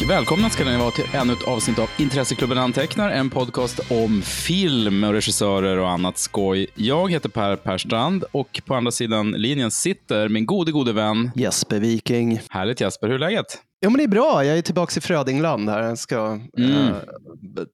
och 0.00 0.10
välkomna 0.10 0.50
ska 0.50 0.64
ni 0.64 0.76
vara 0.78 0.90
till 0.90 1.04
ännu 1.14 1.32
ett 1.32 1.42
avsnitt 1.48 1.78
av 1.78 1.90
Intresseklubben 1.98 2.58
Antecknar, 2.58 3.10
en 3.10 3.30
podcast 3.30 3.80
om 3.90 4.22
film 4.22 5.04
och 5.04 5.12
regissörer 5.12 5.76
och 5.78 5.90
annat 5.90 6.18
skoj. 6.18 6.66
Jag 6.74 7.10
heter 7.10 7.28
Per 7.28 7.56
Perstrand 7.56 8.24
och 8.32 8.60
på 8.66 8.74
andra 8.74 8.90
sidan 8.90 9.30
linjen 9.30 9.70
sitter 9.70 10.28
min 10.28 10.46
gode, 10.46 10.72
gode 10.72 10.92
vän 10.92 11.30
Jesper 11.34 11.80
Viking. 11.80 12.40
Härligt 12.50 12.80
Jesper, 12.80 13.06
hur 13.06 13.14
är 13.14 13.18
läget? 13.18 13.46
Jo 13.84 13.90
men 13.90 13.98
det 13.98 14.04
är 14.04 14.08
bra, 14.08 14.44
jag 14.44 14.58
är 14.58 14.62
tillbaka 14.62 14.98
i 14.98 15.00
Frödingland 15.00 15.68
här. 15.70 15.82
Jag 15.82 15.98
ska, 15.98 16.38
Mm. 16.58 16.72
eh, 16.78 16.94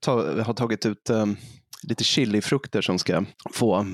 ta, 0.04 0.42
har 0.42 0.54
tagit 0.54 0.86
ut 0.86 1.10
eh, 1.10 1.26
lite 1.82 2.04
chilifrukter 2.04 2.80
som 2.82 2.98
ska 2.98 3.24
få 3.54 3.86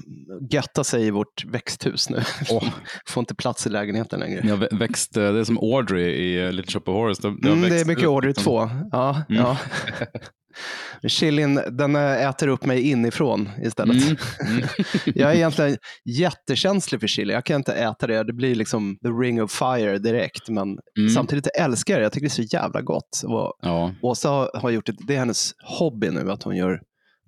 götta 0.50 0.84
sig 0.84 1.06
i 1.06 1.10
vårt 1.10 1.44
växthus 1.44 2.10
nu. 2.10 2.22
Åh. 2.50 2.64
Får 3.08 3.20
inte 3.20 3.34
plats 3.34 3.66
i 3.66 3.70
lägenheten 3.70 4.20
längre. 4.20 4.40
Vä- 4.40 4.78
växt, 4.78 5.16
eh, 5.16 5.32
det 5.32 5.40
är 5.40 5.44
som 5.44 5.58
Audrey 5.58 6.10
i 6.10 6.44
eh, 6.46 6.52
Little 6.52 6.72
Shop 6.72 6.82
of 6.92 6.94
Horrors. 6.96 7.18
Det, 7.18 7.28
det 7.42 7.48
Mm, 7.48 7.60
det 7.70 7.80
är 7.80 7.84
mycket 7.84 8.02
ut 8.04 8.08
order 8.08 8.28
liksom. 8.28 8.44
två. 8.44 8.70
Ja, 8.92 9.22
Mm. 9.28 9.42
ja. 9.42 9.58
Chilin, 11.08 11.60
den 11.70 11.96
eh, 11.96 12.28
äter 12.28 12.48
upp 12.48 12.64
mig 12.66 12.80
inifrån 12.90 13.48
istället. 13.62 14.02
Mm, 14.04 14.16
mm. 14.50 14.64
Jag 15.14 15.30
är 15.30 15.34
egentligen 15.34 15.76
jättekänslig 16.04 17.00
för 17.00 17.08
chili. 17.08 17.32
Jag 17.32 17.44
kan 17.44 17.56
inte 17.56 17.72
äta 17.74 18.06
det. 18.06 18.22
Det 18.24 18.32
blir 18.32 18.54
liksom 18.54 18.96
the 19.02 19.08
ring 19.08 19.42
of 19.42 19.52
fire 19.52 19.98
direkt. 19.98 20.48
Men 20.48 20.78
Mm. 20.98 21.10
samtidigt 21.10 21.46
älskar 21.60 21.94
jag 21.94 22.00
det. 22.00 22.04
Jag 22.04 22.12
tycker 22.12 22.26
det 22.26 22.30
är 22.42 22.46
så 22.46 22.56
jävla 22.56 22.80
gott. 22.82 23.22
Och 23.24 23.52
Ja, 23.62 23.94
Åsa 24.02 24.28
har, 24.28 24.50
har 24.54 24.70
gjort 24.70 24.86
det, 24.86 24.94
det 25.06 25.14
är 25.14 25.18
hennes 25.18 25.52
hobby 25.78 26.10
nu 26.10 26.30
att 26.32 26.42
hon 26.42 26.56
gör 26.56 26.80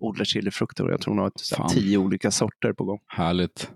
odlar 0.07 0.25
chilifrukter 0.25 0.85
och 0.85 0.93
jag 0.93 1.01
tror 1.01 1.13
hon 1.15 1.19
har 1.19 1.27
ett, 1.27 1.41
Fan. 1.57 1.69
tio 1.69 1.99
olika 1.99 2.31
sorter 2.31 2.73
på 2.73 2.85
gång. 2.85 2.99
härligt. 3.07 3.71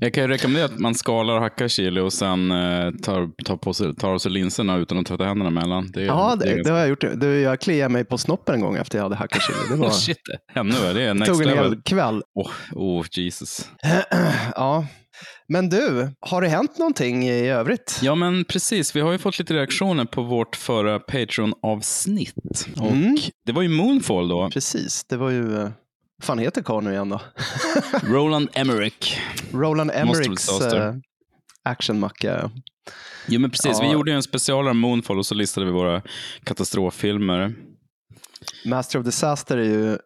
Jag 0.00 0.14
kan 0.14 0.22
ju 0.22 0.28
rekommendera 0.28 0.64
att 0.64 0.78
man 0.78 0.94
skalar 0.94 1.34
och 1.34 1.40
hackar 1.40 1.68
chili 1.68 2.00
och 2.00 2.12
sen 2.12 2.50
eh, 2.50 2.90
tar, 2.90 3.44
tar, 3.44 3.56
på 3.56 3.74
sig, 3.74 3.94
tar 3.94 4.10
av 4.10 4.18
sig 4.18 4.32
linserna 4.32 4.76
utan 4.76 4.98
att 4.98 5.06
tvätta 5.06 5.24
händerna 5.24 5.48
emellan. 5.48 5.90
Det 5.92 6.02
Ja, 6.02 6.36
det 6.40 6.54
det, 6.54 6.62
det 6.62 6.70
har 6.70 6.78
jag 6.78 6.88
gjort. 6.88 7.04
Du, 7.14 7.40
jag 7.40 7.60
kliade 7.60 7.92
mig 7.92 8.04
på 8.04 8.18
snoppen 8.18 8.54
en 8.54 8.60
gång 8.60 8.76
efter 8.76 8.98
jag 8.98 9.02
hade 9.02 9.16
hackat 9.16 9.42
chili. 9.42 9.58
Det 9.70 9.76
var, 9.76 9.90
Shit, 10.08 10.18
ännu 10.54 10.70
värre. 10.70 10.92
Det 10.92 11.02
är 11.02 11.14
next 11.14 11.32
tog 11.32 11.42
en 11.42 11.48
level. 11.48 11.64
hel 11.64 11.82
kväll. 11.82 12.22
Åh, 12.34 12.50
oh, 12.72 13.06
Jesus. 13.10 13.70
ja. 14.54 14.86
Men 15.48 15.68
du, 15.68 16.10
har 16.20 16.42
det 16.42 16.48
hänt 16.48 16.78
någonting 16.78 17.28
i 17.28 17.48
övrigt? 17.48 18.00
Ja, 18.02 18.14
men 18.14 18.44
precis. 18.44 18.96
Vi 18.96 19.00
har 19.00 19.12
ju 19.12 19.18
fått 19.18 19.38
lite 19.38 19.54
reaktioner 19.54 20.04
på 20.04 20.22
vårt 20.22 20.56
förra 20.56 20.98
Patreon-avsnitt. 20.98 22.66
Och 22.80 22.90
Mm. 22.90 23.16
Det 23.46 23.52
var 23.52 23.62
ju 23.62 23.68
Moonfall 23.68 24.28
då. 24.28 24.50
Precis, 24.50 25.04
det 25.08 25.16
var 25.16 25.30
ju... 25.30 25.70
eh, 26.20 26.24
fan 26.26 26.38
heter 26.38 26.62
karln 26.62 26.84
nu 26.84 26.92
igen 26.92 27.08
då? 27.08 27.20
Roland 28.02 28.48
Emmerich. 28.52 29.18
Roland 29.52 29.90
Emmerichs 29.94 30.60
uh, 30.60 30.94
actionmacka. 31.62 32.50
Jo, 33.26 33.40
men 33.40 33.50
precis. 33.50 33.80
Vi 33.80 33.86
Ja. 33.86 33.92
gjorde 33.92 34.10
ju 34.10 34.16
en 34.16 34.22
specialare 34.22 34.70
om 34.70 34.78
Moonfall 34.78 35.18
och 35.18 35.26
så 35.26 35.34
listade 35.34 35.66
vi 35.66 35.72
våra 35.72 36.02
katastroffilmer. 36.44 37.54
Master 38.64 38.98
of 38.98 39.04
Disaster 39.04 39.56
är 39.58 39.64
ju, 39.64 39.98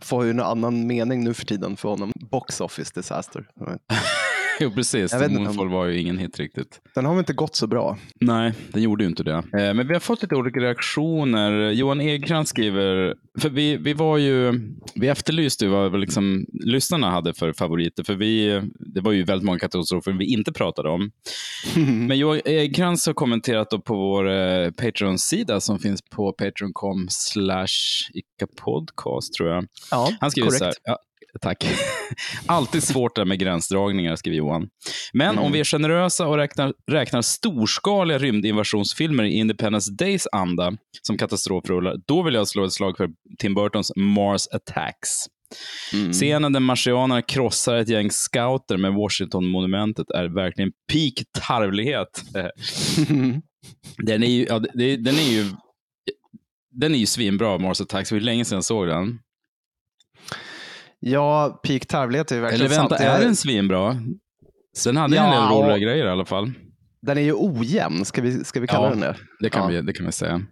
får 0.00 0.24
ju 0.24 0.30
en 0.30 0.40
annan 0.40 0.86
mening 0.86 1.24
nu 1.24 1.34
för 1.34 1.46
tiden 1.46 1.76
för 1.76 1.88
honom. 1.88 2.12
Box 2.30 2.60
Office 2.60 2.92
Disaster. 2.94 3.46
Jo, 4.60 4.70
precis. 4.70 5.14
Moonfall 5.30 5.68
var 5.68 5.86
ju 5.86 6.00
ingen 6.00 6.18
hit 6.18 6.38
riktigt. 6.38 6.80
Den 6.94 7.04
har 7.04 7.12
väl 7.12 7.18
inte 7.18 7.32
gått 7.32 7.56
så 7.56 7.66
bra. 7.66 7.98
Nej, 8.20 8.52
den 8.72 8.82
gjorde 8.82 9.04
ju 9.04 9.10
inte 9.10 9.22
det. 9.22 9.32
Eh, 9.34 9.74
Men 9.74 9.88
vi 9.88 9.92
har 9.92 10.00
fått 10.00 10.22
lite 10.22 10.34
olika 10.34 10.60
reaktioner. 10.60 11.70
Johan 11.70 12.00
Egkrantz 12.00 12.50
skriver, 12.50 13.14
för 13.40 13.48
vi, 13.50 13.76
vi 13.76 13.92
var 13.92 14.18
ju, 14.18 14.60
vi 14.94 15.08
efterlyste 15.08 15.66
vad 15.66 16.00
liksom, 16.00 16.46
lyssnarna 16.64 17.10
hade 17.10 17.34
för 17.34 17.52
favoriter, 17.52 18.04
för 18.04 18.14
vi, 18.14 18.62
det 18.94 19.00
var 19.00 19.12
ju 19.12 19.24
väldigt 19.24 19.46
många 19.46 19.58
katastrofer 19.58 20.12
vi 20.12 20.24
inte 20.32 20.52
pratade 20.52 20.88
om. 20.88 21.10
Men 22.08 22.18
Johan 22.18 22.40
Egkrantz 22.44 23.06
har 23.06 23.14
kommenterat 23.14 23.70
på 23.84 23.94
vår 23.94 24.30
eh, 24.30 24.70
Patreon-sida 24.70 25.60
som 25.60 25.78
finns 25.78 26.02
på 26.02 26.32
patreon.com 26.32 27.06
slash 27.10 27.66
podcast 28.64 29.34
tror 29.34 29.48
jag. 29.48 29.66
Ja, 29.90 30.12
Han 30.20 30.30
skriver 30.30 30.48
korrekt. 30.48 30.60
så 30.60 30.64
här, 30.90 30.96
tack. 31.40 31.64
Alltid 32.46 32.82
svårt 32.82 33.16
där 33.16 33.24
med 33.24 33.38
gränsdragningar, 33.38 34.16
skriver 34.16 34.36
Johan. 34.36 34.68
Men 35.12 35.30
Mm. 35.30 35.44
om 35.44 35.52
vi 35.52 35.60
är 35.60 35.64
generösa 35.64 36.26
och 36.26 36.36
räknar, 36.36 36.74
räknar 36.90 37.22
storskaliga 37.22 38.18
rymdinvasionsfilmer 38.18 39.24
i 39.24 39.30
Independence 39.32 39.92
Days 39.92 40.26
anda 40.32 40.72
som 41.02 41.18
katastrofrullar, 41.18 41.96
då 42.06 42.22
vill 42.22 42.34
jag 42.34 42.48
slå 42.48 42.64
ett 42.64 42.72
slag 42.72 42.96
för 42.96 43.08
Tim 43.38 43.54
Burtons 43.54 43.92
Mars 43.96 44.46
Attacks. 44.52 45.10
Mm. 45.92 46.12
Scenen 46.12 46.52
där 46.52 46.60
marsianerna 46.60 47.22
krossar 47.22 47.74
ett 47.76 47.88
gäng 47.88 48.10
scouter 48.10 48.76
med 48.76 48.92
Washington-monumentet 48.94 50.10
är 50.10 50.24
verkligen 50.24 50.70
peak 50.92 51.12
tarvlighet. 51.40 52.22
Den 53.98 54.22
är 54.22 54.26
ju, 54.26 54.44
ja, 54.48 54.58
den 54.58 55.18
är 55.18 55.32
ju 55.32 55.44
den 56.76 56.94
är 56.94 56.98
ju 56.98 57.06
svinbra, 57.06 57.58
Mars 57.58 57.80
Attacks. 57.80 58.08
Det 58.08 58.14
var 58.14 58.20
länge 58.20 58.44
sedan 58.44 58.56
jag 58.56 58.64
såg 58.64 58.86
den. 58.86 59.18
Ja, 61.06 61.60
peak 61.62 61.86
tarvlighet 61.86 62.30
är 62.32 62.34
ju 62.36 62.40
verkligen 62.42 62.66
Eller 62.66 62.76
vänta, 62.76 62.96
sant. 62.98 63.10
är 63.10 63.20
den 63.24 63.36
svinbra? 63.36 63.96
Den 64.84 64.96
hade 64.96 65.16
en 65.18 65.24
Ja, 65.32 65.48
del 65.50 65.58
roliga 65.58 65.78
grejer 65.78 66.06
i 66.06 66.10
alla 66.10 66.24
fall. 66.24 66.52
Den 67.02 67.18
är 67.18 67.22
ju 67.22 67.32
ojämn, 67.36 68.04
ska 68.04 68.22
vi, 68.22 68.44
ska 68.44 68.60
vi 68.60 68.66
kalla 68.66 68.84
Ja. 68.86 68.90
den 68.90 69.00
det? 69.00 69.16
Det 69.40 69.50
kan, 69.50 69.62
Ja. 69.62 69.68
vi, 69.80 69.86
det 69.86 69.92
kan 69.92 70.06
vi 70.06 70.12
säga. 70.12 70.42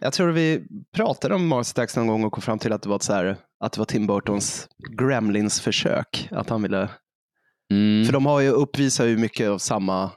Jag 0.00 0.12
tror 0.12 0.30
vi 0.30 0.62
pratade 0.96 1.34
om 1.34 1.48
Mars 1.48 1.70
Attacks 1.70 1.96
någon 1.96 2.06
gång 2.06 2.24
och 2.24 2.32
kom 2.32 2.42
fram 2.42 2.58
till 2.58 2.72
att 2.72 2.82
det 2.82 2.88
var, 2.88 2.98
så 2.98 3.12
här, 3.12 3.36
att 3.64 3.72
det 3.72 3.78
var 3.78 3.84
Tim 3.84 4.06
Burtons 4.06 4.68
Gremlins-försök. 4.98 6.28
Att 6.30 6.50
han 6.50 6.62
ville... 6.62 6.88
Mm. 7.72 8.04
För 8.06 8.12
de 8.12 8.26
har 8.26 8.40
ju, 8.40 8.48
uppvisar 8.50 9.06
ju 9.06 9.16
mycket 9.16 9.48
av 9.48 9.58
samma 9.58 10.10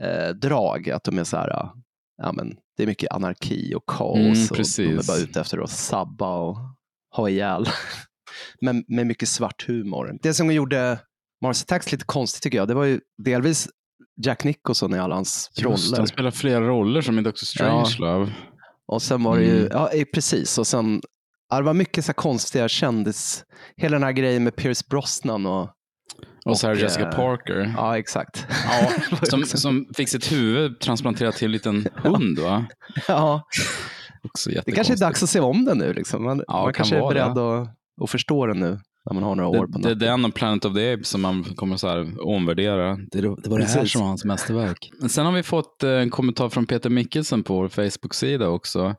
eh, 0.00 0.28
drag. 0.28 0.90
Att 0.90 1.04
de 1.04 1.18
är 1.18 1.24
så 1.24 1.36
här, 1.36 1.48
ja, 2.22 2.32
men, 2.32 2.56
det 2.76 2.82
är 2.82 2.86
mycket 2.86 3.12
anarki 3.12 3.74
och 3.74 3.86
kaos. 3.86 4.16
Mm, 4.18 4.46
och 4.50 4.56
de 4.76 4.82
är 4.98 5.06
bara 5.06 5.16
ute 5.18 5.40
efter 5.40 5.58
att 5.58 5.70
sabba 5.70 6.36
och 6.36 6.56
ha 7.16 7.28
ihjäl. 7.28 7.66
Men 8.60 8.84
med 8.88 9.06
mycket 9.06 9.28
svart 9.28 9.64
humor. 9.68 10.18
Det 10.22 10.34
som 10.34 10.52
gjorde 10.52 10.98
Mars 11.42 11.62
Attacks 11.62 11.92
lite 11.92 12.04
konstigt 12.04 12.42
tycker 12.42 12.58
jag, 12.58 12.68
det 12.68 12.74
var 12.74 12.84
ju 12.84 13.00
delvis 13.24 13.68
Jack 14.24 14.44
Nicholson 14.44 14.94
i 14.94 14.98
alla 14.98 15.14
hans 15.14 15.50
Just, 15.56 15.64
roller. 15.90 15.98
han 15.98 16.06
spelar 16.06 16.30
flera 16.30 16.60
roller 16.68 17.00
som 17.00 17.18
i 17.18 17.22
Dr. 17.22 17.30
Strangelove. 17.34 18.32
Och 18.86 19.02
sen 19.02 19.22
var 19.22 19.36
det 19.36 19.44
ju, 19.44 19.56
Mm. 19.60 19.68
ja 19.72 19.90
precis, 20.14 20.58
och 20.58 20.66
sen, 20.66 21.00
ja, 21.50 21.56
det 21.56 21.62
var 21.62 21.74
mycket 21.74 22.04
så 22.04 22.12
konstiga 22.12 22.68
kändis, 22.68 23.44
hela 23.76 23.94
den 23.94 24.02
här 24.02 24.12
grejen 24.12 24.44
med 24.44 24.56
Pierce 24.56 24.84
Brosnan 24.90 25.46
och, 25.46 25.62
Och 26.46 26.64
Och, 26.64 26.76
Jessica 26.76 27.08
eh, 27.08 27.16
Parker. 27.16 27.74
ja 27.76 27.98
exakt. 27.98 28.46
Ja, 28.68 28.92
som, 29.22 29.40
också- 29.42 29.58
som 29.58 29.86
fick 29.96 30.08
sitt 30.08 30.32
huvud 30.32 30.80
transplanterat 30.80 31.34
till 31.36 31.44
en 31.46 31.52
liten 31.52 31.88
hund, 31.94 32.38
va? 32.38 32.66
ja, 33.08 33.42
Också 34.24 34.50
det 34.66 34.72
kanske 34.72 34.92
är 34.92 34.96
dags 34.96 35.22
att 35.22 35.28
se 35.28 35.40
om 35.40 35.64
den 35.64 35.78
nu. 35.78 35.92
Liksom. 35.92 36.24
Man, 36.24 36.42
Ja, 36.46 36.52
man 36.62 36.64
kan 36.64 36.72
kanske 36.72 36.96
är 36.96 37.08
beredd 37.08 37.38
att, 37.38 37.68
att 38.02 38.10
förstå 38.10 38.46
den 38.46 38.58
nu, 38.60 38.78
när 39.10 39.14
man 39.14 39.22
har 39.22 39.34
några 39.34 39.48
år 39.48 39.66
på 39.66 39.78
Det, 39.78 39.94
det 39.94 40.06
är 40.06 40.10
nacken. 40.10 40.22
den 40.22 40.24
och 40.24 40.34
Planet 40.34 40.64
of 40.64 40.74
the 40.74 40.92
Apes 40.92 41.08
som 41.08 41.20
man 41.20 41.44
kommer 41.44 41.76
så 41.76 41.88
här 41.88 42.26
omvärdera. 42.26 42.96
Det, 42.96 43.20
det 43.20 43.28
var 43.28 43.58
det 43.58 43.64
här 43.64 43.84
som 43.84 44.00
var 44.00 44.08
hans 44.08 44.24
mästerverk. 44.24 44.90
Men 45.00 45.08
Sen 45.08 45.26
har 45.26 45.32
vi 45.32 45.42
fått 45.42 45.82
eh, 45.82 45.90
en 45.90 46.10
kommentar 46.10 46.48
från 46.48 46.66
Peter 46.66 46.90
Mickelsen 46.90 47.42
på 47.42 47.54
vår 47.54 47.68
Facebook-sida 47.68 48.48
också. 48.48 48.94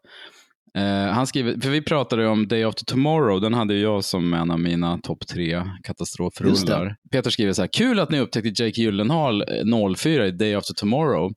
Eh, 0.77 1.13
han 1.13 1.27
skriver, 1.27 1.61
för 1.61 1.69
vi 1.69 1.81
pratade 1.81 2.27
om 2.27 2.47
Day 2.47 2.63
After 2.63 2.85
Tomorrow, 2.85 3.41
den 3.41 3.53
hade 3.53 3.75
jag 3.75 4.03
som 4.03 4.33
en 4.33 4.51
av 4.51 4.59
mina 4.59 4.97
topp 4.97 5.27
tre 5.27 5.63
katastrofrullar. 5.83 6.95
Peter 7.11 7.29
skriver 7.29 7.53
så 7.53 7.61
här, 7.61 7.69
kul 7.73 7.99
att 7.99 8.11
ni 8.11 8.19
upptäckte 8.19 8.63
Jake 8.63 8.81
Gyllenhaal 8.81 9.41
eh, 9.41 9.95
04 9.97 10.27
i 10.27 10.31
Day 10.31 10.55
After 10.55 10.73
Tomorrow. 10.73 11.31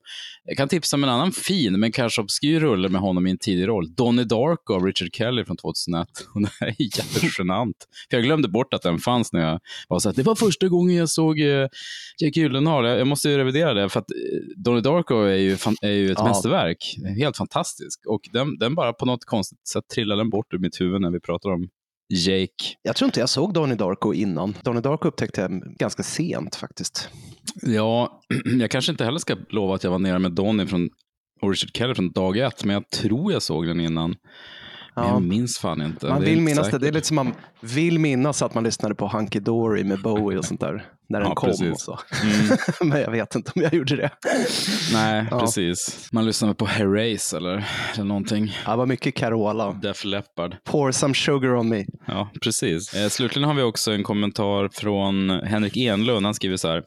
Jag 0.51 0.57
kan 0.57 0.69
tipsa 0.69 0.97
om 0.97 1.05
en 1.05 1.11
annan 1.11 1.33
fin, 1.33 1.81
men 1.81 1.93
kanske 1.93 2.21
obskyr 2.21 2.61
rulle 2.61 2.89
med 2.89 3.01
honom 3.01 3.27
i 3.27 3.31
en 3.31 3.39
tidig 3.39 3.69
roll. 3.69 3.95
Donnie 3.95 4.25
Darko 4.25 4.75
av 4.75 4.85
Richard 4.85 5.09
Kelly 5.15 5.45
från 5.45 5.57
2001. 5.57 6.09
Och 6.35 6.41
det 6.43 6.51
här 6.61 6.67
är 6.69 6.75
jättegenant. 6.99 7.77
För 8.11 8.17
jag 8.17 8.25
glömde 8.25 8.49
bort 8.49 8.75
att 8.75 8.83
den 8.83 8.99
fanns 8.99 9.33
när 9.33 9.41
jag 9.41 9.61
var 9.89 9.99
så 9.99 10.09
här, 10.09 10.17
det 10.17 10.23
var 10.23 10.35
första 10.35 10.69
gången 10.69 10.97
jag 10.97 11.09
såg 11.09 11.41
eh, 11.41 11.69
Jake 12.23 12.41
Gyllenhaal. 12.41 12.85
Jag, 12.85 13.07
måste 13.07 13.29
ju 13.29 13.39
revidera 13.39 13.75
det, 13.75 13.89
för 13.89 14.01
att 14.01 14.11
eh, 14.11 14.17
Donnie 14.65 14.81
Darko 14.81 15.15
är 15.15 15.35
ju, 15.37 15.57
är 15.83 15.91
ju 15.91 16.11
ett 16.13 16.19
Ja. 16.19 16.25
mästerverk. 16.25 16.97
Helt 17.19 17.37
fantastisk. 17.37 18.07
Och 18.07 18.21
den, 18.33 18.59
den 18.59 18.75
bara 18.75 18.93
på 18.93 19.07
något 19.07 19.25
konstigt 19.25 19.69
sätt 19.69 19.85
trillade 19.95 20.21
den 20.21 20.31
bort 20.31 20.55
ur 20.55 20.59
mitt 20.59 20.81
huvud 20.81 21.01
när 21.01 21.11
vi 21.11 21.21
pratar 21.21 21.51
om 21.51 21.69
Jake. 22.09 22.75
Jag 22.83 22.97
tror 22.97 23.07
inte 23.09 23.21
jag 23.21 23.29
såg 23.29 23.55
Donnie 23.55 23.75
Darko 23.75 24.13
innan. 24.15 24.55
Donnie 24.63 24.81
Darko 24.81 25.09
upptäckte 25.09 25.41
jag 25.41 25.63
ganska 25.79 26.03
sent 26.03 26.57
faktiskt. 26.57 27.09
Ja, 27.63 28.21
jag 28.61 28.71
kanske 28.71 28.93
inte 28.93 29.05
heller 29.05 29.19
ska 29.19 29.37
lova 29.51 29.75
att 29.75 29.85
jag 29.85 29.91
var 29.91 29.99
nere 29.99 30.19
med 30.19 30.33
Donnie 30.33 30.67
från 30.67 30.91
och 31.41 31.51
Richard 31.51 31.77
Kelly 31.77 31.95
från 31.95 32.13
dag 32.13 32.39
ett, 32.39 32.65
men 32.65 32.75
jag 32.75 32.91
tror 32.91 33.33
jag 33.33 33.43
såg 33.43 33.67
den 33.67 33.81
innan. 33.81 34.15
Men 34.99 35.09
Ja. 35.09 35.15
Jag 35.15 35.23
minns 35.23 35.59
fan 35.59 35.83
inte. 35.83 36.07
Man 36.07 36.21
Det 36.21 36.27
vill 36.27 36.41
minnas 36.41 36.59
det. 36.59 36.65
säkert. 36.65 36.81
Det 36.81 36.89
är 36.89 36.93
lite 36.93 37.07
som 37.07 37.15
man 37.15 37.33
vill 37.61 37.99
minnas 37.99 38.43
att 38.43 38.55
man 38.55 38.65
lyssnade 38.65 38.95
på 38.95 39.09
Hunky 39.09 39.41
Dory 39.41 39.85
med 39.85 40.03
Bowie 40.03 40.39
och 40.39 40.45
sånt 40.45 40.61
där. 40.61 40.85
När 41.11 41.21
den 41.21 41.29
Ja, 41.29 41.35
kom 41.35 41.49
precis. 41.49 41.71
och 41.73 41.81
så. 41.81 41.99
Mm. 42.23 42.59
Men 42.91 43.01
jag 43.01 43.11
vet 43.11 43.35
inte 43.35 43.53
om 43.55 43.63
jag 43.63 43.75
gjorde 43.75 43.97
det. 43.97 44.11
Nej, 44.93 45.27
Ja. 45.31 45.41
precis. 45.41 46.09
Man 46.13 46.27
lyssnade 46.27 46.55
på 46.55 46.67
Herreys 46.67 47.33
eller, 47.35 47.65
eller 47.95 48.05
någonting. 48.05 48.53
Ja, 48.65 48.71
Det 48.71 48.77
var 48.77 48.87
mycket 48.87 49.15
Carola. 49.15 49.73
Def 49.73 50.05
Leppard. 50.05 50.57
Pour 50.65 50.93
some 50.93 51.15
sugar 51.15 51.55
on 51.57 51.69
me. 51.69 51.85
Ja, 52.07 52.31
precis. 52.43 52.95
Eh, 52.95 53.09
slutligen 53.09 53.49
har 53.49 53.55
vi 53.55 53.63
också 53.63 53.93
en 53.93 54.03
kommentar 54.03 54.69
från 54.73 55.31
Henrik 55.31 55.77
Enlund. 55.77 56.27
Han 56.27 56.35
skriver 56.35 56.57
så 56.57 56.69
här. 56.69 56.83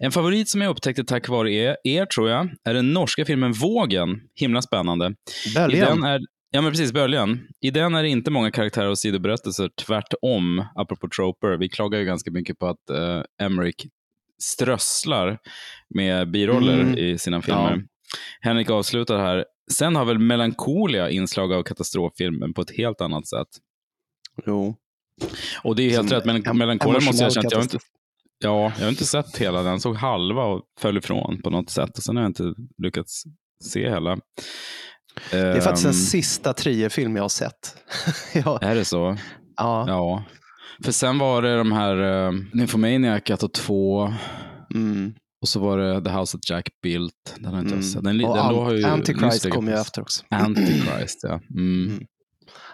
En 0.00 0.12
favorit 0.12 0.48
som 0.48 0.60
jag 0.60 0.70
upptäckte 0.70 1.04
tack 1.04 1.28
vare 1.28 1.52
er, 1.52 1.76
er 1.84 2.06
tror 2.06 2.30
jag, 2.30 2.48
är 2.64 2.74
den 2.74 2.92
norska 2.92 3.24
filmen 3.24 3.52
Vågen. 3.52 4.20
Himla 4.34 4.62
spännande. 4.62 5.14
I 5.50 5.54
Böljan. 5.54 6.00
den 6.00 6.04
är, 6.10 6.20
ja, 6.54 6.60
men 6.60 6.72
precis, 6.72 6.92
Böljan. 6.92 7.48
I 7.60 7.70
den 7.70 7.94
är 7.94 8.02
det 8.02 8.08
inte 8.08 8.30
många 8.30 8.50
karaktärer 8.50 8.88
och 8.88 8.98
sidoberättelser. 8.98 9.70
Tvärtom, 9.86 10.64
apropå 10.74 11.08
troper. 11.16 11.56
Vi 11.56 11.68
klagar 11.68 11.98
ju 11.98 12.04
ganska 12.04 12.30
mycket 12.30 12.58
på 12.58 12.66
att 12.66 12.90
eh, 12.90 13.22
Emmerich 13.42 13.86
strösslar 14.42 15.38
med 15.94 16.30
biroller 16.30 16.80
Mm. 16.80 16.98
i 16.98 17.18
sina 17.18 17.42
filmer. 17.42 17.84
Henrik 18.40 18.70
avslutar 18.70 19.18
här. 19.18 19.44
Sen 19.72 19.96
har 19.96 20.04
väl 20.04 20.18
Melancholia 20.18 21.10
inslag 21.10 21.52
av 21.52 21.62
katastroffilmen 21.62 22.54
på 22.54 22.62
ett 22.62 22.76
helt 22.76 23.00
annat 23.00 23.26
sätt. 23.28 23.48
Jo. 24.46 24.76
Och 25.62 25.76
det 25.76 25.82
är 25.82 25.90
helt 25.90 26.08
Som 26.08 26.18
rätt, 26.18 26.24
men 26.44 26.58
Melancholia 26.58 27.00
måste 27.00 27.24
jag 27.24 27.38
att 27.46 27.52
jag 27.52 27.62
inte, 27.62 27.78
ja, 28.44 28.72
jag 28.78 28.84
har 28.84 28.90
inte 28.90 29.04
sett 29.04 29.36
hela 29.36 29.62
den. 29.62 29.80
Såg 29.80 29.96
halva 29.96 30.44
och 30.44 30.62
föll 30.80 30.96
ifrån 30.96 31.42
på 31.42 31.50
något 31.50 31.70
sätt. 31.70 31.98
Och 31.98 32.02
sen 32.04 32.16
har 32.16 32.22
jag 32.22 32.30
inte 32.30 32.54
lyckats 32.82 33.22
se 33.64 33.90
hela. 33.90 34.18
Det 35.30 35.36
är 35.38 35.60
faktiskt 35.60 35.84
Ehm, 35.86 35.90
den 35.92 36.00
sista 36.00 36.52
Trier-film 36.52 37.16
jag 37.16 37.24
har 37.24 37.28
sett. 37.28 37.76
ja. 38.44 38.58
Är 38.62 38.74
det 38.74 38.84
så? 38.84 39.16
Ja. 39.56 39.84
Ja. 39.88 40.24
För 40.84 40.92
sen 40.92 41.18
var 41.18 41.42
det 41.42 41.56
de 41.56 41.72
här 41.72 41.96
uh, 42.02 42.32
Nymphomaniac 42.52 43.22
1 43.30 43.42
och 43.42 43.52
2. 43.52 44.12
Mm. 44.74 45.14
Och 45.42 45.48
så 45.48 45.60
var 45.60 45.78
det 45.78 46.04
The 46.04 46.10
House 46.10 46.38
That 46.38 46.50
Jack 46.50 46.68
Built. 46.82 47.34
Den 47.36 47.44
har 47.52 47.58
inte 47.60 47.68
jag 47.74 47.78
Mm. 47.78 47.82
sett. 47.82 48.04
Den, 48.04 48.24
Och 48.24 48.36
den 48.36 48.44
Ant- 48.44 48.64
har 48.64 48.72
ju 48.74 48.84
Antichrist 48.84 49.50
kom 49.50 49.66
ju 49.68 49.74
efter 49.74 50.02
också. 50.02 50.24
Antichrist, 50.30 51.20
ja. 51.22 51.40
Mm. 51.50 51.86
Mm. 51.88 52.04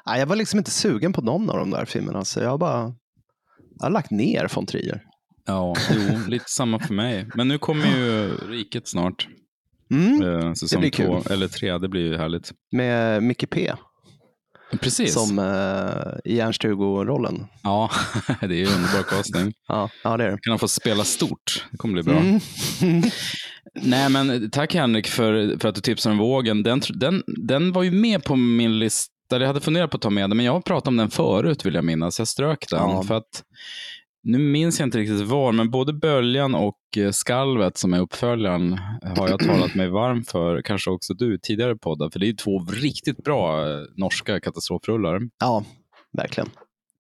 Nej, 0.07 0.19
jag 0.21 0.27
var 0.27 0.37
liksom 0.37 0.59
inte 0.59 0.71
sugen 0.71 1.13
på 1.13 1.23
någon 1.23 1.51
av 1.51 1.59
de 1.59 1.71
där 1.71 1.85
filmerna. 1.85 2.25
Så 2.25 2.41
jag 2.41 2.51
har 2.51 2.59
bara 2.59 2.95
jag 3.79 3.85
har 3.87 3.91
lagt 3.91 4.11
ner 4.11 4.49
von 4.55 4.67
Trier. 4.67 5.03
Ja, 5.47 5.77
jo, 5.91 6.19
lite 6.29 6.45
samma 6.49 6.79
för 6.79 6.95
mig. 6.95 7.29
Men 7.35 7.49
nu 7.49 7.59
kommer 7.59 7.87
ju 7.87 8.35
Riket 8.49 8.89
snart. 8.89 9.29
Mm. 9.91 10.23
Eh, 10.23 10.53
säsong 10.53 10.81
blir 10.81 10.91
två, 10.91 11.21
kul. 11.21 11.33
eller 11.33 11.49
tre. 11.49 11.79
Det 11.79 11.89
blir 11.89 12.03
ju 12.03 12.17
härligt. 12.17 12.53
Med 12.73 13.23
Micke 13.23 13.51
P. 13.51 13.73
Precis. 14.81 15.15
Som 15.15 15.39
eh, 15.39 16.33
i 16.33 16.41
Ernst-Hugo-rollen. 16.41 17.47
Ja, 17.63 17.91
det 18.41 18.47
är 18.47 18.59
ju 18.59 18.67
underbar 18.67 19.03
casting. 19.03 19.53
Ja, 19.69 19.91
ja, 20.05 20.17
det 20.17 20.25
är 20.25 20.31
det. 20.31 20.39
Kan 20.41 20.51
han 20.51 20.59
få 20.59 20.69
spela 20.69 21.05
stort? 21.05 21.67
Det 21.71 21.77
kommer 21.77 21.95
bli 21.95 22.03
bra. 22.03 22.21
Mm. 22.21 22.41
Nej, 23.83 24.09
men 24.09 24.51
tack 24.51 24.75
Henrik 24.75 25.09
för, 25.09 25.59
för 25.61 25.69
att 25.69 25.75
du 25.75 25.81
tipsade 25.81 26.13
om 26.13 26.19
vågen. 26.19 26.63
Den, 26.63 26.81
den, 26.95 27.23
den 27.27 27.73
var 27.73 27.83
ju 27.83 27.91
med 27.91 28.25
på 28.25 28.37
min 28.37 28.79
lista. 28.79 29.11
Jag 29.31 29.47
hade 29.47 29.61
funderat 29.61 29.91
på 29.91 29.97
att 29.97 30.03
ta 30.03 30.11
med 30.11 30.31
den, 30.31 30.37
men 30.37 30.47
jag 30.47 30.53
har 30.53 30.61
pratat 30.61 30.89
om 30.89 30.97
den 30.97 31.11
förut 31.11 31.67
vill 31.67 31.75
jag 31.75 31.85
minnas. 31.85 32.19
Jag 32.19 32.29
strök 32.29 32.67
den. 32.71 32.81
Ja. 32.81 33.03
För 33.03 33.15
att, 33.15 33.45
nu 34.23 34.39
minns 34.39 34.81
jag 34.81 34.87
inte 34.87 34.99
riktigt 34.99 35.29
var, 35.29 35.53
men 35.53 35.71
både 35.71 35.93
Böljan 35.93 36.55
och 36.55 36.79
eh, 36.97 37.11
Skalvet 37.11 37.77
som 37.77 37.95
är 37.95 38.01
uppföljaren 38.01 38.73
eh, 38.73 39.17
har 39.17 39.29
jag 39.29 39.41
talat 39.41 39.75
mig 39.75 39.89
varm 39.89 40.25
för, 40.25 40.63
kanske 40.63 40.91
också 40.91 41.15
du, 41.15 41.39
tidigare 41.39 41.77
poddar. 41.77 42.11
För 42.11 42.19
det 42.19 42.29
är 42.29 42.35
två 42.35 42.65
riktigt 42.65 43.25
bra 43.25 43.69
eh, 43.69 43.81
norska 43.97 44.41
katastrofrullar. 44.41 45.21
ja, 45.41 45.65
verkligen. 46.13 46.49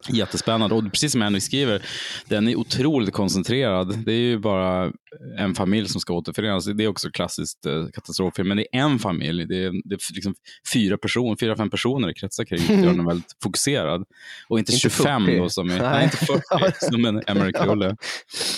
Jättespännande. 0.08 0.74
Och 0.74 0.84
precis 0.92 1.12
som 1.12 1.22
Henrik 1.22 1.42
skriver, 1.42 1.82
den 2.28 2.48
är 2.48 2.56
otroligt 2.56 3.14
koncentrerad. 3.14 4.04
Det 4.04 4.12
är 4.12 4.18
ju 4.18 4.38
bara 4.38 4.92
en 5.38 5.54
familj 5.54 5.88
som 5.88 6.00
ska 6.00 6.14
återförenas. 6.14 6.64
Det 6.64 6.84
är 6.84 6.88
också 6.88 7.10
klassiskt 7.10 7.66
eh, 7.66 7.86
katastroffilm, 7.92 8.48
men 8.48 8.56
det 8.56 8.66
är 8.72 8.80
en 8.80 8.98
familj. 8.98 9.46
Det 9.46 9.64
är, 9.64 9.88
det 9.88 9.94
är 9.94 10.14
liksom 10.14 10.34
fyra, 10.72 10.98
person, 10.98 11.36
fyra, 11.40 11.56
fem 11.56 11.70
personer 11.70 12.10
i 12.10 12.14
kretsar 12.14 12.44
kring. 12.44 12.66
Det 12.66 12.74
gör 12.74 12.92
den 12.92 13.06
väldigt 13.08 13.36
fokuserad. 13.42 14.04
Och 14.48 14.58
inte, 14.58 14.72
Inte 14.72 14.80
25 14.80 15.26
40. 15.26 15.38
då, 15.38 15.48
som 15.48 15.70
är, 15.70 15.78
nej. 15.78 15.90
Nej. 15.90 16.04
inte 16.04 16.16
40, 16.16 16.42
som 16.80 17.04
en 17.04 17.22
Emmerich-rulle. 17.26 17.96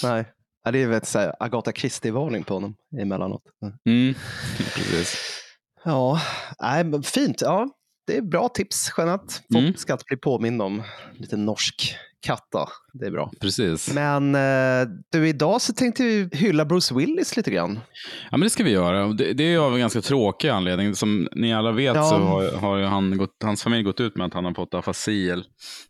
Nej. 0.03 0.25
Ja, 0.65 0.71
det 0.71 0.83
är 0.83 0.87
väl 0.87 1.05
så 1.05 1.19
här 1.19 1.35
Agatha 1.41 1.73
Christie-varning 1.73 2.44
på 2.44 2.55
honom 2.55 2.75
emellanåt. 3.00 3.43
Mm. 3.87 4.15
Precis. 4.75 5.17
Ja, 5.85 6.21
nej, 6.61 6.85
men 6.85 7.03
fint. 7.03 7.41
Ja, 7.41 7.69
det 8.07 8.17
är 8.17 8.23
bra 8.23 8.49
tips, 8.49 8.93
Jeanette. 8.99 9.35
Folk 9.53 9.63
Mm. 9.63 9.75
ska 9.77 9.95
att 9.95 10.05
bli 10.07 10.17
påmind 10.17 10.63
om 10.63 10.83
lite 11.19 11.37
norsk 11.37 11.97
katta. 12.27 12.69
Det 12.93 13.07
är 13.07 13.11
bra. 13.11 13.31
Precis. 13.41 13.95
Men 13.95 14.35
eh, 14.35 14.89
du, 15.13 15.29
idag 15.29 15.61
så 15.61 15.73
tänkte 15.73 16.03
vi 16.03 16.29
hylla 16.33 16.65
Bruce 16.65 16.95
Willis 16.95 17.37
lite 17.37 17.51
grann. 17.51 17.81
Ja, 18.31 18.37
men 18.37 18.41
det 18.41 18.51
ska 18.51 18.65
vi 18.65 18.71
göra. 18.71 19.07
Det, 19.07 19.33
det 19.33 19.55
är 19.55 19.59
av 19.59 19.75
en 19.75 19.81
ganska 19.81 20.01
tråkig 20.01 20.49
anledning. 20.49 20.95
Som 20.95 21.29
ni 21.37 21.55
alla 21.55 21.73
vet 21.73 21.97
Ja. 21.97 22.05
så 22.11 22.17
har, 22.17 22.53
har 22.53 22.81
han 22.83 23.17
gått, 23.19 23.37
hans 23.45 23.63
familj 23.63 23.83
gått 23.83 24.01
ut 24.01 24.17
med 24.17 24.27
att 24.27 24.35
han 24.35 24.45
har 24.45 24.55
fått 24.55 24.75
afasi 24.75 25.31
eller 25.31 25.45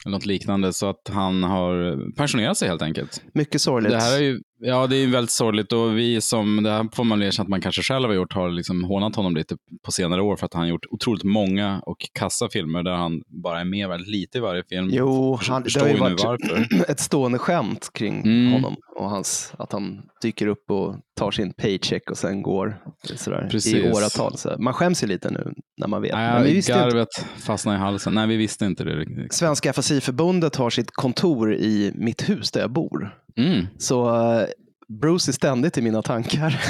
eller 0.04 0.16
något 0.16 0.26
liknande. 0.26 0.72
Så 0.72 0.88
att 0.88 1.08
han 1.12 1.42
har 1.42 1.98
pensionerat 2.16 2.58
sig 2.58 2.68
helt 2.68 2.82
enkelt. 2.82 3.22
Mycket 3.34 3.60
sorgligt. 3.60 3.92
Det 3.92 4.00
här 4.00 4.16
är 4.16 4.22
ju, 4.22 4.40
ja, 4.62 4.86
det 4.86 4.96
är 4.96 5.06
väldigt 5.06 5.30
sorgligt 5.30 5.72
och 5.72 5.98
vi 5.98 6.20
som, 6.20 6.62
det 6.62 6.70
här 6.70 6.88
får 6.92 7.04
man 7.04 7.22
erkänna 7.22 7.42
att 7.44 7.48
man 7.48 7.60
kanske 7.60 7.82
själv 7.82 8.08
har 8.08 8.14
gjort, 8.14 8.32
har 8.32 8.50
liksom 8.50 8.84
hånat 8.84 9.16
honom 9.16 9.36
lite 9.36 9.56
på 9.84 9.92
senare 9.92 10.22
år 10.22 10.36
för 10.36 10.46
att 10.46 10.54
han 10.54 10.62
har 10.62 10.68
gjort 10.68 10.86
otroligt 10.90 11.24
många 11.24 11.80
och 11.86 11.96
kassa 12.12 12.48
filmer 12.48 12.82
där 12.82 12.92
han 12.92 13.22
bara 13.42 13.60
är 13.60 13.64
med 13.64 13.88
väldigt 13.88 14.08
lite 14.08 14.38
i 14.38 14.40
varje 14.40 14.64
film. 14.64 14.88
Jo, 14.92 15.38
han, 15.48 15.62
det 15.62 15.80
har 15.80 15.88
ju 15.88 15.96
varit 15.96 16.24
varför. 16.24 16.66
ett 16.90 17.00
stående 17.00 17.38
skämt 17.38 17.90
kring 17.94 18.22
Mm. 18.22 18.52
honom 18.52 18.76
och 18.96 19.10
hans, 19.10 19.52
att 19.58 19.72
han 19.72 20.02
dyker 20.22 20.46
upp 20.46 20.70
och 20.70 20.96
tar 21.16 21.30
sin 21.30 21.52
paycheck 21.52 22.10
och 22.10 22.18
sen 22.18 22.42
går 22.42 22.82
sådär, 23.16 23.48
Precis. 23.50 23.74
i 23.74 23.90
åratal. 23.92 24.38
Så 24.38 24.56
man 24.58 24.74
skäms 24.74 25.02
ju 25.02 25.06
lite 25.06 25.30
nu 25.30 25.52
när 25.76 25.88
man 25.88 26.02
vet. 26.02 26.12
Men 26.12 26.34
Nej, 26.34 26.44
vi 26.44 26.54
visste 26.54 26.72
inte, 26.72 26.84
garvet 26.84 27.08
fastnade 27.36 27.78
i 27.78 27.80
halsen. 27.80 28.14
Nej, 28.14 28.26
vi 28.26 28.36
visste 28.36 28.64
inte 28.64 28.84
det 28.84 28.96
riktigt. 28.96 29.32
Svenska 29.32 29.70
Afasiförbundet 29.70 30.56
har 30.56 30.70
sitt 30.70 30.90
kontor 30.90 31.54
i 31.54 31.92
mitt 31.94 32.28
hus 32.28 32.50
där 32.50 32.60
jag 32.60 32.72
bor. 32.72 33.18
Mm. 33.36 33.66
Så 33.78 34.24
eh, 34.24 34.46
Bruce 35.00 35.30
är 35.30 35.32
ständigt 35.32 35.78
i 35.78 35.82
mina 35.82 36.02
tankar. 36.02 36.60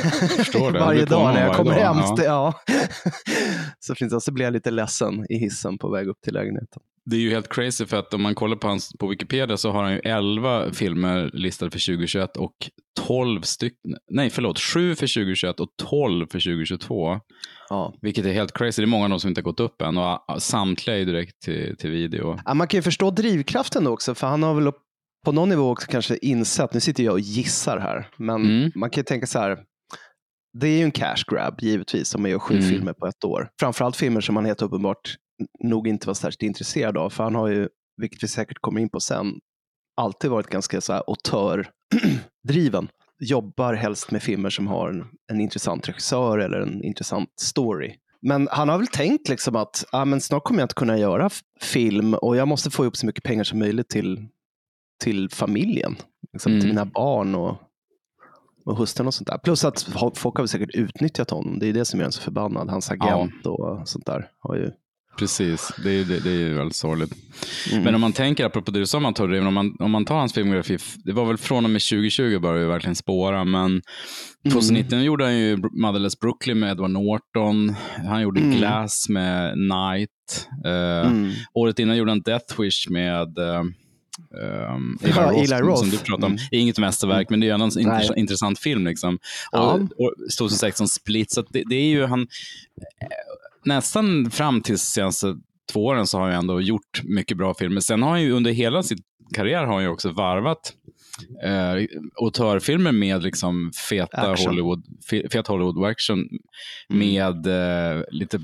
varje 0.81 1.05
dag 1.05 1.35
när 1.35 1.47
jag 1.47 1.57
kommer 1.57 1.75
dag, 1.75 1.95
hem. 1.95 1.97
ja. 2.19 2.25
Ja. 2.25 2.55
så, 3.81 3.95
finns 3.95 4.13
det, 4.13 4.21
så 4.21 4.33
blir 4.33 4.45
jag 4.45 4.53
lite 4.53 4.71
ledsen 4.71 5.27
i 5.29 5.39
hissen 5.39 5.79
på 5.79 5.91
väg 5.91 6.09
upp 6.09 6.21
till 6.25 6.35
lägenheten. 6.35 6.83
Det 7.11 7.17
är 7.17 7.21
ju 7.21 7.31
helt 7.31 7.49
crazy 7.55 7.87
för 7.87 7.97
att 7.97 8.15
om 8.15 8.23
man 8.23 8.35
kollar 8.35 8.57
på 8.57 8.69
hans 8.69 8.93
på 8.99 9.07
Wikipedia 9.09 9.57
så 9.57 9.71
har 9.71 9.83
han 9.83 9.93
ju 9.93 9.99
11 9.99 10.73
filmer 10.73 11.31
listade 11.33 11.71
för 11.71 11.79
2021 11.87 12.37
och 12.37 12.55
12 13.01 13.41
stycken, 13.43 13.97
nej 14.11 14.31
förlåt, 14.31 14.61
7 14.61 14.95
för 14.95 15.15
2021 15.15 15.61
och 15.61 15.69
12 15.91 16.27
för 16.27 16.41
2022. 16.41 17.21
Ja. 17.69 17.95
Vilket 18.03 18.27
är 18.27 18.33
helt 18.33 18.53
crazy. 18.59 18.83
Det 18.83 18.85
är 18.85 18.89
många 18.89 19.05
av 19.05 19.11
dem 19.11 19.21
som 19.21 19.29
inte 19.29 19.39
har 19.41 19.45
gått 19.45 19.61
upp 19.61 19.83
än 19.83 19.99
och 19.99 20.05
ah, 20.05 20.37
samtliga 20.39 20.99
är 20.99 21.05
direkt 21.05 21.43
till, 21.43 21.77
till 21.79 21.91
video. 21.91 22.39
Ja, 22.45 22.55
man 22.55 22.69
kan 22.69 22.79
ju 22.79 22.83
förstå 22.83 23.11
drivkraften 23.11 23.87
också, 23.87 24.15
för 24.15 24.27
han 24.27 24.43
har 24.43 24.55
väl 24.55 24.73
på 25.25 25.33
någon 25.33 25.49
nivå 25.49 25.71
också 25.71 25.87
kanske 25.91 26.17
insett, 26.17 26.75
nu 26.75 26.81
sitter 26.81 27.05
jag 27.05 27.13
och 27.13 27.21
gissar 27.21 27.79
här, 27.79 28.09
men 28.17 28.37
Mm. 28.45 28.71
man 28.75 28.91
kan 28.91 29.01
ju 29.01 29.05
tänka 29.05 29.27
så 29.27 29.39
här, 29.39 29.59
det 30.61 30.69
är 30.69 30.79
ju 30.79 30.85
en 30.85 30.91
cash 30.91 31.25
grab 31.31 31.55
givetvis 31.61 32.15
om 32.15 32.23
man 32.23 32.31
gör 32.31 32.39
sju 32.39 32.55
Mm. 32.55 32.69
filmer 32.69 32.93
på 32.93 33.07
ett 33.07 33.25
år. 33.25 33.49
Framförallt 33.61 33.97
filmer 33.97 34.21
som 34.21 34.37
han 34.37 34.45
helt 34.45 34.63
uppenbart 34.63 35.15
nog 35.65 35.89
inte 35.89 36.07
var 36.07 36.15
särskilt 36.15 36.43
intresserad 36.43 36.97
av, 36.97 37.11
för 37.11 37.25
han 37.25 37.35
har 37.35 37.49
ju, 37.49 37.69
vilket 37.97 38.23
vi 38.23 38.29
säkert 38.29 38.59
kommer 38.61 38.81
in 38.81 38.89
på 38.89 39.01
sen, 39.01 39.27
alltid 39.97 40.31
varit 40.31 40.47
ganska 40.47 40.81
så 40.81 40.93
här 40.93 41.03
auteur-driven. 41.07 42.89
Jobbar 43.21 43.75
helst 43.75 44.11
med 44.11 44.23
filmer 44.23 44.51
som 44.51 44.67
har 44.67 44.89
en, 44.89 45.05
en 45.33 45.41
intressant 45.41 45.89
regissör 45.89 46.39
eller 46.39 46.61
en 46.61 46.85
intressant 46.85 47.29
story. 47.41 47.95
Men 48.23 48.49
han 48.51 48.69
har 48.69 48.79
väl 48.79 48.87
tänkt 48.87 49.29
liksom 49.29 49.57
att 49.57 49.85
ah, 49.93 50.05
men 50.05 50.21
snart 50.21 50.45
kommer 50.45 50.61
jag 50.61 50.65
inte 50.65 50.75
kunna 50.75 50.99
göra 50.99 51.31
film 51.61 52.15
och 52.15 52.37
jag 52.37 52.49
måste 52.49 52.71
få 52.71 52.85
ihop 52.85 52.97
så 52.97 53.07
mycket 53.07 53.25
pengar 53.25 53.45
som 53.45 53.59
möjligt 53.59 53.89
till, 53.89 54.29
till 55.05 55.31
familjen. 55.31 55.97
Liksom, 56.33 56.53
Till 56.53 56.61
Mm. 56.61 56.69
mina 56.69 56.85
barn 56.85 57.35
och, 57.35 57.57
och 58.65 58.77
hustrun 58.77 59.07
och 59.07 59.15
sånt 59.15 59.29
där. 59.29 59.39
Plus 59.39 59.65
att 59.65 59.83
folk 60.15 60.37
har 60.37 60.43
väl 60.43 60.49
säkert 60.49 60.75
utnyttjat 60.75 61.31
honom. 61.31 61.59
Det 61.59 61.67
är 61.67 61.73
det 61.73 61.85
som 61.85 62.01
gör 62.01 62.07
en 62.07 62.13
så 62.13 62.23
förbannad. 62.23 62.71
Hans 62.71 62.91
agent 62.91 63.47
och 63.47 63.89
sånt 63.89 64.07
där. 64.07 64.31
Har 64.39 64.57
ju... 64.57 64.71
Precis, 65.19 65.73
det 65.85 65.91
är, 65.91 66.05
det, 66.05 66.21
det 66.21 66.31
är 66.31 66.35
ju 66.35 66.55
väldigt 66.55 66.77
sorgligt. 66.77 67.13
Mm. 67.73 67.85
Men 67.85 67.95
om 67.95 68.01
man 68.01 68.13
tänker, 68.13 68.45
apropå 68.45 68.71
det 68.71 68.79
du 68.79 68.87
sa 68.87 68.99
om 68.99 69.55
man, 69.55 69.77
om 69.79 69.91
man 69.91 70.05
tar 70.05 70.19
hans 70.19 70.33
filmografi, 70.33 70.79
det 71.05 71.13
var 71.13 71.25
väl 71.25 71.39
från 71.39 71.65
och 71.65 71.71
med 71.71 71.83
2020 71.83 72.39
började 72.39 72.61
det 72.61 72.67
verkligen 72.67 72.95
spåra, 72.95 73.45
men 73.45 73.83
2019 74.53 75.05
gjorde 75.05 75.25
han 75.25 75.39
ju 75.39 75.57
Motherless 75.57 76.21
Brooklyn 76.21 76.59
med 76.59 76.71
Edward 76.71 76.91
Norton, 76.91 77.75
han 78.09 78.23
gjorde 78.23 78.41
Mm. 78.41 78.59
Glass 78.59 79.09
med 79.09 79.59
Night, 79.59 80.49
eh, 80.65 81.11
Mm. 81.11 81.33
året 81.55 81.79
innan 81.79 81.97
gjorde 81.97 82.11
han 82.11 82.21
Death 82.21 82.61
Wish 82.61 82.91
med 82.91 83.39
eh, 83.39 83.63
Um, 84.75 84.99
Eli, 85.03 85.13
Ja, 85.17 85.33
Eli 85.33 85.55
Roth. 85.55 85.81
Som 85.81 85.91
du 85.91 85.99
pratade 85.99 86.27
om. 86.27 86.33
Mm. 86.33 86.45
Det 86.51 86.57
är 86.57 86.61
inget 86.61 86.79
mästerverk, 86.79 87.31
men 87.31 87.41
det 87.41 87.49
är 87.49 87.55
en 87.55 87.71
Nej. 87.77 88.09
intressant, 88.17 88.59
film. 88.59 88.87
Liksom. 88.87 89.19
Ja. 89.53 89.61
Och, 89.61 89.81
och 89.81 90.15
2006 90.39 90.79
som 90.79 90.89
Split, 90.89 91.31
så 91.31 91.43
det, 91.51 91.63
det 91.69 91.77
är 91.77 91.87
ju 91.87 92.05
han, 92.07 92.27
nästan 93.65 94.31
fram 94.31 94.61
till 94.61 94.79
senaste 94.79 95.35
två 95.73 95.85
åren 95.85 96.07
så 96.07 96.19
har 96.19 96.25
han 96.25 96.39
ändå 96.39 96.61
gjort 96.61 97.03
mycket 97.05 97.37
bra 97.37 97.55
filmer. 97.55 97.81
Sen 97.81 98.03
har 98.03 98.11
han 98.11 98.23
ju 98.23 98.33
under 98.33 98.51
hela 98.51 98.83
sin 98.83 98.99
karriär 99.35 99.65
har 99.65 99.73
han 99.75 99.83
ju 99.83 99.89
också 99.89 100.11
varvat 100.11 100.73
eh, 101.45 101.87
autörfilmer 102.23 102.93
med 102.93 103.23
liksom 103.23 103.73
feta 103.89 104.31
Action. 104.31 104.49
Hollywood, 104.49 104.85
fe- 105.11 105.29
fet 105.33 105.47
Hollywood-action 105.49 106.25
med 106.89 107.47
eh, 107.47 108.03
lite 108.11 108.41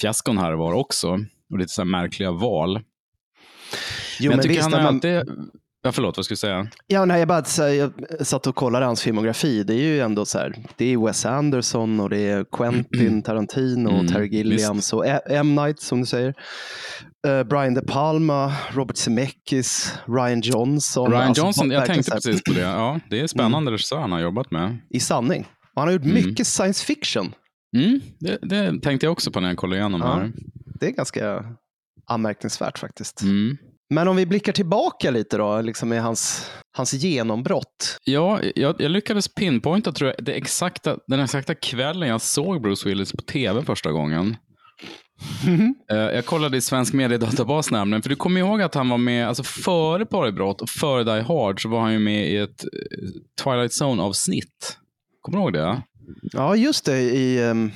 fiaskon 0.00 0.38
här 0.38 0.52
och 0.52 0.58
var 0.58 0.72
också. 0.72 1.18
Och 1.50 1.58
lite 1.58 1.72
så 1.72 1.84
märkliga 1.84 2.30
val. 2.30 2.80
Jo, 4.20 4.30
men 4.30 4.30
jag 4.30 4.30
men 4.30 4.42
tycker 4.42 4.54
visst, 4.54 4.62
han 4.62 4.72
har 4.72 4.82
man, 4.82 4.94
alltid... 4.94 5.22
Ja, 5.88 5.92
förlåt, 5.92 6.16
vad 6.16 6.24
skulle 6.24 6.34
du 6.34 6.38
säga? 6.38 6.68
ja, 6.86 7.04
nej, 7.04 7.18
jag, 7.18 7.28
bara, 7.28 7.44
så 7.44 7.62
här, 7.62 7.68
jag 7.70 7.92
satt 8.26 8.46
och 8.46 8.54
kollade 8.54 8.86
hans 8.86 9.02
filmografi. 9.02 9.62
Det 9.64 9.74
är 9.74 9.82
ju 9.82 10.00
ändå 10.00 10.24
så 10.26 10.38
här, 10.38 10.54
det 10.76 10.92
är 10.92 11.06
Wes 11.06 11.26
Anderson 11.26 12.00
och 12.00 12.10
det 12.10 12.18
är 12.18 12.44
Quentin 12.56 13.22
Tarantino 13.22 13.88
och 13.88 13.94
Mm, 13.94 14.06
Terry 14.06 14.28
Gilliams 14.28 14.92
och 14.92 15.06
E- 15.06 15.20
M. 15.30 15.54
Night 15.54 15.80
som 15.80 16.00
du 16.00 16.06
säger. 16.06 16.34
Eh, 17.26 17.42
Brian 17.44 17.74
De 17.74 17.80
Palma, 17.80 18.52
Robert 18.72 18.96
Zemeckis, 18.96 19.94
Ryan 20.06 20.40
Johnson. 20.40 21.10
Ryan 21.10 21.22
Alltså, 21.28 21.44
Johnson, 21.44 21.70
jag 21.70 21.86
tänkte 21.86 22.10
precis 22.10 22.42
på 22.42 22.52
det. 22.52 22.60
Ja, 22.60 23.00
det 23.10 23.20
är 23.20 23.26
spännande 23.26 23.70
regissör 23.72 23.98
han 23.98 24.12
har 24.12 24.20
jobbat 24.20 24.50
med. 24.50 24.78
I 24.90 25.00
sanning. 25.00 25.40
Och 25.74 25.80
han 25.82 25.88
har 25.88 25.92
gjort 25.92 26.02
Mm. 26.04 26.14
mycket 26.14 26.46
science 26.46 26.84
fiction. 26.86 27.32
Mm, 27.76 28.00
det, 28.20 28.38
det 28.42 28.80
tänkte 28.82 29.06
jag 29.06 29.12
också 29.12 29.30
på 29.30 29.40
när 29.40 29.48
jag 29.48 29.56
kollade 29.56 29.80
igenom 29.80 30.00
Ja. 30.00 30.14
här. 30.14 30.32
Det 30.80 30.86
är 30.86 30.90
ganska 30.90 31.44
anmärkningsvärt 32.06 32.78
faktiskt. 32.78 33.22
Mm. 33.22 33.56
Men 33.90 34.08
om 34.08 34.16
vi 34.16 34.26
blickar 34.26 34.52
tillbaka 34.52 35.10
lite 35.10 35.36
då, 35.36 35.60
liksom 35.60 35.88
med 35.88 36.02
hans, 36.02 36.50
hans 36.76 36.92
genombrott. 36.92 37.98
Ja, 38.04 38.40
jag, 38.54 38.80
jag 38.80 38.90
lyckades 38.90 39.34
pinpointa 39.34 39.92
tror 39.92 40.10
jag, 40.10 40.24
det 40.24 40.32
exakta, 40.32 40.98
den 41.06 41.20
exakta 41.20 41.54
kvällen 41.54 42.08
jag 42.08 42.20
såg 42.20 42.62
Bruce 42.62 42.88
Willis 42.88 43.12
på 43.12 43.22
tv 43.22 43.62
första 43.64 43.92
gången. 43.92 44.36
Eh, 45.90 45.96
jag 45.96 46.26
kollade 46.26 46.56
i 46.56 46.60
svensk 46.60 46.92
mediedatabas 46.92 47.70
nämligen, 47.70 48.02
för 48.02 48.08
du 48.08 48.16
kommer 48.16 48.40
ihåg 48.40 48.62
att 48.62 48.74
han 48.74 48.88
var 48.88 48.98
med, 48.98 49.28
alltså 49.28 49.42
före 49.42 50.06
Parabrott 50.06 50.60
och 50.60 50.68
före 50.68 51.04
Die 51.04 51.22
Hard 51.22 51.62
så 51.62 51.68
var 51.68 51.80
han 51.80 51.92
ju 51.92 51.98
med 51.98 52.30
i 52.30 52.36
ett 52.36 52.64
eh, 52.64 52.68
Twilight 53.44 53.72
Zone-avsnitt. 53.72 54.78
Kommer 55.22 55.38
du 55.38 55.42
ihåg 55.42 55.52
det? 55.52 55.82
Ja, 56.32 56.56
just 56.56 56.84
det, 56.84 57.00
i 57.00 57.44
um, 57.50 57.72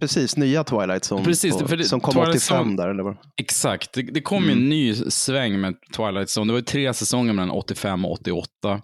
precis 0.00 0.36
nya 0.36 0.64
Twilight 0.64 1.04
som, 1.04 1.24
Precis, 1.24 1.56
på, 1.56 1.76
det- 1.76 1.84
som 1.84 2.00
kom 2.00 2.14
Twilight 2.14 2.36
85 2.36 2.66
Zone- 2.66 2.76
där. 2.76 2.88
Eller 2.88 3.02
vad? 3.02 3.16
Exakt, 3.36 3.92
det, 3.92 4.02
det 4.02 4.20
kom 4.20 4.44
ju 4.44 4.52
en 4.52 4.68
ny 4.68 4.94
sväng 4.94 5.60
med 5.60 5.74
Twilight 5.96 6.28
Zone. 6.38 6.46
Det 6.46 6.52
var 6.52 6.58
ju 6.58 6.64
tre 6.64 6.94
säsonger 6.94 7.32
mellan 7.32 7.50
85 7.50 8.04
och 8.04 8.12
88. 8.12 8.80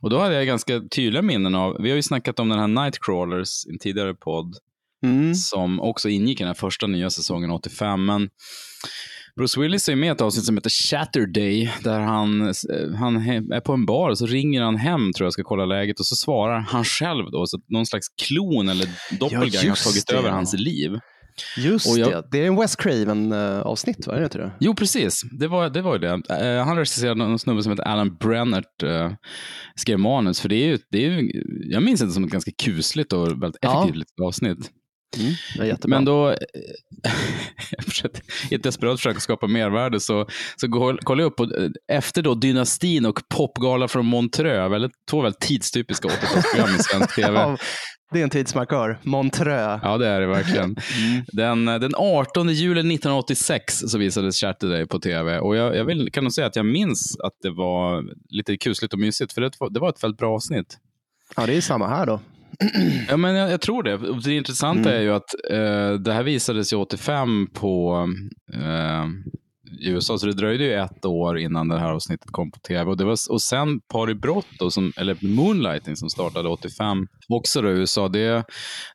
Och 0.00 0.10
då 0.10 0.18
hade 0.18 0.34
jag 0.34 0.46
ganska 0.46 0.80
tydliga 0.80 1.22
minnen 1.22 1.54
av, 1.54 1.76
vi 1.80 1.88
har 1.90 1.96
ju 1.96 2.02
snackat 2.02 2.40
om 2.40 2.48
den 2.48 2.58
här 2.58 2.68
Nightcrawlers 2.68 3.66
i 3.66 3.70
en 3.70 3.78
tidigare 3.78 4.14
podd, 4.14 4.56
Mm. 5.04 5.34
som 5.34 5.80
också 5.80 6.08
ingick 6.08 6.40
i 6.40 6.42
den 6.42 6.48
här 6.48 6.54
första 6.54 6.86
nya 6.86 7.10
säsongen 7.10 7.50
85. 7.50 8.04
Men 8.04 8.28
Bruce 9.36 9.60
Willis 9.60 9.88
är 9.88 9.96
med 9.96 10.06
i 10.06 10.10
ett 10.10 10.20
avsnitt 10.20 10.44
som 10.44 10.56
heter 10.56 10.70
Saturday, 10.70 11.72
där 11.84 12.00
han, 12.00 12.40
eh, 12.42 12.94
han 12.98 13.16
är 13.16 13.60
på 13.60 13.72
en 13.72 13.86
bar 13.86 14.10
och 14.10 14.18
så 14.18 14.26
ringer 14.26 14.62
han 14.62 14.76
hem, 14.76 15.12
tror 15.12 15.26
jag, 15.26 15.32
ska 15.32 15.42
kolla 15.42 15.64
läget 15.64 16.00
och 16.00 16.06
så 16.06 16.16
svarar 16.16 16.60
han 16.60 16.84
själv 16.84 17.30
då, 17.30 17.46
så 17.46 17.56
att 17.56 17.62
någon 17.68 17.86
slags 17.86 18.06
klon 18.22 18.68
eller 18.68 18.88
doppelganger 19.18 19.58
har 19.58 19.64
just 19.64 19.84
tagit 19.84 20.06
det, 20.06 20.14
över 20.16 20.28
ja. 20.28 20.34
hans 20.34 20.54
liv. 20.54 20.90
Just 21.56 21.96
jag- 21.96 22.10
det, 22.10 22.28
det 22.30 22.38
är 22.44 22.46
en 22.46 22.56
Wes 22.56 22.76
Craven-avsnitt, 22.76 24.06
va? 24.06 24.14
Är 24.14 24.18
det 24.18 24.24
inte 24.24 24.38
det? 24.38 24.52
Jo, 24.60 24.74
precis. 24.74 25.22
Det 25.40 25.48
var, 25.48 25.70
det 25.70 25.82
var 25.82 25.92
ju 25.92 25.98
det. 25.98 26.22
Eh, 26.30 26.64
han 26.64 26.76
regisserade 26.76 27.24
en 27.24 27.38
snubbe 27.38 27.62
som 27.62 27.72
heter 27.72 27.84
Alan 27.84 28.16
Brennert, 28.16 28.82
uh, 28.84 29.12
skrev 29.76 29.98
manus. 29.98 30.40
För 30.40 30.48
det 30.48 30.56
är 30.56 30.66
ju, 30.66 30.78
det 30.90 31.06
är 31.06 31.10
ju, 31.10 31.30
jag 31.70 31.82
minns 31.82 32.00
det 32.00 32.10
som 32.10 32.24
ett 32.24 32.30
ganska 32.30 32.50
kusligt 32.62 33.12
och 33.12 33.28
väldigt 33.42 33.58
Ja. 33.60 33.78
effektivt 33.78 33.96
litet 33.98 34.20
avsnitt. 34.22 34.70
Mm. 35.18 35.76
Men 35.86 36.04
då, 36.04 36.30
eh, 36.30 36.36
i 38.50 38.54
ett 38.54 38.62
desperat 38.62 38.98
försök 39.00 39.16
att 39.16 39.22
skapa 39.22 39.46
mervärde, 39.46 40.00
så, 40.00 40.26
så 40.56 40.66
går- 40.68 40.98
kollar 41.02 41.22
jag 41.22 41.30
upp 41.30 41.36
på, 41.36 41.44
eh, 41.44 41.96
efter 41.96 42.22
då 42.22 42.34
Dynastin 42.34 43.06
och 43.06 43.20
Popgala 43.28 43.88
från 43.88 44.06
Montreux, 44.06 44.72
väldigt, 44.72 44.92
två 45.10 45.20
väldigt 45.22 45.40
tidstypiska 45.40 46.08
80-talsprogram 46.08 46.80
i 46.80 46.82
svensk 46.82 47.14
tv. 47.16 47.56
det 48.12 48.18
är 48.20 48.24
en 48.24 48.30
tidsmarkör. 48.30 48.98
Montreux. 49.02 49.80
Ja, 49.82 49.98
det 49.98 50.08
är 50.08 50.20
det 50.20 50.26
verkligen. 50.26 50.76
Mm. 50.98 51.24
Den, 51.32 51.64
den 51.80 51.92
18 51.96 52.48
juli 52.48 52.80
1986 52.80 53.78
så 53.86 53.98
visades 53.98 54.38
Saturday 54.38 54.86
på 54.86 54.98
tv 54.98 55.38
och 55.38 55.56
jag, 55.56 55.76
jag 55.76 55.84
vill, 55.84 56.12
kan 56.12 56.24
nog 56.24 56.32
säga 56.32 56.46
att 56.46 56.56
jag 56.56 56.66
minns 56.66 57.16
att 57.24 57.32
det 57.42 57.50
var 57.50 58.04
lite 58.28 58.56
kusligt 58.56 58.92
och 58.94 59.00
mysigt, 59.00 59.32
för 59.32 59.40
det, 59.40 59.50
var- 59.58 59.70
det 59.70 59.80
var 59.80 59.88
ett 59.88 60.04
väldigt 60.04 60.18
bra 60.18 60.34
avsnitt. 60.34 60.78
Ja, 61.36 61.46
det 61.46 61.56
är 61.56 61.60
samma 61.60 61.88
här 61.88 62.06
då. 62.06 62.20
Ja, 63.08 63.16
men 63.16 63.34
jag, 63.34 63.50
jag 63.50 63.60
tror 63.60 63.82
det. 63.82 63.96
Det 64.24 64.34
intressanta 64.34 64.88
Mm. 64.90 65.00
är 65.00 65.02
ju 65.02 65.12
att 65.14 65.34
eh, 65.50 66.00
det 66.00 66.12
här 66.12 66.22
visades 66.22 66.72
ju 66.72 66.76
85 66.76 67.46
på 67.52 68.06
eh, 68.54 69.04
i 69.80 69.88
USA, 69.88 70.18
så 70.18 70.26
det 70.26 70.32
dröjde 70.32 70.64
ju 70.64 70.72
ett 70.74 71.04
år 71.04 71.38
innan 71.38 71.68
det 71.68 71.78
här 71.78 71.92
avsnittet 71.92 72.30
kom 72.30 72.50
på 72.50 72.58
tv. 72.58 72.90
Och, 72.90 72.96
det 72.96 73.04
var, 73.04 73.16
och 73.30 73.42
sen 73.42 73.80
Paribrott, 73.92 74.46
då, 74.58 74.70
som, 74.70 74.92
eller 74.96 75.16
Moonlighting, 75.20 75.96
som 75.96 76.08
startade 76.10 76.48
85, 76.48 77.06
också 77.28 77.62
då 77.62 77.68
i 77.68 77.72
USA. 77.72 78.08
Det, 78.08 78.44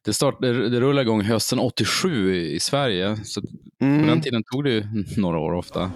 det, 0.06 0.14
start, 0.14 0.38
det, 0.42 0.70
det 0.70 0.80
rullade 0.80 1.02
igång 1.02 1.22
hösten 1.22 1.60
87 1.60 2.36
i, 2.36 2.56
i 2.56 2.60
Sverige. 2.60 3.18
Så 3.24 3.42
på 3.42 3.48
den 3.80 4.04
Mm. 4.04 4.22
tiden 4.22 4.44
tog 4.52 4.64
det 4.64 4.72
ju 4.72 4.84
några 5.18 5.40
år 5.40 5.54
ofta. 5.54 5.92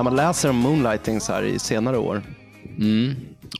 När 0.00 0.04
man 0.04 0.16
läser 0.16 0.50
om 0.50 0.56
Moonlighting 0.56 1.20
så 1.20 1.32
här 1.32 1.42
i 1.42 1.58
senare 1.58 1.98
år 1.98 2.22
Mm. 2.78 3.14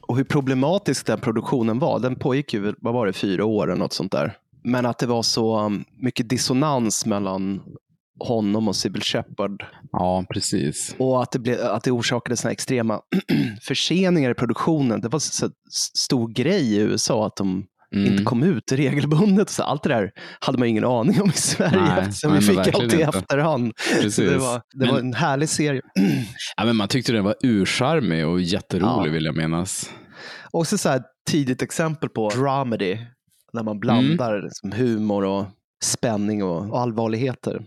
och 0.07 0.17
hur 0.17 0.25
problematisk 0.25 1.07
den 1.07 1.21
produktionen 1.21 1.79
var. 1.79 1.99
Den 1.99 2.17
pågick 2.17 2.55
ju, 2.55 2.75
vad 2.79 2.95
var 2.95 3.07
det, 3.07 3.13
fyra 3.13 3.45
år 3.45 3.67
eller 3.71 3.79
något 3.79 3.93
sånt 3.93 4.13
där. 4.13 4.37
Men 4.63 4.87
att 4.87 4.99
det 4.99 5.07
var 5.07 5.23
så 5.23 5.61
um, 5.61 5.85
mycket 6.03 6.29
dissonans 6.29 7.07
mellan 7.07 7.61
honom 8.19 8.69
och 8.69 8.77
Sybil 8.77 9.03
Shepard 9.03 9.65
Ja, 9.93 10.25
precis. 10.31 10.95
och 10.99 11.23
att 11.23 11.33
det, 11.33 11.39
blev, 11.39 11.61
att 11.61 11.85
det 11.85 11.91
orsakade 11.91 12.37
såna 12.37 12.53
extrema 12.53 13.01
förseningar 13.63 14.31
i 14.31 14.35
produktionen. 14.35 15.01
Det 15.01 15.09
var 15.09 15.19
så, 15.19 15.47
så 15.47 15.51
stor 15.95 16.29
grej 16.29 16.75
i 16.75 16.77
USA 16.77 17.27
att 17.27 17.37
de 17.37 17.67
Mm. 17.95 18.13
inte 18.13 18.25
kom 18.25 18.43
ut 18.43 18.73
regelbundet. 18.73 19.51
Så 19.51 19.63
allt 19.63 19.83
det 19.83 19.89
där 19.89 20.11
hade 20.41 20.59
man 20.59 20.69
ingen 20.69 20.85
aning 20.85 21.23
om 21.23 21.29
i 21.29 21.33
Sverige 21.33 21.81
Nej, 21.81 22.01
eftersom 22.01 22.35
vi 22.35 22.41
fick 22.41 22.59
allt 22.75 22.95
i 22.95 23.03
efterhand. 23.03 23.73
Det, 24.17 24.37
var, 24.39 24.55
det 24.55 24.63
Men- 24.79 24.89
var 24.89 24.99
en 24.99 25.15
härlig 25.15 25.49
serie. 25.49 25.83
Ja, 26.57 26.65
men 26.65 26.77
man 26.77 26.89
tyckte 26.89 27.13
den 27.13 27.25
var 27.25 27.35
urcharmig 27.43 28.27
och 28.27 28.41
jätterolig, 28.41 29.09
Ja. 29.09 29.13
vill 29.13 29.25
jag 29.25 29.37
minnas. 29.37 29.91
Också 30.51 30.79
så 30.79 30.89
här 30.89 31.03
tidigt 31.31 31.63
exempel 31.63 32.09
på 32.09 32.29
dramedy. 32.29 32.99
När 33.53 33.63
man 33.63 33.81
blandar 33.81 34.33
Mm. 34.35 34.45
liksom 34.45 34.73
humor 34.73 35.25
och 35.25 35.47
spänning 35.85 36.45
och, 36.45 36.71
och 36.71 36.81
allvarligheter. 36.81 37.63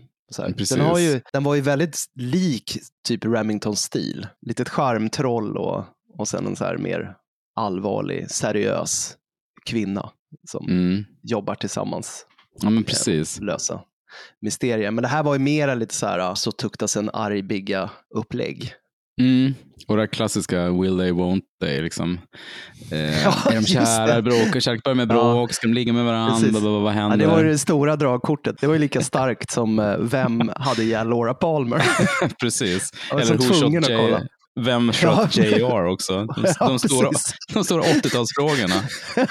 Den, 0.70 0.80
har 0.80 0.98
ju, 0.98 1.20
den 1.32 1.44
var 1.44 1.54
ju 1.54 1.60
väldigt 1.60 2.04
lik 2.14 2.78
typ 3.08 3.24
Remington-stil. 3.24 4.26
Litet 4.46 4.68
charmtroll 4.68 5.56
och, 5.56 5.84
och 6.18 6.28
sen 6.28 6.46
en 6.46 6.56
så 6.56 6.64
här 6.64 6.76
mer 6.78 7.14
allvarlig, 7.56 8.30
seriös 8.30 9.16
kvinna 9.70 10.10
som 10.48 10.66
Mm. 10.68 11.04
jobbar 11.22 11.54
tillsammans 11.54 12.26
Ja, 12.62 12.70
men 12.70 12.84
precis. 12.84 13.40
lösa 13.40 13.80
mysterier. 14.42 14.90
Men 14.90 15.02
det 15.02 15.08
här 15.08 15.22
var 15.22 15.34
ju 15.34 15.38
mera 15.40 15.74
lite 15.74 15.94
så 15.94 16.06
här, 16.06 16.34
så 16.34 16.52
tuktas 16.52 16.96
en 16.96 17.10
arg 17.12 17.42
bigga 17.42 17.90
upplägg. 18.14 18.72
Mm. 19.20 19.54
Och 19.88 19.96
det 19.96 20.02
här 20.02 20.06
klassiska 20.06 20.70
will 20.70 20.98
they, 20.98 21.10
won't 21.12 21.42
they. 21.60 21.82
Liksom. 21.82 22.20
Eh, 22.90 23.22
Ja, 23.24 23.34
är 23.50 23.54
de 23.54 23.66
kära, 23.66 24.22
bråkar, 24.22 24.60
kärlek 24.60 24.82
börjar 24.82 24.94
med 24.96 25.10
Ja. 25.10 25.14
bråk, 25.14 25.52
ska 25.52 25.66
de 25.68 25.74
ligga 25.74 25.92
med 25.92 26.04
varandra, 26.04 26.48
vad, 26.52 26.62
vad, 26.62 26.82
vad 26.82 26.92
Ja, 26.92 26.96
händer? 26.98 27.16
det 27.18 27.26
var 27.26 27.42
ju 27.42 27.48
det 27.48 27.58
stora 27.58 27.96
dragkortet. 27.96 28.56
Det 28.60 28.66
var 28.66 28.74
ju 28.74 28.80
lika 28.80 29.00
starkt 29.00 29.50
som 29.50 29.78
eh, 29.78 29.96
Vem 29.98 30.50
hade 30.56 30.82
ihjäl 30.82 31.08
Laura 31.08 31.34
Palmer? 31.34 31.82
Precis. 32.40 32.90
Eller 33.12 33.34
Who 33.34 33.42
shot 33.54 33.76
att 33.84 33.88
J- 33.90 33.96
kolla. 33.96 34.22
Vem 34.60 34.92
shot 34.92 35.36
Ja. 35.36 35.44
JR 35.44 35.84
också? 35.86 36.24
De, 36.26 36.34
Ja, 36.60 36.68
de, 36.68 36.78
stora, 36.78 37.10
de 37.54 37.64
stora 37.64 37.82
80-talsfrågorna. 37.82 38.82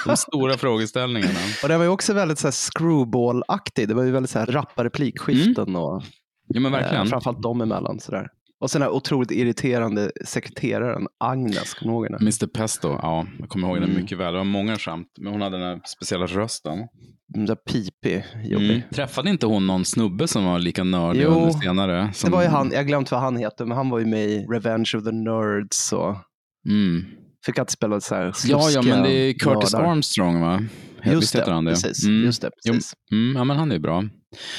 De 0.06 0.16
stora 0.16 0.56
frågeställningarna. 0.58 1.38
Och 1.62 1.68
det 1.68 1.76
var 1.76 1.84
ju 1.84 1.90
också 1.90 2.12
väldigt 2.14 2.38
så 2.38 2.46
här 2.46 2.52
screwball-aktig. 2.52 3.88
Det 3.88 3.94
var 3.94 4.02
ju 4.02 4.10
väldigt 4.10 4.30
så 4.30 4.38
här 4.38 4.46
rappa 4.46 4.84
replikskiften 4.84 5.76
och 5.76 6.02
Ja, 6.46 6.60
men 6.60 6.74
eh, 6.74 6.80
verkligen. 6.80 7.06
framförallt 7.06 7.42
dem 7.42 7.60
emellan. 7.60 8.00
Så 8.00 8.10
där. 8.12 8.28
Och 8.60 8.70
sen 8.70 8.80
den 8.80 8.88
här 8.90 8.96
otroligt 8.96 9.30
irriterande 9.30 10.10
sekreteraren 10.24 11.06
Agnes, 11.24 11.74
kommer 11.74 11.92
du 11.92 11.96
ihåg 11.96 12.04
henne? 12.04 12.16
Mr 12.20 12.46
Pesto, 12.46 12.88
ja, 12.88 13.26
jag 13.38 13.48
kommer 13.48 13.68
ihåg 13.68 13.76
den 13.76 13.90
Mm. 13.90 14.02
mycket 14.02 14.18
väl. 14.18 14.32
Det 14.32 14.38
var 14.38 14.44
många 14.44 14.76
skämt, 14.78 15.06
men 15.20 15.32
hon 15.32 15.40
hade 15.42 15.58
den 15.58 15.66
här 15.66 15.80
speciella 15.96 16.26
rösten. 16.26 16.78
Den 17.28 17.46
där 17.46 17.54
pipig, 17.56 18.24
jobbig. 18.44 18.70
Mm. 18.70 18.82
Träffade 18.94 19.30
inte 19.30 19.46
hon 19.46 19.66
någon 19.66 19.84
snubbe 19.84 20.28
som 20.28 20.44
var 20.44 20.58
lika 20.58 20.84
nördig 20.84 21.22
Jo, 21.22 21.30
under 21.30 21.50
senare? 21.50 22.12
Som... 22.14 22.30
Det 22.30 22.36
var 22.36 22.42
ju 22.42 22.48
han, 22.48 22.70
jag 22.70 22.78
har 22.78 22.84
glömt 22.84 23.10
vad 23.10 23.20
han 23.20 23.36
heter, 23.36 23.64
men 23.64 23.76
han 23.76 23.90
var 23.90 23.98
ju 23.98 24.06
med 24.06 24.24
i 24.24 24.38
Revenge 24.52 24.90
of 24.96 25.04
the 25.04 25.12
Nerds 25.12 25.92
och 25.92 26.16
Mm. 26.68 27.04
fick 27.46 27.58
alltid 27.58 27.70
spela 27.72 28.00
så 28.00 28.14
här 28.14 28.34
Ja, 28.46 28.70
ja, 28.70 28.82
men 28.82 29.02
det 29.02 29.10
är 29.12 29.32
Curtis 29.32 29.72
mördare. 29.72 29.90
Armstrong, 29.90 30.40
va? 30.40 30.60
Just 31.04 31.32
det, 31.32 31.44
precis. 31.44 32.04
Mm. 32.04 32.24
Just 32.24 32.42
det, 32.42 32.50
Jo, 32.64 32.72
precis. 32.74 32.92
Mm, 33.12 33.36
ja, 33.36 33.44
men 33.44 33.56
han 33.56 33.72
är 33.72 33.78
bra. 33.78 34.04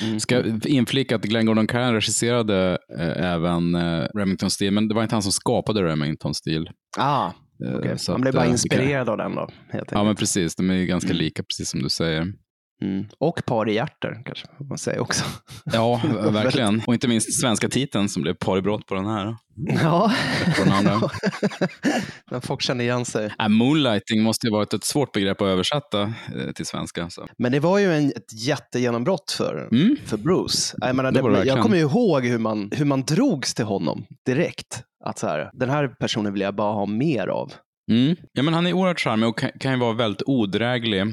Mm. 0.04 0.20
Ska 0.20 0.44
inflika 0.66 1.16
att 1.16 1.22
Glenn 1.22 1.46
Gordon 1.46 1.68
Caron 1.68 1.94
regisserade 1.94 2.78
eh, 3.00 3.26
även 3.34 3.76
eh, 3.76 4.06
Remington 4.16 4.50
Steel, 4.50 4.74
men 4.74 4.88
det 4.88 4.96
var 4.96 5.04
inte 5.04 5.16
han 5.16 5.24
som 5.24 5.32
skapade 5.32 5.84
Remington 5.84 6.34
Steel. 6.34 6.70
Ah, 6.98 7.32
Eh, 7.84 7.96
så 7.96 8.12
Han 8.12 8.22
blev 8.22 8.34
bara 8.34 8.46
eh, 8.46 8.52
inspirerad 8.52 9.10
av 9.10 9.18
den 9.18 9.36
då, 9.36 9.50
Ja, 9.92 10.04
men 10.04 10.16
precis. 10.16 10.56
De 10.56 10.70
är 10.70 10.74
ju 10.74 10.86
ganska 10.86 11.10
Mm. 11.10 11.18
lika, 11.18 11.44
precis 11.44 11.70
som 11.70 11.82
du 11.82 11.90
säger. 11.90 12.34
Mm. 12.82 13.06
Och 13.20 13.46
par 13.46 13.70
i 13.70 13.74
hjärter, 13.74 14.22
kanske 14.26 14.48
man 14.70 14.78
säga 14.78 15.02
också. 15.02 15.24
Ja, 15.74 16.02
verkligen. 16.32 16.82
Och 16.88 16.94
inte 16.94 17.08
minst 17.08 17.42
svenska 17.42 17.70
titeln 17.70 18.10
som 18.10 18.22
blev 18.22 18.34
par 18.34 18.58
i 18.58 18.62
brott 18.62 18.86
på 18.86 18.96
den 18.96 19.06
här. 19.06 19.36
Ja, 19.84 20.12
På 20.58 20.64
den 20.64 20.74
andra. 20.74 21.10
men 22.32 22.42
folk 22.42 22.62
känner 22.62 22.84
igen 22.84 23.06
sig. 23.06 23.30
Äh, 23.40 23.50
moonlighting 23.50 24.24
måste 24.24 24.48
ju 24.48 24.52
varit 24.52 24.74
ett 24.74 24.84
svårt 24.84 25.12
begrepp 25.12 25.42
att 25.42 25.46
översätta 25.48 26.02
eh, 26.02 26.52
till 26.56 26.66
svenska. 26.66 27.10
Så. 27.10 27.28
Men 27.38 27.52
det 27.52 27.60
var 27.60 27.80
ju 27.80 27.94
en, 27.94 28.08
ett 28.10 28.48
jättegenombrott 28.48 29.32
för, 29.32 29.68
Mm. 29.72 29.96
för 30.06 30.18
Bruce. 30.18 30.76
Jag, 30.78 30.96
menar, 30.96 31.12
Det 31.12 31.22
det 31.22 31.46
jag 31.46 31.62
kommer 31.62 31.78
ju 31.78 31.82
ihåg 31.84 32.26
hur 32.26 32.40
man, 32.40 32.70
hur 32.74 32.86
man 32.86 33.02
drogs 33.02 33.54
till 33.54 33.66
honom 33.66 34.06
direkt. 34.26 34.84
Att 35.06 35.20
så 35.20 35.28
här, 35.28 35.50
den 35.54 35.70
här 35.70 35.88
personen 35.88 36.34
vill 36.34 36.42
jag 36.42 36.56
bara 36.56 36.74
ha 36.74 36.86
mer 36.86 37.28
av. 37.28 37.54
Mm. 37.92 38.16
Ja, 38.34 38.44
men 38.44 38.54
han 38.54 38.68
är 38.68 38.74
oerhört 38.74 39.00
charmig 39.00 39.30
och 39.30 39.38
kan, 39.38 39.52
kan 39.60 39.72
ju 39.74 39.80
vara 39.80 39.94
väldigt 39.94 40.22
odräglig, 40.26 41.04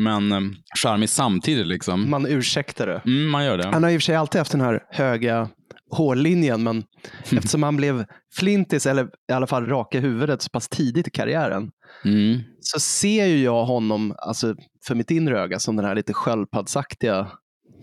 men 0.00 0.32
eh, 0.32 0.40
charmig 0.82 1.08
samtidigt. 1.08 1.66
Liksom. 1.66 2.10
Man 2.10 2.26
ursäktar 2.26 2.86
det. 2.86 3.02
Mm, 3.06 3.30
man 3.30 3.44
gör 3.44 3.58
det. 3.58 3.66
Han 3.66 3.82
har 3.82 3.90
i 3.90 3.96
och 3.96 4.00
för 4.00 4.04
sig 4.04 4.14
alltid 4.16 4.38
haft 4.38 4.52
den 4.52 4.60
här 4.60 4.80
höga 4.90 5.48
hårlinjen, 5.90 6.62
men 6.62 6.84
eftersom 7.32 7.62
han 7.62 7.76
blev 7.76 8.04
flintis, 8.36 8.86
eller 8.86 9.04
i 9.30 9.32
alla 9.32 9.46
fall 9.46 9.66
raka 9.66 10.00
huvudet, 10.00 10.42
så 10.42 10.50
pass 10.50 10.68
tidigt 10.68 11.08
i 11.08 11.10
karriären, 11.10 11.70
Mm. 12.04 12.40
så 12.60 12.80
ser 12.80 13.26
ju 13.26 13.42
jag 13.42 13.64
honom, 13.64 14.14
alltså 14.18 14.54
för 14.86 14.94
mitt 14.94 15.10
inre 15.10 15.40
öga, 15.40 15.58
som 15.58 15.76
den 15.76 15.84
här 15.84 15.94
lite 15.94 16.12
sköldpaddsaktiga 16.12 17.26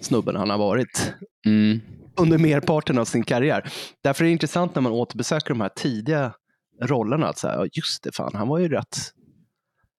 snubben 0.01 0.35
han 0.35 0.49
har 0.49 0.57
varit 0.57 1.13
Mm. 1.45 1.79
under 2.19 2.37
merparten 2.37 2.97
av 2.97 3.05
sin 3.05 3.23
karriär. 3.23 3.69
Därför 4.03 4.23
är 4.23 4.25
det 4.25 4.31
intressant 4.31 4.75
när 4.75 4.81
man 4.81 4.91
återbesöker 4.91 5.49
de 5.49 5.61
här 5.61 5.69
tidiga 5.75 6.33
rollerna, 6.83 7.27
att 7.27 7.43
ja, 7.43 7.65
just 7.73 8.03
det, 8.03 8.15
fan, 8.15 8.31
han 8.35 8.47
var 8.47 8.59
ju 8.59 8.69
rätt. 8.69 8.97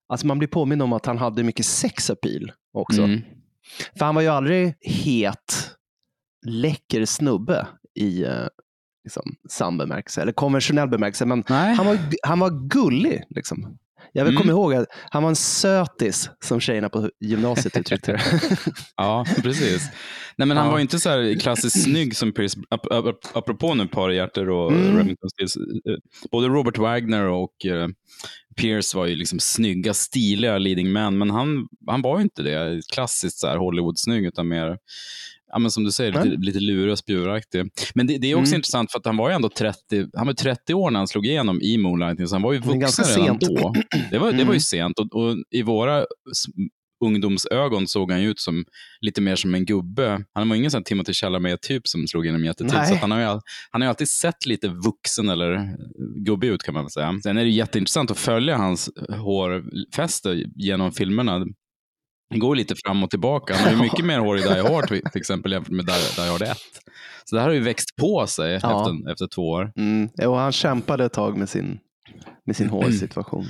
Alltså 0.08 0.26
man 0.26 0.38
blir 0.38 0.48
påminn 0.48 0.80
om 0.80 0.92
att 0.92 1.06
han 1.06 1.18
hade 1.18 1.42
mycket 1.42 1.66
sexappeal 1.66 2.52
också. 2.72 3.02
Mm. 3.02 3.20
För 3.98 4.04
han 4.04 4.14
var 4.14 4.22
ju 4.22 4.28
aldrig 4.28 4.74
het, 4.80 5.70
läcker 6.46 7.04
snubbe 7.04 7.66
i 7.94 8.24
eh, 8.24 8.46
liksom, 9.04 9.22
sann 9.48 9.78
bemärkelse, 9.78 10.22
eller 10.22 10.32
konventionell 10.32 10.88
bemärkelse, 10.88 11.26
men 11.26 11.44
Nej. 11.48 11.74
han 11.74 11.86
var, 11.86 11.98
han 12.22 12.38
var 12.40 12.68
gullig. 12.68 13.22
Liksom. 13.30 13.78
Jag 14.12 14.24
vill 14.24 14.34
Mm. 14.34 14.40
komma 14.42 14.52
ihåg 14.52 14.74
att 14.74 14.86
han 15.10 15.22
var 15.22 15.30
en 15.30 15.36
sötis, 15.36 16.30
som 16.44 16.60
tjejerna 16.60 16.88
på 16.88 17.10
gymnasiet 17.20 17.76
uttryckte 17.76 18.12
det. 18.12 18.20
Ja, 18.96 19.24
precis. 19.42 19.88
Nej, 20.36 20.48
men 20.48 20.56
han 20.56 20.66
Ja. 20.66 20.72
var 20.72 20.78
inte 20.78 20.98
så 20.98 21.08
här 21.08 21.40
klassiskt 21.40 21.82
snygg 21.84 22.16
som 22.16 22.32
Pierce, 22.32 22.58
ap 22.70 22.92
ap 22.92 23.16
apropå 23.34 23.74
nu 23.74 23.86
par 23.86 24.10
i 24.10 24.16
hjärter 24.16 24.50
och 24.50 24.72
Mm. 24.72 24.96
Remington 24.96 25.30
Steels. 25.30 25.56
eh, 25.56 25.62
Både 26.30 26.48
Robert 26.48 26.78
Wagner 26.78 27.24
och 27.24 27.66
eh, 27.66 27.88
Pierce 28.58 28.96
var 28.96 29.06
ju 29.06 29.16
liksom 29.16 29.38
snygga, 29.40 29.94
stiliga 29.94 30.58
leading 30.58 30.92
men, 30.92 31.18
men 31.18 31.30
han, 31.30 31.68
han 31.86 32.02
var 32.02 32.16
ju 32.18 32.22
inte 32.22 32.42
det 32.42 32.80
klassiskt 32.92 33.38
så 33.38 33.46
här 33.46 33.56
Hollywood-snygg, 33.56 34.24
utan 34.26 34.48
mer 34.48 34.78
Ja, 35.52 35.58
men 35.58 35.70
som 35.70 35.84
du 35.84 35.92
säger, 35.92 36.12
lite, 36.12 36.36
lite 36.36 36.60
lurig 36.60 36.92
och 36.92 36.98
spjuraktig. 36.98 37.70
Men 37.94 38.06
det, 38.06 38.18
det 38.18 38.30
är 38.30 38.34
också 38.34 38.48
Mm. 38.50 38.56
intressant 38.58 38.92
för 38.92 38.98
att 38.98 39.06
han 39.06 39.16
var 39.16 39.28
ju 39.28 39.34
ändå 39.34 39.48
30, 39.48 40.06
han 40.16 40.26
var 40.26 40.34
30 40.34 40.74
år 40.74 40.90
när 40.90 41.00
han 41.00 41.08
slog 41.08 41.26
igenom 41.26 41.62
i 41.62 41.78
Moonlighting, 41.78 42.26
så 42.26 42.34
han 42.34 42.42
var 42.42 42.52
ju 42.52 42.58
ganska 42.60 43.02
vuxen 43.02 43.22
redan 43.22 43.40
sent. 43.40 43.58
då. 43.60 43.74
Det 44.10 44.18
var, 44.18 44.26
det 44.32 44.36
var 44.36 44.42
Mm. 44.42 44.54
ju 44.54 44.60
sent 44.60 44.98
och, 44.98 45.14
och 45.14 45.36
i 45.50 45.62
våra 45.62 46.06
ungdomsögon 47.04 47.86
såg 47.86 48.10
han 48.12 48.22
ju 48.22 48.30
ut 48.30 48.40
som 48.40 48.64
lite 49.00 49.20
mer 49.20 49.36
som 49.36 49.54
en 49.54 49.64
gubbe. 49.64 50.24
Han 50.34 50.48
var 50.48 50.56
ingen 50.56 50.70
sån 50.70 50.84
Timothy 50.84 51.12
Chalamet-typ 51.12 51.88
som 51.88 52.06
slog 52.06 52.24
igenom 52.24 52.44
jättetidigt. 52.44 52.74
Nej. 52.78 52.88
Så 52.88 52.94
att 52.94 53.00
han, 53.00 53.10
har 53.10 53.18
ju, 53.20 53.24
han 53.26 53.40
har 53.72 53.80
ju 53.82 53.88
alltid 53.88 54.08
sett 54.08 54.46
lite 54.46 54.68
vuxen 54.68 55.28
eller 55.28 55.52
eh, 55.54 55.62
gubbig 56.24 56.48
ut 56.48 56.62
kan 56.62 56.74
man 56.74 56.90
säga. 56.90 57.20
Sen 57.22 57.38
är 57.38 57.44
det 57.44 57.50
jätteintressant 57.50 58.10
att 58.10 58.18
följa 58.18 58.56
hans 58.56 58.90
hårfäste 59.08 60.44
genom 60.56 60.92
filmerna. 60.92 61.38
Det 62.30 62.38
går 62.38 62.56
lite 62.56 62.74
fram 62.86 63.02
och 63.02 63.10
tillbaka. 63.10 63.54
Han 63.54 63.64
har 63.64 63.70
ju 63.72 63.76
mycket 63.82 64.04
mer 64.04 64.18
hår 64.18 64.38
i 64.38 64.42
Die 64.42 64.48
Hard 64.62 64.88
till 64.88 65.02
till 65.12 65.20
exempel 65.20 65.52
jämfört 65.52 65.72
med 65.72 65.86
Die, 65.86 65.92
Die 66.22 66.28
Hard 66.30 66.42
1. 66.42 66.48
Så 67.24 67.36
det 67.36 67.40
här 67.42 67.48
har 67.48 67.54
ju 67.54 67.60
växt 67.60 67.96
på 67.96 68.26
sig 68.26 68.58
Ja. 68.62 68.80
efter, 68.80 69.12
efter 69.12 69.26
två 69.26 69.42
år. 69.48 69.72
Mm. 69.76 70.08
Och 70.26 70.36
han 70.38 70.52
kämpade 70.52 71.04
ett 71.04 71.12
tag 71.12 71.36
med 71.36 71.48
sin, 71.48 71.78
med 72.46 72.56
sin 72.56 72.68
hårsituation. 72.70 73.46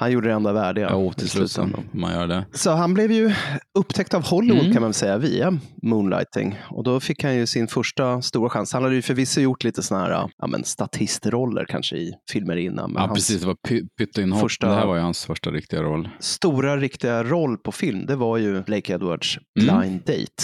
Han 0.00 0.10
gjorde 0.12 0.28
det 0.28 0.34
enda 0.34 0.52
värdiga. 0.52 0.88
Ja, 0.90 1.12
till 1.12 1.28
slut 1.30 1.58
man 1.92 2.12
gör 2.12 2.26
det. 2.26 2.44
Så 2.52 2.70
han 2.70 2.94
blev 2.94 3.12
ju 3.12 3.32
upptäckt 3.78 4.14
av 4.14 4.22
Hollywood 4.26 4.60
Mm. 4.60 4.72
kan 4.72 4.82
man 4.82 4.88
väl 4.88 4.94
säga 4.94 5.18
via 5.18 5.58
Moonlighting. 5.82 6.58
Och 6.70 6.84
då 6.84 7.00
fick 7.00 7.24
han 7.24 7.36
ju 7.36 7.46
sin 7.46 7.68
första 7.68 8.22
stora 8.22 8.50
chans. 8.50 8.72
Han 8.72 8.82
hade 8.82 8.94
ju 8.94 9.02
förvisso 9.02 9.40
gjort 9.40 9.64
lite 9.64 9.82
sådana 9.82 10.04
här 10.06 10.28
ja, 10.38 10.46
men 10.46 10.64
statistroller 10.64 11.64
kanske 11.68 11.96
i 11.96 12.12
filmer 12.32 12.56
innan. 12.56 12.92
Men 12.92 13.02
Ja, 13.02 13.14
precis. 13.14 13.40
Det 13.40 13.46
var 13.46 13.56
py- 13.68 13.86
pytteinhopp. 13.98 14.40
första- 14.40 14.68
Det 14.68 14.74
här 14.74 14.86
var 14.86 14.96
ju 14.96 15.00
hans 15.02 15.24
första 15.24 15.50
riktiga 15.50 15.82
roll. 15.82 16.08
stora 16.20 16.76
riktiga 16.76 17.24
roll 17.24 17.56
på 17.58 17.72
film, 17.72 18.06
det 18.06 18.16
var 18.16 18.36
ju 18.38 18.62
Blake 18.62 18.92
Edwards 18.92 19.38
Mm. 19.60 19.78
Blind 19.78 20.00
Date. 20.06 20.42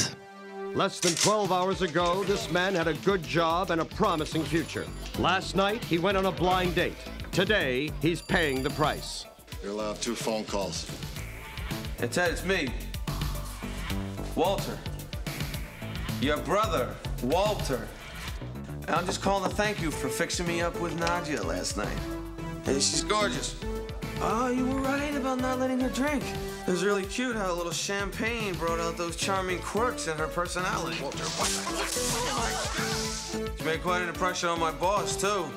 Less 0.79 1.01
than 1.01 1.13
12 1.13 1.53
hours 1.53 1.83
ago, 1.83 2.25
this 2.27 2.49
man 2.53 2.77
had 2.77 2.89
a 2.89 2.95
good 3.05 3.21
job 3.29 3.71
and 3.71 3.81
a 3.81 3.85
promising 3.97 4.43
future. 4.45 4.85
Last 5.23 5.57
night, 5.57 5.85
he 5.85 5.99
went 5.99 6.19
on 6.19 6.27
a 6.27 6.33
blind 6.39 6.75
date. 6.75 6.97
Today, 7.33 7.91
he's 8.03 8.23
paying 8.29 8.65
the 8.65 8.71
price. 8.71 9.27
You're 9.67 9.75
allowed 9.75 10.01
two 10.01 10.15
phone 10.15 10.45
calls. 10.45 10.89
Hey, 11.99 12.07
Ted, 12.07 12.31
it's 12.31 12.45
me. 12.45 12.69
Walter. 14.37 14.79
Your 16.21 16.37
brother, 16.37 16.95
Walter. 17.25 17.89
And 18.83 18.91
I'm 18.91 19.05
just 19.07 19.23
calling 19.23 19.51
to 19.51 19.57
thank 19.57 19.83
you 19.83 19.91
for 19.91 20.09
fixing 20.09 20.47
me 20.47 20.61
up 20.61 20.81
with 20.81 20.97
Nadia 21.01 21.43
last 21.43 21.77
night. 21.77 21.99
Hey, 22.65 22.75
she's 22.75 23.03
gorgeous. 23.03 23.57
Oh, 24.21 24.47
you 24.47 24.67
were 24.67 24.79
right 24.83 25.17
about 25.17 25.41
not 25.41 25.59
letting 25.59 25.81
her 25.81 25.89
drink. 25.89 26.23
It 26.65 26.71
was 26.71 26.85
really 26.85 27.03
cute 27.03 27.35
how 27.35 27.53
a 27.53 27.57
little 27.57 27.73
champagne 27.73 28.55
brought 28.55 28.79
out 28.79 28.97
those 28.97 29.17
charming 29.17 29.59
quirks 29.59 30.07
in 30.07 30.17
her 30.17 30.29
personality. 30.29 31.03
Walter, 31.03 31.25
what 31.25 31.49
the? 33.35 33.57
She 33.59 33.65
made 33.65 33.83
quite 33.83 34.03
an 34.03 34.09
impression 34.09 34.49
on 34.49 34.61
my 34.61 34.71
boss, 34.71 35.21
too. 35.21 35.51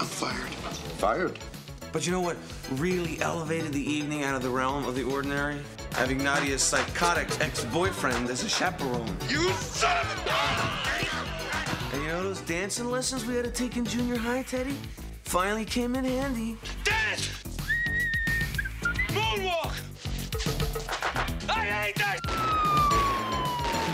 I'm 0.00 0.06
fired. 0.08 0.50
Fired? 0.98 1.38
But 1.92 2.06
you 2.06 2.12
know 2.12 2.22
what 2.22 2.38
really 2.72 3.20
elevated 3.20 3.72
the 3.74 3.92
evening 3.92 4.22
out 4.22 4.34
of 4.34 4.42
the 4.42 4.48
realm 4.48 4.86
of 4.86 4.94
the 4.94 5.02
ordinary? 5.02 5.58
Having 5.92 6.24
Nadia's 6.24 6.62
psychotic 6.62 7.28
ex-boyfriend 7.40 8.30
as 8.30 8.42
a 8.42 8.48
chaperone. 8.48 9.14
You 9.28 9.50
son 9.50 10.06
of 10.06 10.26
a... 10.26 11.94
And 11.94 12.02
you 12.02 12.08
know 12.08 12.22
those 12.22 12.40
dancing 12.40 12.90
lessons 12.90 13.26
we 13.26 13.34
had 13.34 13.44
to 13.44 13.50
take 13.50 13.76
in 13.76 13.84
junior 13.84 14.16
high, 14.16 14.42
Teddy? 14.42 14.74
Finally 15.24 15.66
came 15.66 15.94
in 15.94 16.04
handy. 16.04 16.56
Dance! 16.82 17.28
Moonwalk! 19.08 19.74
I 21.50 21.64
hate 21.64 21.96
that! 21.96 22.31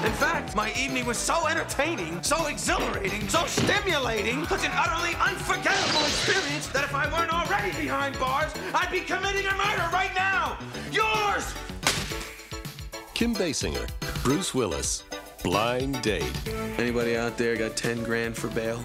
In 0.04 0.12
fact, 0.12 0.54
my 0.54 0.72
evening 0.74 1.04
was 1.06 1.18
so 1.18 1.48
entertaining, 1.48 2.22
so 2.22 2.46
exhilarating, 2.46 3.28
so 3.28 3.44
stimulating, 3.46 4.46
such 4.46 4.64
an 4.64 4.70
utterly 4.72 5.14
unforgettable 5.20 6.02
experience 6.02 6.68
that 6.68 6.84
if 6.84 6.94
I 6.94 7.06
weren't 7.12 7.32
already 7.32 7.72
behind 7.76 8.16
bars, 8.20 8.52
I'd 8.72 8.92
be 8.92 9.00
committing 9.00 9.44
a 9.46 9.56
murder 9.56 9.88
right 9.92 10.14
now! 10.14 10.56
Yours! 10.92 11.52
Kim 13.14 13.34
Basinger, 13.34 13.88
Bruce 14.22 14.54
Willis, 14.54 15.02
Blind 15.42 16.00
Date. 16.00 16.32
Anybody 16.78 17.16
out 17.16 17.36
there 17.36 17.56
got 17.56 17.76
10 17.76 18.04
grand 18.04 18.36
for 18.36 18.48
bail? 18.48 18.78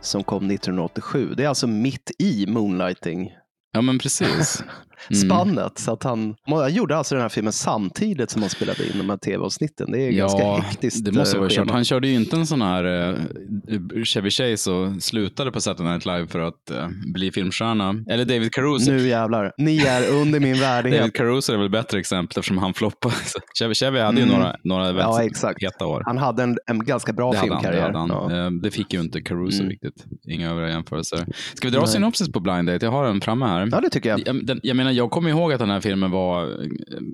Som 0.00 0.24
kom 0.24 0.50
1987. 0.50 1.34
Det 1.34 1.44
är 1.44 1.48
alltså 1.48 1.66
mitt 1.66 2.10
i 2.18 2.46
Moonlighting 2.46 3.32
Ja, 3.74 3.80
men 3.80 3.98
precis. 3.98 4.62
spannet. 5.14 5.78
Så 5.78 5.92
att 5.92 6.02
han, 6.02 6.34
han 6.46 6.74
gjorde 6.74 6.96
alltså 6.96 7.14
den 7.14 7.22
här 7.22 7.28
filmen 7.28 7.52
samtidigt 7.52 8.30
som 8.30 8.42
han 8.42 8.50
spelade 8.50 8.86
in 8.86 8.98
de 8.98 9.10
här 9.10 9.16
tv-avsnitten. 9.16 9.92
Det 9.92 10.02
är 10.02 10.10
ganska 10.10 10.42
Ja, 10.42 10.56
hektiskt. 10.56 11.04
det 11.04 11.12
måste 11.12 11.36
eh, 11.36 11.40
vara 11.40 11.50
kört. 11.50 11.70
Han 11.70 11.84
körde 11.84 12.08
ju 12.08 12.14
inte 12.14 12.36
en 12.36 12.46
sån 12.46 12.62
här 12.62 12.84
uh, 12.84 14.04
Chevy 14.04 14.30
Chase 14.30 14.70
och 14.70 15.02
slutade 15.02 15.50
på 15.52 15.60
Saturday 15.60 15.92
Night 15.92 16.06
Live 16.06 16.26
för 16.26 16.40
att 16.40 16.70
eh, 16.70 16.88
bli 17.14 17.32
filmstjärna. 17.32 17.94
Eller 18.10 18.24
David 18.24 18.52
Caruso. 18.52 18.90
Nu 18.90 19.08
jävlar, 19.08 19.52
ni 19.58 19.78
är 19.78 20.12
under 20.12 20.40
min 20.40 20.54
värdighet. 20.60 21.00
David 21.00 21.14
Caruso 21.14 21.52
är 21.52 21.56
väl 21.58 21.70
bättre 21.70 21.98
exempel 21.98 22.38
eftersom 22.38 22.58
han 22.58 22.74
floppade. 22.74 23.14
Chevy, 23.58 23.74
Chevy 23.74 23.98
hade 24.00 24.20
ju 24.20 24.26
några, 24.26 24.56
några 24.64 24.84
väldigt 24.84 25.04
Mm. 25.04 25.30
Ja, 25.42 25.52
heta 25.60 25.86
år. 25.86 26.02
Han 26.06 26.18
hade 26.18 26.42
en, 26.42 26.56
en 26.66 26.84
ganska 26.84 27.12
bra 27.12 27.32
Det 27.32 27.38
hade 27.38 27.54
han. 27.54 27.62
Det, 27.62 27.68
filmkarriär. 27.70 28.44
Ja. 28.44 28.50
Det 28.62 28.70
fick 28.70 28.94
ju 28.94 29.00
inte 29.00 29.20
Caruso 29.22 29.58
Mm. 29.60 29.70
riktigt. 29.70 30.04
Inga 30.28 30.50
övriga 30.50 30.68
jämförelser. 30.70 31.26
Ska 31.54 31.68
vi 31.68 31.72
dra 31.72 31.80
Nej. 31.80 31.88
synopsis 31.88 32.32
på 32.32 32.40
Blind 32.40 32.68
Date? 32.68 32.86
Jag 32.86 32.92
har 32.92 33.06
den 33.06 33.20
framme 33.20 33.46
här. 33.46 33.68
ja, 33.72 33.80
det 33.80 33.90
tycker 33.90 34.08
jag. 34.08 34.22
Jag, 34.26 34.46
den, 34.46 34.60
jag 34.62 34.76
menar, 34.84 34.92
jag 34.92 35.10
kommer 35.10 35.30
ihåg 35.30 35.52
att 35.52 35.58
den 35.58 35.70
här 35.70 35.80
filmen 35.80 36.10
var 36.10 36.42
eh, 36.62 36.66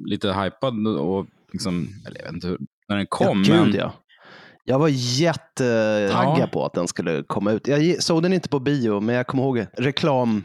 lite 0.04 0.32
hypad 0.32 0.86
och 0.86 1.26
liksom, 1.52 1.88
eller 2.06 2.18
jag 2.18 2.24
vet 2.26 2.34
inte 2.34 2.48
hur, 2.48 2.58
när 2.88 2.96
den 2.96 3.06
kom. 3.06 3.42
ja, 3.46 3.54
men, 3.54 3.64
gud 3.64 3.74
ja. 3.74 3.92
Jag 4.64 4.78
var 4.78 4.88
jättetaggad 5.20 6.38
Ja. 6.40 6.46
på 6.52 6.64
att 6.66 6.74
den 6.74 6.88
skulle 6.88 7.22
komma 7.26 7.52
ut. 7.52 7.68
Jag 7.68 8.02
såg 8.02 8.22
den 8.22 8.32
inte 8.32 8.48
på 8.48 8.60
bio, 8.60 9.00
men 9.00 9.14
jag 9.14 9.26
kommer 9.26 9.42
ihåg 9.42 9.66
reklam. 9.78 10.44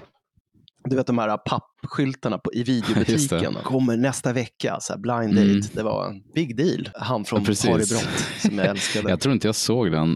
Du 0.89 0.95
vet 0.95 1.07
de 1.07 1.17
här 1.17 1.37
pappskyltarna 1.37 2.37
på, 2.37 2.53
i 2.53 2.63
videobutiken. 2.63 3.53
Kommer 3.63 3.97
nästa 3.97 4.33
vecka, 4.33 4.77
så 4.79 4.93
här 4.93 4.99
blind 4.99 5.35
date. 5.35 5.49
Mm. 5.49 5.61
Det 5.73 5.83
var 5.83 6.07
en 6.09 6.21
big 6.35 6.57
deal. 6.57 6.89
Han 6.95 7.25
från 7.25 7.39
Ja, 7.39 7.45
precis. 7.45 7.65
Harry 7.69 7.77
Brott 7.89 8.25
som 8.39 8.57
jag 8.57 8.67
älskade. 8.67 9.09
Jag 9.09 9.19
tror 9.19 9.33
inte 9.33 9.47
jag 9.47 9.55
såg 9.55 9.91
den 9.91 10.15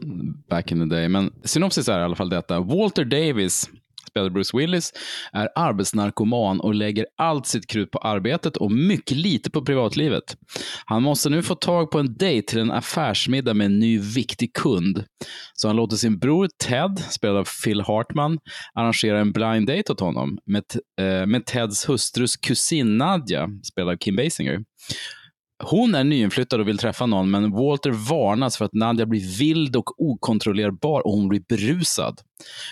back 0.50 0.72
in 0.72 0.89
the 0.89 0.95
day, 0.95 1.10
men 1.10 1.32
synopsis 1.43 1.89
är 1.89 2.00
i 2.00 2.04
alla 2.04 2.15
fall 2.15 2.30
detta. 2.30 2.60
Walter 2.60 3.06
Davis, 3.06 3.69
spelade 4.10 4.32
Bruce 4.32 4.58
Willis, 4.58 4.93
är 5.34 5.50
arbetsnarkoman 5.56 6.60
och 6.60 6.76
lägger 6.76 7.06
allt 7.17 7.45
sitt 7.45 7.67
krut 7.67 7.91
på 7.91 7.98
arbetet 7.98 8.58
och 8.58 8.72
mycket 8.72 9.17
lite 9.17 9.52
på 9.52 9.65
privatlivet. 9.65 10.38
Han 10.86 11.04
måste 11.04 11.30
nu 11.30 11.43
få 11.43 11.56
tag 11.56 11.91
på 11.91 12.00
en 12.00 12.17
dejt 12.17 12.48
till 12.48 12.60
en 12.60 12.72
affärsmiddag 12.72 13.54
med 13.54 13.65
en 13.65 13.80
ny 13.80 14.00
viktig 14.00 14.54
kund. 14.54 15.04
Så 15.54 15.67
han 15.67 15.76
låter 15.76 15.95
sin 15.95 16.19
bror 16.19 16.50
Ted, 16.63 17.00
spelad 17.10 17.38
av 17.38 17.48
Phil 17.63 17.82
Hartman, 17.82 18.39
arrangera 18.74 19.19
en 19.19 19.32
blind 19.32 19.67
date 19.67 19.91
åt 19.91 20.00
honom 20.00 20.38
med, 20.45 20.63
eh, 21.02 21.26
med 21.26 21.45
Teds 21.45 21.89
hustrus 21.89 22.38
kusin 22.38 22.98
Nadja, 22.98 23.50
spelad 23.63 23.93
av 23.93 23.98
Kim 23.98 24.15
Basinger. 24.15 24.60
Hon 25.63 25.95
är 25.95 26.04
nyinflyttad 26.04 26.60
och 26.60 26.67
vill 26.67 26.78
träffa 26.78 27.06
någon, 27.06 27.32
men 27.32 27.52
Walter 27.52 27.91
varnas 27.91 28.58
för 28.58 28.65
att 28.65 28.74
Nadja 28.74 29.06
blir 29.06 29.39
vild 29.39 29.76
och 29.76 30.02
okontrollerbar 30.02 31.08
och 31.08 31.12
hon 31.12 31.28
blir 31.30 31.41
berusad. 31.50 32.22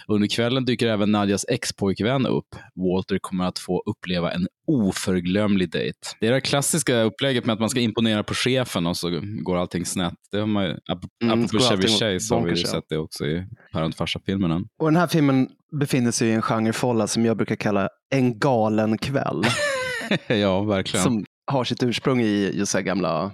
Under 0.08 0.28
kvällen 0.28 0.66
dyker 0.66 0.88
även 0.88 1.12
Nadjas 1.12 1.46
ex-pojkvän 1.50 2.26
upp. 2.26 2.56
Walter 2.76 3.20
kommer 3.22 3.46
att 3.46 3.60
få 3.60 3.84
uppleva 3.86 4.32
en 4.32 4.48
oförglömlig 4.68 5.72
dejt. 5.72 5.98
Det 6.20 6.28
är 6.28 6.32
det 6.32 6.42
klassiska 6.42 7.02
upplägget 7.02 7.46
med 7.46 7.54
att 7.54 7.60
man 7.60 7.70
ska 7.70 7.80
imponera 7.80 8.24
på 8.24 8.34
chefen 8.34 8.88
och 8.88 8.98
så 8.98 9.22
går 9.24 9.58
allting 9.58 9.86
snett. 9.86 10.14
Det 10.32 10.40
har 10.40 10.48
man 10.48 10.64
ju, 10.64 10.78
Mm, 11.24 11.44
apropå 11.44 11.64
Chevy 11.64 11.88
Chase 11.88 12.36
har 12.36 12.42
vi 12.42 12.50
ju 12.50 12.58
sett 12.58 12.84
det 12.90 12.98
också 12.98 13.26
i 13.26 13.46
Parent 13.72 13.96
farsa-filmerna. 13.96 14.62
Och 14.80 14.88
den 14.88 14.96
här 14.96 15.08
filmen 15.08 15.50
befinner 15.80 16.12
sig 16.12 16.28
i 16.28 16.32
en 16.32 16.42
genrefålla 16.42 17.08
som 17.08 17.26
jag 17.26 17.38
brukar 17.38 17.56
kalla 17.56 17.90
en 18.10 18.40
galen 18.40 18.98
kväll. 18.98 19.44
ja, 20.28 20.64
verkligen. 20.64 21.04
Som 21.04 21.26
har 21.48 21.64
sitt 21.64 21.84
ursprung 21.84 22.22
i 22.22 22.52
just 22.58 22.72
så 22.72 22.78
här 22.78 22.86
gamla 22.86 23.32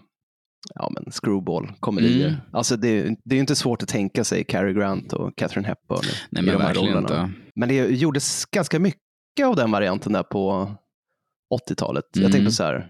ja, 0.75 0.91
men 0.93 1.11
screwball-komedier. 1.11 2.27
Mm. 2.27 2.39
Alltså 2.53 2.77
det, 2.77 3.01
det 3.03 3.33
är 3.33 3.35
ju 3.35 3.39
inte 3.39 3.55
svårt 3.55 3.83
att 3.83 3.89
tänka 3.89 4.23
sig 4.23 4.43
Cary 4.43 4.73
Grant 4.73 5.13
och 5.13 5.35
Catherine 5.37 5.67
Hepburn 5.67 5.99
Nej, 6.29 6.43
i 6.43 6.45
men 6.45 6.57
de 6.59 6.63
här 6.63 6.73
rollerna. 6.73 6.99
inte. 6.99 7.31
Men 7.55 7.69
det 7.69 7.75
gjordes 7.75 8.45
ganska 8.45 8.79
mycket 8.79 9.45
av 9.45 9.55
den 9.55 9.71
varianten 9.71 10.13
där 10.13 10.23
på 10.23 10.71
80-talet. 11.69 12.03
Mm. 12.15 12.23
Jag 12.23 12.31
tänker 12.31 12.45
på 12.45 12.51
så 12.51 12.63
här, 12.63 12.89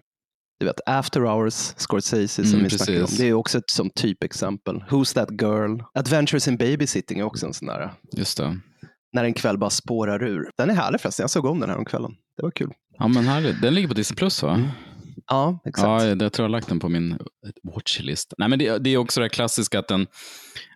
du 0.59 0.65
vet, 0.65 0.79
After 0.86 1.21
Hours, 1.21 1.53
Scorsese 1.77 2.27
som 2.43 2.45
Mm, 2.53 2.63
vi 2.63 2.69
snackade 2.69 2.99
om. 3.03 3.09
Det 3.17 3.25
är 3.25 3.33
också 3.33 3.57
ett 3.57 3.69
som 3.69 3.89
typexempel. 3.89 4.83
Who's 4.89 5.13
That 5.13 5.41
Girl? 5.41 5.79
Adventures 5.93 6.47
in 6.47 6.57
Babysitting 6.57 7.19
är 7.19 7.23
också 7.23 7.45
en 7.47 7.53
sån 7.53 7.67
där, 7.67 7.93
Just 8.17 8.38
det. 8.38 8.57
när 9.13 9.23
en 9.23 9.33
kväll 9.33 9.57
bara 9.57 9.69
spårar 9.69 10.23
ur. 10.23 10.49
Den 10.57 10.69
är 10.69 10.73
härlig 10.73 11.01
förresten, 11.01 11.23
jag 11.23 11.29
såg 11.29 11.45
om 11.45 11.59
den 11.59 11.69
här 11.69 11.77
om 11.77 11.86
kvällen. 11.86 12.12
Det 12.38 12.43
var 12.43 12.51
kul. 12.51 12.71
Ja, 12.97 13.07
men 13.07 13.23
härligt. 13.25 13.62
Den 13.62 13.73
ligger 13.73 13.88
på 13.88 13.93
Disney 13.93 14.15
Plus, 14.15 14.43
va? 14.43 14.62
Ja, 15.27 15.59
exakt. 15.65 15.86
Ja, 16.03 16.05
jag 16.05 16.17
tror 16.19 16.31
jag 16.43 16.43
har 16.43 16.49
lagt 16.49 16.69
den 16.69 16.79
på 16.79 16.89
min 16.89 17.17
watchlist. 17.63 18.33
Nej, 18.38 18.49
men 18.49 18.59
det, 18.59 18.77
det 18.77 18.89
är 18.89 18.97
också 18.97 19.21
det 19.21 19.29
klassiska 19.29 19.79
att 19.79 19.91
en, 19.91 20.07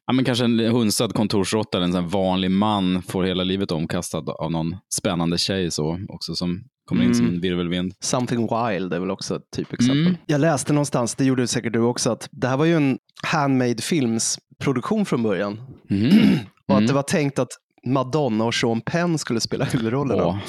ja, 0.07 0.13
men 0.13 0.25
kanske 0.25 0.45
en 0.45 0.59
hunsad 0.59 1.13
kontorsråtta 1.13 1.77
eller 1.83 1.97
en 1.97 2.09
vanlig 2.09 2.51
man 2.51 3.01
får 3.01 3.23
hela 3.23 3.43
livet 3.43 3.71
omkastad 3.71 4.17
av 4.17 4.51
någon 4.51 4.75
spännande 4.93 5.37
tjej 5.37 5.71
så, 5.71 5.99
också 6.09 6.35
som 6.35 6.63
kommer 6.85 7.03
in 7.03 7.15
som 7.15 7.25
Mm. 7.25 7.35
en 7.35 7.41
virvelvind. 7.41 7.93
Something 7.99 8.39
Wild 8.41 8.93
är 8.93 8.99
väl 8.99 9.11
också 9.11 9.35
ett 9.35 9.51
typexempel. 9.55 10.01
Mm. 10.01 10.17
Jag 10.25 10.41
läste 10.41 10.73
någonstans, 10.73 11.15
det 11.15 11.25
gjorde 11.25 11.47
säkert 11.47 11.73
du 11.73 11.79
också, 11.79 12.09
att 12.11 12.29
det 12.31 12.47
här 12.47 12.57
var 12.57 12.65
ju 12.65 12.75
en 12.75 12.97
handmade 13.23 13.81
films 13.81 14.39
produktion 14.59 15.05
från 15.05 15.23
början. 15.23 15.59
Mhm. 15.89 16.09
Och 16.67 16.73
att 16.73 16.77
Mm. 16.77 16.87
det 16.87 16.93
var 16.93 17.03
tänkt 17.03 17.39
att 17.39 17.49
Madonna 17.85 18.43
och 18.45 18.53
Sean 18.53 18.81
Penn 18.81 19.17
skulle 19.17 19.39
spela 19.39 19.65
huvudrollerna. 19.65 20.21
Ja. 20.21 20.39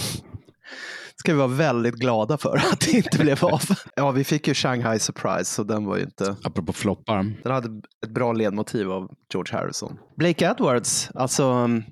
Ska 1.20 1.32
vi 1.32 1.38
vara 1.38 1.48
väldigt 1.48 1.94
glada 1.94 2.38
för 2.38 2.56
att 2.72 2.80
det 2.80 2.92
inte 2.92 3.18
blev 3.18 3.44
av. 3.44 3.60
Ja, 3.96 4.10
vi 4.10 4.24
fick 4.24 4.48
ju 4.48 4.54
Shanghai 4.54 4.98
Surprise, 4.98 5.44
så 5.44 5.62
den 5.64 5.84
var 5.84 5.96
ju 5.96 6.02
inte... 6.02 6.36
Apropå 6.42 6.72
floppar. 6.72 7.34
Den 7.42 7.52
hade 7.52 7.68
ett 8.06 8.14
bra 8.14 8.32
ledmotiv 8.32 8.90
av 8.92 9.10
George 9.32 9.58
Harrison. 9.58 9.98
Blake 10.16 10.44
Edwards, 10.44 11.10
alltså 11.14 11.44
um, 11.52 11.84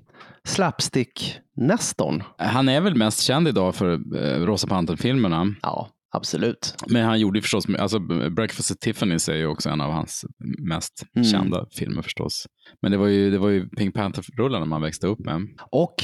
slapstick-nestorn. 0.43 2.23
Han 2.37 2.69
är 2.69 2.81
väl 2.81 2.95
mest 2.95 3.21
känd 3.21 3.47
idag 3.47 3.75
för 3.75 3.93
eh, 3.93 4.45
Rosa 4.45 4.67
Pantern-filmerna. 4.67 5.55
Ja, 5.61 5.89
absolut. 6.11 6.75
Men 6.87 7.05
han 7.05 7.19
gjorde 7.19 7.37
ju 7.37 7.41
förstås, 7.41 7.65
alltså 7.79 7.99
Breakfast 8.29 8.71
at 8.71 8.77
Tiffany's 8.77 9.31
är 9.31 9.35
ju 9.35 9.47
också 9.47 9.69
en 9.69 9.81
av 9.81 9.91
hans 9.91 10.25
mest 10.69 11.03
Mm. 11.15 11.27
kända 11.27 11.65
filmer 11.71 12.01
förstås. 12.01 12.45
Men 12.81 12.91
det 12.91 12.97
var 12.97 13.07
ju, 13.07 13.31
det 13.31 13.37
var 13.37 13.49
ju 13.49 13.69
Pink 13.69 13.95
Panther-rullarna 13.95 14.65
man 14.65 14.81
växte 14.81 15.07
upp 15.07 15.19
med. 15.19 15.47
Och 15.71 15.95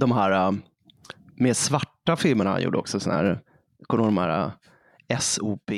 de 0.00 0.12
här 0.12 0.48
uh, 0.48 0.54
mer 1.36 1.54
svarta 2.04 2.22
filmerna 2.22 2.50
han 2.50 2.62
gjorde 2.62 2.78
också. 2.78 3.10
Här, 3.10 3.40
kommer 3.86 4.04
du 4.04 4.08
ihåg 4.08 4.14
de 4.14 4.18
här 4.18 4.52
SOP, 5.20 5.70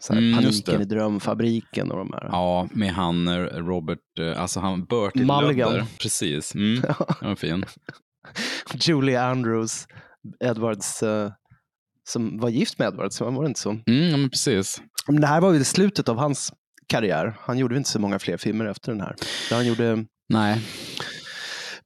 så 0.00 0.12
här, 0.12 0.20
Mm, 0.20 0.34
Paniken 0.34 0.82
i 0.82 0.84
drömfabriken 0.84 1.90
och 1.90 1.98
de 1.98 2.12
här. 2.12 2.28
Ja, 2.32 2.68
med 2.72 2.92
han 2.92 3.28
eh, 3.28 3.34
Robert, 3.42 3.98
eh, 4.20 4.42
alltså 4.42 4.60
han 4.60 4.84
Bertie 4.84 5.24
Mulligan. 5.24 5.86
Precis. 6.00 6.54
Mm. 6.54 6.80
Den 7.20 7.28
var 7.28 7.36
fin. 7.36 7.64
Julie 8.74 9.20
Andrews, 9.20 9.86
Edwards, 10.44 11.02
som 12.08 12.38
var 12.38 12.48
gift 12.48 12.78
med 12.78 12.88
Edwards, 12.88 13.20
var 13.20 13.42
det 13.42 13.48
inte 13.48 13.60
så? 13.60 13.70
Mm, 13.70 14.10
men 14.20 14.30
precis. 14.30 14.82
Men 15.06 15.20
det 15.20 15.26
här 15.26 15.40
var 15.40 15.52
ju 15.52 15.64
slutet 15.64 16.08
av 16.08 16.18
hans 16.18 16.52
karriär. 16.86 17.36
Han 17.40 17.58
gjorde 17.58 17.76
inte 17.76 17.90
så 17.90 17.98
många 17.98 18.18
fler 18.18 18.36
filmer 18.36 18.64
efter 18.64 18.92
den 18.92 19.00
här. 19.00 19.14
Han 19.50 19.66
gjorde 19.66 20.04
Nej, 20.28 20.62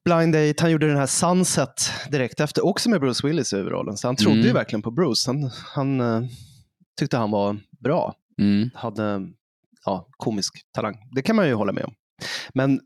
Blind 0.05 0.33
Date, 0.33 0.55
han 0.63 0.71
gjorde 0.71 0.87
den 0.87 0.97
här 0.97 1.05
Sunset 1.05 1.91
direkt 2.11 2.39
efter, 2.39 2.65
också 2.65 2.89
med 2.89 3.01
Bruce 3.01 3.27
Willis 3.27 3.53
i 3.53 3.55
huvudrollen. 3.55 3.97
Så 3.97 4.07
han 4.07 4.15
trodde 4.15 4.35
Mm. 4.37 4.47
ju 4.47 4.53
verkligen 4.53 4.81
på 4.81 4.91
Bruce. 4.91 5.29
Han, 5.29 5.49
han 5.75 6.01
eh, 6.01 6.21
tyckte 6.99 7.17
han 7.17 7.31
var 7.31 7.57
bra, 7.83 8.13
mm. 8.41 8.69
hade 8.73 9.21
ja, 9.85 10.07
komisk 10.17 10.53
talang. 10.75 10.95
Det 11.15 11.21
kan 11.21 11.35
man 11.35 11.47
ju 11.47 11.53
hålla 11.53 11.71
med 11.73 11.83
om. 11.85 11.93
Men 12.53 12.79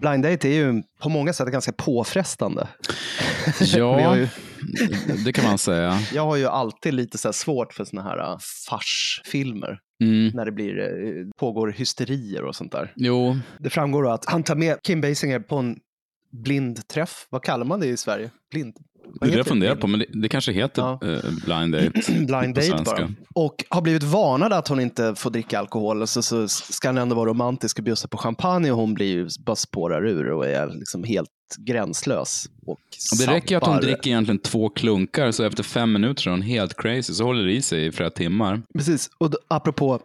Blind 0.00 0.22
Date 0.24 0.48
är 0.48 0.52
ju 0.54 0.82
på 1.00 1.08
många 1.08 1.32
sätt 1.32 1.48
ganska 1.48 1.72
påfrestande. 1.72 2.68
Ja, 3.60 4.16
ju, 4.16 4.28
det 5.24 5.32
kan 5.32 5.44
man 5.44 5.58
säga. 5.58 5.98
jag 6.14 6.22
har 6.24 6.36
ju 6.36 6.46
alltid 6.46 6.94
lite 6.94 7.18
så 7.18 7.32
svårt 7.32 7.72
för 7.72 7.84
såna 7.84 8.02
här 8.02 8.32
uh, 8.32 8.38
farsfilmer. 8.68 9.78
Mm. 10.04 10.30
När 10.34 10.44
det 10.44 10.52
blir, 10.52 10.78
eh, 10.80 11.26
pågår 11.38 11.68
hysterier 11.68 12.44
och 12.44 12.56
sånt 12.56 12.72
där. 12.72 12.92
Jo, 12.96 13.36
Det 13.58 13.70
framgår 13.70 14.12
att 14.14 14.24
han 14.24 14.42
tar 14.42 14.54
med 14.56 14.82
Kim 14.82 15.00
Basinger 15.00 15.40
på 15.40 15.56
en 15.56 15.76
blind 16.30 16.88
träff. 16.88 17.26
Vad 17.30 17.42
kallar 17.42 17.64
man 17.64 17.80
det 17.80 17.86
i 17.86 17.96
Sverige? 17.96 18.30
Blind? 18.50 18.74
det 19.20 19.26
är 19.26 19.30
det 19.30 19.36
jag 19.36 19.46
funderar 19.46 19.74
det? 19.74 19.80
på, 19.80 19.86
men 19.86 20.00
det, 20.00 20.06
det 20.12 20.28
kanske 20.28 20.52
heter 20.52 20.82
Ja. 20.82 21.00
eh, 21.02 21.18
Blind 21.44 21.72
Date. 21.72 22.12
Blind 22.12 22.54
date 22.54 22.82
bara. 22.84 23.10
Och 23.34 23.64
har 23.68 23.80
blivit 23.82 24.02
varnad 24.02 24.52
att 24.52 24.68
hon 24.68 24.80
inte 24.80 25.14
får 25.14 25.30
dricka 25.30 25.58
alkohol. 25.58 26.06
Så, 26.06 26.22
så 26.22 26.48
ska 26.48 26.88
han 26.88 26.98
ändå 26.98 27.16
vara 27.16 27.30
romantisk 27.30 27.78
och 27.78 27.84
bjussa 27.84 28.08
på 28.08 28.16
champagne 28.18 28.70
och 28.70 28.76
hon 28.78 28.94
blir 28.94 29.06
ju 29.06 29.28
bara 29.40 29.56
spårar 29.56 30.06
ur 30.06 30.30
och 30.30 30.46
är 30.46 30.66
liksom 30.66 31.04
helt 31.04 31.30
gränslös. 31.58 32.44
Och 32.66 32.80
det 33.18 33.26
räcker 33.32 33.50
ju 33.50 33.56
att 33.56 33.66
hon 33.66 33.76
dricker 33.76 34.10
egentligen 34.10 34.38
två 34.38 34.68
klunkar, 34.68 35.30
så 35.30 35.44
efter 35.44 35.62
fem 35.62 35.92
minuter 35.92 36.26
är 36.26 36.30
hon 36.30 36.42
helt 36.42 36.76
crazy, 36.76 37.14
så 37.14 37.24
håller 37.24 37.44
det 37.44 37.52
i 37.52 37.62
sig 37.62 37.86
i 37.86 37.92
flera 37.92 38.10
timmar. 38.10 38.62
Precis, 38.74 39.10
och 39.18 39.30
då, 39.30 39.38
apropå 39.48 40.00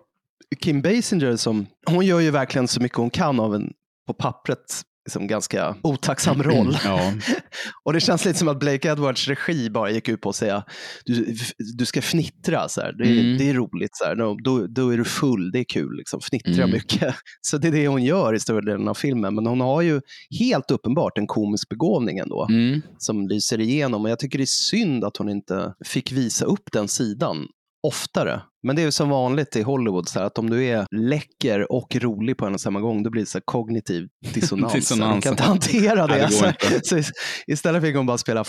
Kim 0.61 0.81
Basinger, 0.81 1.35
som, 1.35 1.65
hon 1.85 2.05
gör 2.05 2.19
ju 2.19 2.31
verkligen 2.31 2.67
så 2.67 2.81
mycket 2.81 2.97
hon 2.97 3.09
kan 3.09 3.39
av 3.39 3.55
en, 3.55 3.73
på 4.07 4.13
pappret, 4.13 4.81
liksom 5.05 5.27
ganska 5.27 5.75
otacksam 5.81 6.43
roll. 6.43 6.77
Ja, 6.85 7.13
Och 7.85 7.93
det 7.93 7.99
känns 7.99 8.25
lite 8.25 8.39
som 8.39 8.47
att 8.47 8.59
Blake 8.59 8.89
Edwards 8.89 9.27
regi 9.27 9.69
bara 9.69 9.91
gick 9.91 10.09
ut 10.09 10.21
på 10.21 10.29
att 10.29 10.35
säga 10.35 10.63
du, 11.05 11.35
du 11.77 11.85
ska 11.85 12.01
fnittra, 12.01 12.69
så 12.69 12.81
här. 12.81 12.93
Det, 12.93 13.03
är- 13.03 13.13
Mm. 13.23 13.37
det 13.37 13.49
är 13.49 13.53
roligt, 13.53 13.89
så 13.97 14.05
här. 14.05 14.15
Då, 14.15 14.37
då, 14.43 14.67
då 14.67 14.89
är 14.93 14.97
du 14.97 15.03
full, 15.05 15.51
det 15.51 15.59
är 15.59 15.63
kul, 15.63 15.97
liksom. 15.97 16.19
fnittra 16.21 16.63
Mm. 16.63 16.71
mycket. 16.71 17.15
Så 17.41 17.57
det 17.57 17.67
är 17.67 17.71
det 17.71 17.87
hon 17.87 18.03
gör 18.03 18.33
i 18.33 18.39
större 18.39 18.61
delen 18.61 18.87
av 18.87 18.93
filmen. 18.93 19.35
Men 19.35 19.45
hon 19.45 19.61
har 19.61 19.81
ju 19.81 20.01
helt 20.39 20.71
uppenbart 20.71 21.17
en 21.17 21.27
komisk 21.27 21.69
begåvning 21.69 22.17
ändå, 22.17 22.47
mm. 22.49 22.81
som 22.97 23.27
lyser 23.27 23.59
igenom. 23.59 24.03
Och 24.05 24.09
jag 24.11 24.19
tycker 24.19 24.37
det 24.37 24.43
är 24.43 24.45
synd 24.45 25.03
att 25.03 25.17
hon 25.17 25.29
inte 25.29 25.73
fick 25.85 26.11
visa 26.11 26.45
upp 26.45 26.69
den 26.71 26.87
sidan 26.87 27.47
oftare. 27.83 28.41
Men 28.63 28.75
det 28.75 28.81
är 28.81 28.85
ju 28.85 28.91
som 28.91 29.09
vanligt 29.09 29.55
i 29.55 29.61
Hollywood, 29.61 30.09
så 30.09 30.19
här, 30.19 30.25
att 30.25 30.37
om 30.37 30.49
du 30.49 30.65
är 30.65 30.85
läcker 30.91 31.71
och 31.71 31.95
rolig 31.95 32.37
på 32.37 32.45
en 32.45 32.53
och 32.53 32.61
samma 32.61 32.79
gång, 32.79 33.03
då 33.03 33.09
blir 33.09 33.21
det 33.21 33.29
så 33.29 33.41
kognitiv 33.45 34.07
dissonans. 34.33 34.73
Dissonans. 34.73 35.13
Hon 35.13 35.21
kan 35.21 35.33
inte 35.33 35.43
hantera 35.43 36.07
det. 36.07 36.13
Nej, 36.13 36.25
det 36.27 36.33
så, 36.33 36.47
inte. 36.47 36.79
så 36.83 36.97
is- 36.97 37.11
istället 37.47 37.83
fick 37.83 37.95
hon 37.95 38.05
bara 38.05 38.17
spela 38.17 38.43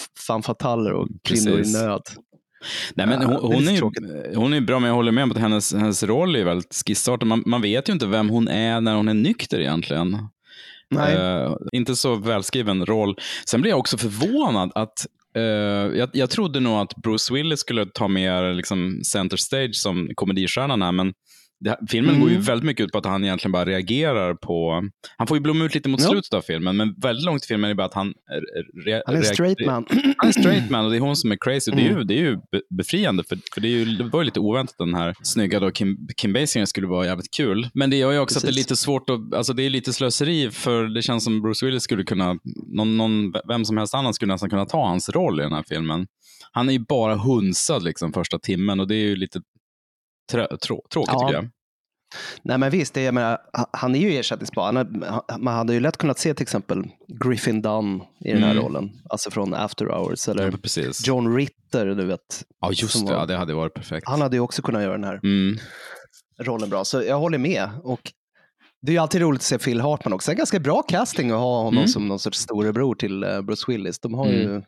fatale 0.44 0.90
och 0.90 1.08
kvinnor 1.24 1.56
Precis. 1.56 1.76
i 1.76 1.78
nöd. 1.78 2.02
Nej, 2.94 3.06
men 3.06 3.22
hon, 3.22 3.36
hon, 3.36 3.68
är 3.68 3.72
ju, 3.72 3.80
hon 4.36 4.52
är 4.52 4.60
bra, 4.60 4.78
men 4.80 4.88
jag 4.88 4.94
håller 4.94 5.12
med 5.12 5.24
om 5.24 5.30
att 5.30 5.38
hennes, 5.38 5.74
hennes 5.74 6.02
roll 6.02 6.36
är 6.36 6.44
väldigt 6.44 6.82
skissartad. 6.86 7.28
Man, 7.28 7.42
man 7.46 7.62
vet 7.62 7.88
ju 7.88 7.92
inte 7.92 8.06
vem 8.06 8.28
hon 8.28 8.48
är 8.48 8.80
när 8.80 8.94
hon 8.94 9.08
är 9.08 9.14
nykter 9.14 9.60
egentligen. 9.60 10.14
Eh, 10.98 11.54
inte 11.72 11.96
så 11.96 12.14
välskriven 12.14 12.86
roll. 12.86 13.16
Sen 13.48 13.60
blir 13.60 13.70
jag 13.70 13.78
också 13.78 13.98
förvånad 13.98 14.72
att 14.74 15.06
Eh, 15.36 15.98
jag, 15.98 16.10
jag 16.12 16.30
trodde 16.30 16.60
nog 16.60 16.78
att 16.78 16.96
Bruce 16.96 17.34
Willis 17.34 17.60
skulle 17.60 17.86
ta 17.86 18.08
mer 18.08 18.54
liksom, 18.54 19.00
center 19.04 19.36
stage 19.36 19.76
som 19.76 20.08
komedistjärnan 20.14 20.82
här, 20.82 20.92
men 20.92 21.12
det, 21.64 21.78
filmen 21.90 22.20
går 22.20 22.28
ju 22.28 22.34
Mm. 22.34 22.44
väldigt 22.44 22.64
mycket 22.66 22.84
ut 22.86 22.92
på 22.92 22.98
att 22.98 23.06
han 23.06 23.24
egentligen 23.24 23.52
bara 23.52 23.64
reagerar 23.64 24.34
på... 24.34 24.82
Han 25.18 25.26
får 25.26 25.36
ju 25.36 25.40
blomma 25.40 25.64
ut 25.64 25.74
lite 25.74 25.88
mot 25.88 26.00
Ja. 26.00 26.08
slutet 26.08 26.34
av 26.34 26.40
filmen, 26.42 26.76
men 26.76 26.94
väldigt 27.02 27.24
långt 27.24 27.44
i 27.44 27.46
filmen 27.46 27.64
är 27.64 27.68
det 27.68 27.74
bara 27.74 27.86
att 27.86 27.94
han... 27.94 28.14
Re, 28.86 29.02
Han 29.06 29.14
är 29.14 29.18
en 29.18 29.24
straight 29.24 29.66
man. 29.66 29.86
Han 30.18 30.28
är 30.28 30.32
straight 30.32 30.70
man 30.70 30.84
och 30.84 30.90
det 30.90 30.96
är 30.96 31.00
hon 31.00 31.16
som 31.16 31.32
är 31.32 31.36
crazy. 31.44 31.70
Och 31.70 31.76
det, 31.76 31.82
är 31.82 31.86
ju, 31.86 31.92
Mm. 31.92 32.06
det 32.06 32.14
är 32.14 32.18
ju 32.22 32.36
be- 32.36 32.62
befriande, 32.78 33.24
för, 33.24 33.38
för 33.54 33.60
det, 33.60 33.68
är 33.68 33.70
ju, 33.70 33.84
det 33.84 34.04
var 34.04 34.20
ju 34.20 34.24
lite 34.24 34.40
oväntat 34.40 34.74
den 34.78 34.94
här 34.94 35.14
snygga 35.22 35.60
då, 35.60 35.70
Kim, 35.70 35.96
Kim 36.16 36.32
Basinger 36.32 36.66
skulle 36.66 36.86
vara 36.86 37.06
jävligt 37.06 37.30
kul. 37.36 37.68
Men 37.74 37.90
det 37.90 37.96
gör 37.96 38.12
ju 38.12 38.18
också 38.18 38.38
att 38.38 38.42
det 38.42 38.46
är 38.46 38.48
Precis. 38.48 38.64
lite 38.70 38.76
svårt 38.76 39.10
att, 39.10 39.34
alltså 39.34 39.52
det 39.52 39.62
är 39.62 39.70
lite 39.70 39.92
slöseri, 39.92 40.50
för 40.50 40.84
det 40.84 41.02
känns 41.02 41.24
som 41.24 41.42
Bruce 41.42 41.66
Willis 41.66 41.82
skulle 41.82 42.04
kunna, 42.04 42.36
någon, 42.76 42.96
någon, 42.96 43.32
vem 43.48 43.64
som 43.64 43.76
helst 43.76 43.94
annan 43.94 44.14
skulle 44.14 44.32
nästan 44.32 44.50
kunna 44.50 44.66
ta 44.66 44.86
hans 44.86 45.08
roll 45.08 45.40
i 45.40 45.42
den 45.42 45.52
här 45.52 45.64
filmen. 45.68 46.06
Han 46.52 46.68
är 46.68 46.72
ju 46.72 46.78
bara 46.88 47.14
hunsad 47.16 47.82
liksom 47.82 48.12
första 48.12 48.38
timmen 48.38 48.80
och 48.80 48.88
det 48.88 48.94
är 48.94 49.06
ju 49.08 49.16
lite 49.16 49.40
trå, 50.32 50.46
tråkigt 50.92 51.12
Ja. 51.12 51.28
tycker 51.28 51.34
jag. 51.34 51.50
Nej 52.42 52.58
men 52.58 52.70
visst, 52.70 52.94
det, 52.94 53.02
jag 53.02 53.14
menar, 53.14 53.38
ha- 53.52 53.70
han 53.72 53.94
är 53.94 53.98
ju 53.98 54.18
ersättningsbar. 54.18 54.86
Man 55.38 55.54
hade 55.54 55.74
ju 55.74 55.80
lätt 55.80 55.96
kunnat 55.96 56.18
se 56.18 56.34
till 56.34 56.42
exempel 56.42 56.84
Griffin 57.24 57.62
Dunn 57.62 58.02
i 58.24 58.32
den 58.32 58.42
här 58.42 58.50
Mm. 58.50 58.62
rollen. 58.64 58.90
Alltså 59.10 59.30
från 59.30 59.54
After 59.54 59.86
Hours. 59.86 60.28
Eller 60.28 60.58
Ja. 60.76 60.90
John 61.04 61.36
Ritter, 61.36 61.86
du 61.86 62.04
vet. 62.06 62.20
Ja, 62.60 62.72
just 62.72 62.98
det. 63.06 63.12
var- 63.12 63.18
Ja, 63.20 63.26
det 63.26 63.36
hade 63.36 63.54
varit 63.54 63.74
perfekt. 63.74 64.08
Han 64.08 64.20
hade 64.20 64.36
ju 64.36 64.40
också 64.40 64.62
kunnat 64.62 64.82
göra 64.82 64.92
den 64.92 65.04
här 65.04 65.20
Mm. 65.22 65.58
rollen 66.40 66.70
bra. 66.70 66.84
Så 66.84 67.02
jag 67.02 67.18
håller 67.18 67.38
med. 67.38 67.68
Och 67.84 68.00
det 68.82 68.90
är 68.90 68.94
ju 68.94 68.98
alltid 68.98 69.20
roligt 69.20 69.38
att 69.40 69.44
se 69.44 69.58
Phil 69.58 69.80
Hartman 69.80 70.12
också. 70.12 70.30
En 70.30 70.36
ganska 70.36 70.60
bra 70.60 70.82
casting 70.82 71.30
att 71.30 71.38
ha 71.38 71.56
honom 71.58 71.76
Mm. 71.76 71.88
som 71.88 72.08
någon 72.08 72.18
sorts 72.18 72.38
storebror 72.38 72.94
till 72.94 73.24
eh, 73.24 73.40
Bruce 73.42 73.64
Willis. 73.68 73.98
De 73.98 74.14
har, 74.14 74.26
ju, 74.26 74.62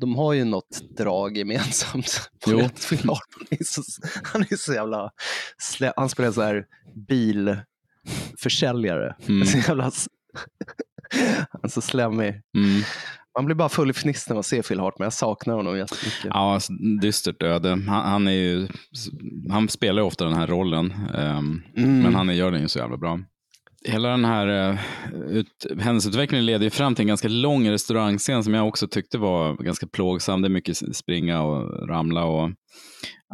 de 0.00 0.16
har 0.16 0.32
ju 0.32 0.44
något 0.44 0.82
drag 0.96 1.36
gemensamt. 1.36 2.30
Jo. 2.46 2.68
Phil 2.88 2.98
Hartman 2.98 3.46
är 3.50 3.64
så, 3.64 3.82
han 4.24 4.42
är 4.42 4.56
så 4.56 4.72
jävla... 4.72 5.10
Han 5.96 6.08
spelar 6.08 6.32
så 6.32 6.42
här 6.42 6.64
bilförsäljare. 7.08 9.16
Mm. 9.28 9.46
Så 9.46 9.58
jävla... 9.58 9.84
Han 11.50 11.60
är 11.62 11.68
så 11.68 11.80
slemmig. 11.80 12.28
Mm. 12.56 12.82
Man 13.38 13.44
blir 13.46 13.56
bara 13.56 13.68
full 13.68 13.90
i 13.90 13.92
fniss 13.92 14.28
när 14.28 14.34
man 14.34 14.42
ser 14.44 14.62
Phil 14.62 14.80
Hartman. 14.80 15.06
Jag 15.06 15.12
saknar 15.12 15.54
honom 15.54 15.78
jättemycket. 15.78 16.24
Ja, 16.24 16.54
alltså, 16.54 16.72
dystert 17.00 17.42
öde. 17.42 17.68
Han, 17.70 17.82
han, 17.86 18.28
är 18.28 18.32
ju, 18.32 18.68
han 19.50 19.68
spelar 19.68 20.02
ju 20.02 20.06
ofta 20.06 20.24
den 20.24 20.34
här 20.34 20.46
rollen, 20.46 20.92
ehm, 21.14 21.62
Mm. 21.76 22.02
men 22.02 22.14
han 22.14 22.36
gör 22.36 22.50
den 22.50 22.60
ju 22.60 22.68
så 22.68 22.78
jävla 22.78 22.96
bra. 22.96 23.20
Hela 23.88 24.08
den 24.08 24.24
här 24.24 24.70
uh, 24.72 24.78
ut, 25.30 25.66
händelseutvecklingen 25.80 26.46
leder 26.46 26.64
ju 26.64 26.70
fram 26.70 26.94
till 26.94 27.02
en 27.02 27.08
ganska 27.08 27.28
lång 27.28 27.70
restaurangscen 27.70 28.44
som 28.44 28.54
jag 28.54 28.68
också 28.68 28.88
tyckte 28.88 29.18
var 29.18 29.54
ganska 29.54 29.86
plågsam. 29.86 30.42
Det 30.42 30.48
är 30.48 30.50
mycket 30.50 30.96
springa 30.96 31.42
och 31.42 31.88
ramla 31.88 32.24
och 32.24 32.50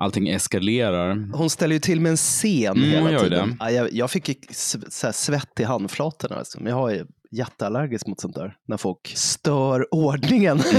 allting 0.01 0.29
eskalerar. 0.29 1.29
Hon 1.35 1.51
ställer 1.51 1.75
ju 1.75 1.81
till 1.81 2.01
med 2.01 2.11
en 2.11 2.17
scen 2.17 2.77
Mm, 2.77 2.91
hela 2.91 3.11
ju 3.11 3.19
tiden. 3.19 3.57
jag, 3.61 3.93
jag 3.93 4.11
fick 4.11 4.29
ju 4.29 4.35
så 4.51 5.12
svett 5.12 5.61
i 5.61 5.65
handflatorna. 5.65 6.43
Men 6.59 6.73
jag 6.73 6.93
är 6.93 7.07
jätteallergisk 7.33 8.07
mot 8.07 8.21
sånt 8.21 8.35
där. 8.35 8.55
När 8.68 8.77
folk 8.77 9.12
stör 9.14 9.95
ordningen 9.95 10.59
i, 10.73 10.77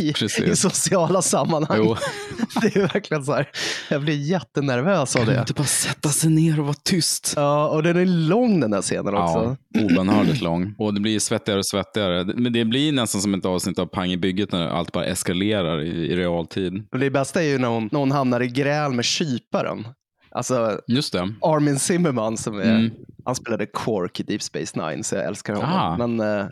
Mm, 0.00 0.12
precis. 0.12 0.40
i 0.40 0.56
sociala 0.56 1.22
sammanhang. 1.22 1.78
Jo. 1.84 1.96
Det 2.62 2.76
är 2.76 2.80
verkligen 2.80 3.24
så 3.24 3.32
här. 3.32 3.48
Jag 3.90 4.02
blir 4.02 4.14
jättenervös 4.14 5.16
av 5.16 5.20
Kan 5.20 5.28
du 5.28 5.34
det. 5.34 5.40
inte 5.40 5.52
bara 5.52 5.64
sätta 5.64 6.08
sig 6.08 6.30
ner 6.30 6.60
och 6.60 6.66
vara 6.66 6.76
tyst? 6.84 7.32
Ja, 7.36 7.68
och 7.68 7.82
den 7.82 7.96
är 7.96 8.04
lång 8.06 8.60
den 8.60 8.72
här 8.72 8.82
scenen 8.82 9.14
också. 9.14 9.56
Ja, 9.72 9.80
obönhörligt 9.84 10.40
lång. 10.42 10.74
Och 10.78 10.94
det 10.94 11.00
blir 11.00 11.18
svettigare 11.18 11.58
och 11.58 11.66
svettigare. 11.66 12.24
Men 12.24 12.52
det 12.52 12.64
blir 12.64 12.92
nästan 12.92 13.20
som 13.20 13.34
ett 13.34 13.44
avsnitt 13.44 13.78
av 13.78 13.86
Pang 13.86 14.10
i 14.12 14.16
bygget 14.16 14.52
när 14.52 14.68
allt 14.68 14.92
bara 14.92 15.04
eskalerar 15.04 15.82
i, 15.82 15.88
i 15.88 16.16
realtid. 16.16 16.82
Det 17.00 17.10
bästa 17.10 17.42
är 17.42 17.46
ju 17.48 17.58
när 17.58 17.68
hon, 17.68 17.88
när 17.92 18.00
hon 18.00 18.12
hamnar 18.12 18.40
i 18.40 18.48
gräl 18.48 18.92
med 18.92 19.04
kyparen. 19.04 19.88
Alltså 20.36 20.80
Just 20.86 21.12
det. 21.12 21.32
Armin 21.42 21.78
Zimmerman 21.78 22.36
som 22.36 22.58
är, 22.58 22.62
Mm. 22.78 22.90
han 23.24 23.34
spelade 23.34 23.66
Quark 23.66 24.20
i 24.20 24.22
Deep 24.22 24.42
Space 24.42 24.80
Nine 24.88 25.04
så 25.04 25.14
jag 25.14 25.24
älskar 25.24 25.54
honom. 25.54 25.70
Ah. 25.72 25.96
Men 26.06 26.20
eh, 26.20 26.46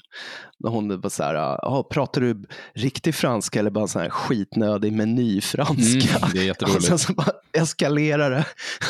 hon 0.65 1.01
var 1.01 1.11
så 1.11 1.23
här, 1.23 1.35
ah, 1.35 1.83
pratar 1.91 2.21
du 2.21 2.45
riktig 2.75 3.15
franska 3.15 3.59
eller 3.59 3.71
bara 3.71 3.87
så 3.87 3.99
här 3.99 4.09
skitnödig 4.11 4.93
menyfranska? 4.93 6.17
Mm, 6.19 6.31
det 6.33 6.39
är 6.39 6.43
Och 6.43 6.47
jätteroligt. 6.47 6.85
sen 6.85 6.99
så 6.99 7.13
bara 7.15 7.31
eskalerar 7.59 8.31
det. 8.31 8.45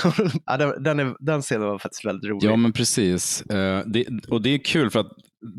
ja, 0.47 0.57
den, 0.57 0.83
den, 0.83 1.01
är, 1.01 1.17
den 1.21 1.43
scenen 1.43 1.67
var 1.69 1.79
faktiskt 1.79 2.05
väldigt 2.05 2.31
rolig. 2.31 2.49
Ja, 2.51 2.57
men 2.57 2.73
precis. 2.73 3.43
Eh, 3.43 3.83
det, 3.87 4.07
och 4.29 4.43
det 4.43 4.51
är 4.51 4.59
kul 4.59 4.91
för 4.91 5.01
att 5.01 5.13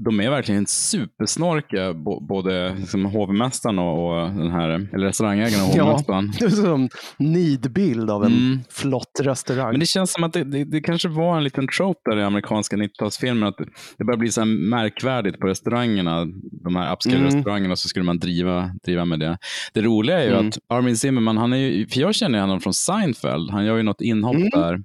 de 0.06 0.20
är 0.20 0.30
verkligen 0.30 0.66
supersnorkiga, 0.68 1.94
både 2.22 2.76
liksom 2.76 3.06
hovmästaren 3.06 3.80
och, 3.80 4.10
och 4.22 4.30
den 4.30 4.52
här, 4.52 4.70
eller 4.70 5.06
restaurangägaren 5.06 5.64
och 5.72 5.78
Ja. 5.78 5.84
hovmästaren. 5.84 6.32
Det 6.40 6.46
är 6.46 6.50
som 6.50 6.90
nidbild 7.18 8.10
av 8.10 8.24
en 8.24 8.32
Mm. 8.32 8.60
flott 8.70 9.20
restaurang. 9.22 9.72
Men 9.72 9.80
det 9.80 9.86
känns 9.86 10.14
som 10.14 10.24
att 10.24 10.34
det, 10.34 10.44
det, 10.44 10.64
det 10.64 10.82
kanske 10.82 11.08
var 11.08 11.38
en 11.38 11.44
liten 11.44 11.68
trope 11.68 12.10
där 12.12 12.18
i 12.18 12.24
amerikanska 12.24 12.76
90-talsfilmer, 12.76 13.48
att 13.48 13.58
det 13.98 14.04
börjar 14.06 14.18
bli 14.18 14.32
så 14.32 14.42
här 14.42 14.46
märkvärdigt 14.70 15.40
på 15.40 15.48
restaurangerna, 15.48 16.26
de 16.64 16.76
här 16.76 16.96
upscale-restaurangerna, 16.96 17.72
och 17.72 17.80
så 17.80 17.88
skulle 17.90 18.06
man 18.06 18.20
driva, 18.20 18.72
driva 18.84 19.06
med 19.06 19.20
det. 19.20 19.38
Det 19.74 19.82
roliga 19.82 20.20
är 20.20 20.24
ju 20.28 20.34
Mm. 20.34 20.48
att 20.48 20.58
Armin 20.68 20.98
Zimmerman, 20.98 21.38
han 21.38 21.54
är 21.54 21.58
ju, 21.58 21.88
för 21.88 22.00
jag 22.02 22.16
känner 22.16 22.42
honom 22.42 22.60
från 22.60 22.74
Seinfeld, 22.74 23.52
han 23.52 23.66
gör 23.66 23.78
ju 23.78 23.84
något 23.84 24.02
inhopp 24.02 24.36
Mm. 24.36 24.50
där. 24.50 24.80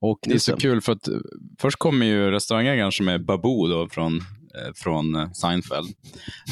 Och 0.00 0.18
det 0.22 0.34
är 0.34 0.38
så 0.38 0.56
kul 0.56 0.80
för 0.80 0.92
att 0.92 1.08
först 1.60 1.78
kommer 1.78 2.06
ju 2.06 2.30
restaurangägaren 2.30 2.92
som 2.92 3.08
är 3.08 3.18
Babu 3.18 3.68
då 3.68 3.88
från, 3.90 4.20
från 4.74 5.14
eh, 5.14 5.30
Seinfeld. 5.32 5.88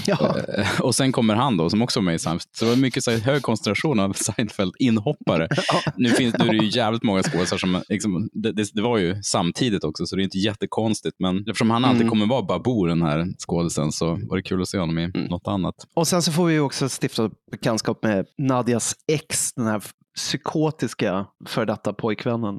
ja. 0.06 0.36
Eh, 0.58 0.80
Och 0.80 0.94
sen 0.94 1.12
kommer 1.12 1.34
han 1.34 1.56
då, 1.56 1.70
som 1.70 1.82
också 1.82 2.00
är 2.00 2.04
med 2.04 2.14
i 2.14 2.18
Seinfeld. 2.18 2.48
Så 2.52 2.64
det 2.64 2.70
var 2.70 2.76
mycket 2.78 3.04
så 3.04 3.10
här, 3.10 3.18
hög 3.18 3.42
koncentration 3.42 4.00
av 4.00 4.12
Seinfeld-inhoppare. 4.12 5.48
nu, 5.96 6.08
finns, 6.10 6.34
nu 6.38 6.44
är 6.44 6.52
det 6.52 6.64
ju 6.64 6.70
jävligt 6.78 7.02
många 7.02 7.22
skådespelare 7.22 7.58
som, 7.58 7.82
liksom, 7.88 8.28
det, 8.32 8.52
det, 8.52 8.74
det 8.74 8.82
var 8.82 8.98
ju 8.98 9.22
samtidigt 9.22 9.84
också, 9.84 10.06
så 10.06 10.16
det 10.16 10.22
är 10.22 10.24
inte 10.24 10.38
jättekonstigt. 10.38 11.16
Men 11.18 11.38
eftersom 11.38 11.70
han 11.70 11.84
alltid 11.84 11.98
Mm. 12.00 12.10
kommer 12.10 12.26
vara 12.26 12.42
Babu, 12.42 12.88
den 12.88 13.02
här 13.02 13.26
skådisen, 13.38 13.92
så 13.92 14.06
var 14.28 14.36
det 14.36 14.42
kul 14.42 14.62
att 14.62 14.68
se 14.68 14.78
honom 14.78 14.98
i 14.98 15.04
Mm. 15.04 15.24
något 15.24 15.46
annat. 15.48 15.74
Och 15.94 16.08
sen 16.08 16.22
så 16.22 16.32
får 16.32 16.44
vi 16.46 16.52
ju 16.52 16.60
också 16.60 16.88
stifta 17.02 17.30
bekantskap 17.50 18.02
med 18.02 18.26
Nadias 18.38 18.94
ex, 19.12 19.52
den 19.54 19.66
här 19.66 19.82
psykotiska 20.18 21.26
för 21.46 21.66
detta 21.66 21.92
pojkvännen. 21.92 22.58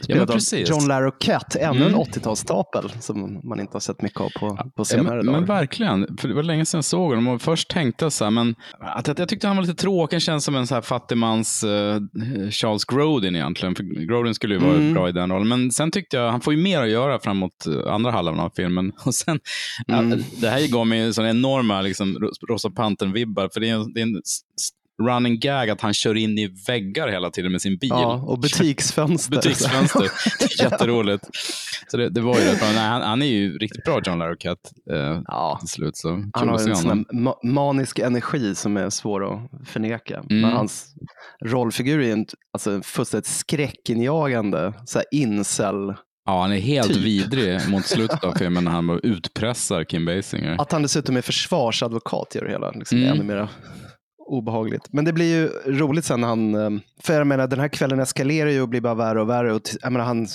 Spelad 0.00 0.30
av 0.30 0.34
precis. 0.34 0.70
John 0.70 0.88
Larroquette, 0.88 1.58
ännu 1.58 1.76
Mm. 1.84 1.94
en 1.94 2.00
80-talsstapel 2.00 3.00
som 3.00 3.40
man 3.44 3.60
inte 3.60 3.72
har 3.72 3.80
sett 3.80 4.02
mycket 4.02 4.20
av 4.20 4.28
på, 4.40 4.56
på 4.56 4.70
Ja, 4.76 4.84
senare 4.84 5.16
men, 5.16 5.26
dagar. 5.26 5.38
men 5.38 5.48
verkligen, 5.48 6.16
för 6.18 6.28
det 6.28 6.34
var 6.34 6.42
länge 6.42 6.66
sedan 6.66 6.78
jag 6.78 6.84
såg 6.84 7.08
honom 7.10 7.28
och 7.28 7.42
först 7.42 7.70
tänkte 7.70 8.04
jag 8.04 8.12
så 8.12 8.24
här, 8.24 8.30
men 8.30 8.54
att, 8.80 9.08
att 9.08 9.18
jag 9.18 9.28
tyckte 9.28 9.46
han 9.46 9.56
var 9.56 9.62
lite 9.64 9.74
tråkig, 9.82 10.14
han 10.16 10.20
känns 10.20 10.44
som 10.44 10.54
en 10.56 10.66
så 10.66 10.74
här 10.74 10.82
fattigmans 10.82 11.64
eh, 11.64 12.00
Charles 12.50 12.84
Grodin 12.84 13.36
egentligen, 13.36 13.74
för 13.74 13.82
Grodin 14.06 14.34
skulle 14.34 14.54
ju 14.54 14.60
vara 14.60 14.74
Mm. 14.76 14.94
bra 14.94 15.08
i 15.08 15.12
den 15.12 15.30
rollen, 15.32 15.48
men 15.48 15.70
sen 15.70 15.90
tyckte 15.90 16.16
jag, 16.16 16.30
han 16.30 16.40
får 16.40 16.54
ju 16.54 16.62
mer 16.62 16.82
att 16.82 16.90
göra 16.90 17.18
framåt 17.18 17.66
eh, 17.66 17.92
andra 17.92 18.10
halvan 18.10 18.40
av 18.40 18.52
filmen. 18.56 18.92
Och 19.04 19.14
sen, 19.14 19.40
Mm. 19.88 20.10
ja, 20.10 20.16
det 20.40 20.48
här 20.48 20.72
gav 20.72 20.86
mig 20.86 21.14
sådana 21.14 21.30
enorma 21.30 21.80
liksom, 21.82 22.16
Ros- 22.18 22.46
Rosa 22.48 22.68
Pantern-vibbar, 22.68 23.48
för 23.52 23.60
det 23.60 23.68
är, 23.70 23.94
det 23.94 24.00
är 24.00 24.02
en 24.02 24.22
running 25.02 25.38
gag 25.40 25.70
att 25.70 25.80
han 25.80 25.94
kör 25.94 26.14
in 26.14 26.38
i 26.38 26.54
väggar 26.66 27.08
hela 27.08 27.30
tiden 27.30 27.52
med 27.52 27.62
sin 27.62 27.76
bil. 27.78 27.88
ja, 27.90 28.14
och 28.26 28.38
butiksfönster. 28.40 29.30
Butiksfönster. 29.36 30.00
Det 30.38 30.44
är 30.62 30.70
jätteroligt. 30.70 31.24
Så 31.88 31.96
det, 31.96 32.08
det 32.10 32.20
var 32.20 32.38
ju. 32.38 32.44
Nej, 32.44 32.76
han, 32.76 33.02
han 33.02 33.22
är 33.22 33.26
ju 33.26 33.58
riktigt 33.58 33.84
bra, 33.84 34.00
John 34.04 34.18
Larroquette, 34.18 34.70
eh, 34.90 35.20
Ja, 35.26 35.56
till 35.60 35.68
slut. 35.68 35.96
Så 35.96 36.08
han 36.34 36.48
har 36.48 36.58
se 36.58 36.70
en 36.70 36.76
sån 36.76 37.04
ma- 37.06 37.44
manisk 37.46 37.98
energi 37.98 38.54
som 38.54 38.76
är 38.76 38.90
svår 38.90 39.34
att 39.34 39.50
förneka. 39.68 40.16
Mm. 40.30 40.40
Men 40.42 40.52
hans 40.52 40.94
rollfigur 41.44 42.00
är 42.00 42.04
ju 42.04 42.12
en, 42.12 42.26
alltså 42.52 42.70
en 42.70 42.82
fullständigt 42.82 43.26
skräckinjagande 43.26 44.72
så 44.86 44.98
här 44.98 45.06
incel. 45.10 45.94
Ja, 46.26 46.40
han 46.42 46.52
är 46.52 46.58
helt 46.60 46.88
typ. 46.88 46.96
vidrig 46.96 47.68
mot 47.68 47.86
slutet 47.86 48.24
av 48.24 48.32
filmen 48.32 48.64
när 48.64 48.70
han 48.72 49.00
utpressar 49.02 49.84
Kim 49.84 50.04
Basinger. 50.06 50.56
Att 50.60 50.72
han 50.72 50.82
dessutom 50.82 51.16
är 51.16 51.20
försvarsadvokat 51.22 52.34
gör 52.34 52.44
det 52.44 52.50
hela 52.50 52.70
liksom 52.70 52.98
Mm. 52.98 53.10
ännu 53.12 53.24
mer 53.24 53.48
obehagligt. 54.26 54.92
Men 54.92 55.04
det 55.04 55.12
blir 55.12 55.36
ju 55.36 55.48
roligt 55.78 56.04
sen 56.04 56.20
när 56.20 56.28
han, 56.28 56.54
eh, 56.54 56.80
för 57.02 57.14
jag 57.14 57.26
menar 57.26 57.46
den 57.46 57.60
här 57.60 57.68
kvällen 57.68 58.00
eskalerar 58.00 58.50
ju 58.50 58.62
och 58.62 58.68
blir 58.68 58.80
bara 58.80 58.94
värre 58.94 59.20
och 59.20 59.28
värre. 59.28 59.52
Och 59.52 59.62
jag, 59.82 59.92
menar, 59.92 60.04
han, 60.06 60.26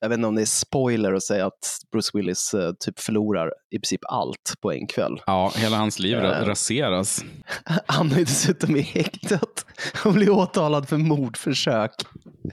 jag 0.00 0.08
vet 0.08 0.16
inte 0.16 0.28
om 0.28 0.34
det 0.34 0.42
är 0.42 0.46
spoiler 0.46 1.12
att 1.12 1.22
säga 1.22 1.46
att 1.46 1.78
Bruce 1.92 2.10
Willis 2.14 2.54
eh, 2.54 2.72
typ 2.80 3.00
förlorar 3.00 3.50
i 3.70 3.78
princip 3.78 4.00
allt 4.08 4.54
på 4.62 4.72
en 4.72 4.86
kväll. 4.86 5.20
Ja, 5.26 5.52
hela 5.56 5.76
hans 5.76 5.98
liv 5.98 6.18
Ja. 6.18 6.48
raseras. 6.48 7.24
Han 7.86 8.12
är 8.12 8.18
ju 8.18 8.24
dessutom 8.24 8.76
i 8.76 8.80
häktet 8.80 9.66
och 10.04 10.12
blir 10.12 10.30
åtalad 10.30 10.88
för 10.88 10.96
mordförsök. 10.96 11.90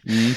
Mm. 0.09 0.33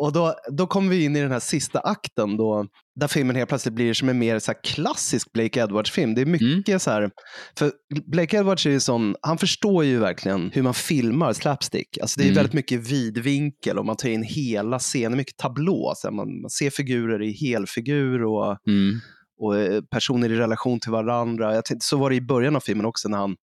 Och 0.00 0.12
då, 0.12 0.34
då 0.50 0.66
kommer 0.66 0.90
vi 0.90 1.04
in 1.04 1.16
i 1.16 1.20
den 1.20 1.32
här 1.32 1.40
sista 1.40 1.78
akten 1.80 2.36
då, 2.36 2.66
där 3.00 3.08
filmen 3.08 3.36
helt 3.36 3.48
plötsligt 3.48 3.74
blir 3.74 3.94
som 3.94 4.08
en 4.08 4.18
mer 4.18 4.38
så 4.38 4.52
klassisk 4.54 5.32
Blake 5.32 5.60
Edwards-film. 5.60 6.14
Det 6.14 6.20
är 6.20 6.26
mycket 6.26 6.68
Mm. 6.68 6.80
så 6.80 6.90
här, 6.90 7.10
för 7.58 7.72
Blake 8.06 8.36
Edwards 8.36 8.66
är 8.66 8.70
ju 8.70 8.80
sån, 8.80 9.16
han 9.22 9.38
förstår 9.38 9.84
ju 9.84 9.98
verkligen 9.98 10.50
hur 10.50 10.62
man 10.62 10.74
filmar 10.74 11.32
slapstick. 11.32 11.98
Alltså 11.98 12.20
det 12.20 12.24
är 12.24 12.26
Mm. 12.26 12.36
väldigt 12.36 12.52
mycket 12.52 12.90
vidvinkel 12.90 13.78
och 13.78 13.86
man 13.86 13.96
tar 13.96 14.08
in 14.08 14.22
hela 14.22 14.78
scenen, 14.78 15.16
mycket 15.18 15.36
tablå. 15.36 15.92
Så 15.96 16.10
man, 16.10 16.40
man 16.40 16.50
ser 16.50 16.70
figurer 16.70 17.22
i 17.22 17.32
helfigur 17.32 18.24
och, 18.24 18.56
Mm. 18.66 19.00
och 19.38 19.58
eh, 19.58 19.82
personer 19.82 20.30
i 20.32 20.36
relation 20.36 20.80
till 20.80 20.90
varandra. 20.92 21.54
Jag 21.54 21.64
tänkte, 21.64 21.86
så 21.86 21.96
var 21.96 22.10
det 22.10 22.16
i 22.16 22.20
början 22.20 22.56
av 22.56 22.60
filmen 22.60 22.86
också 22.86 23.08
när 23.08 23.18
han 23.18 23.36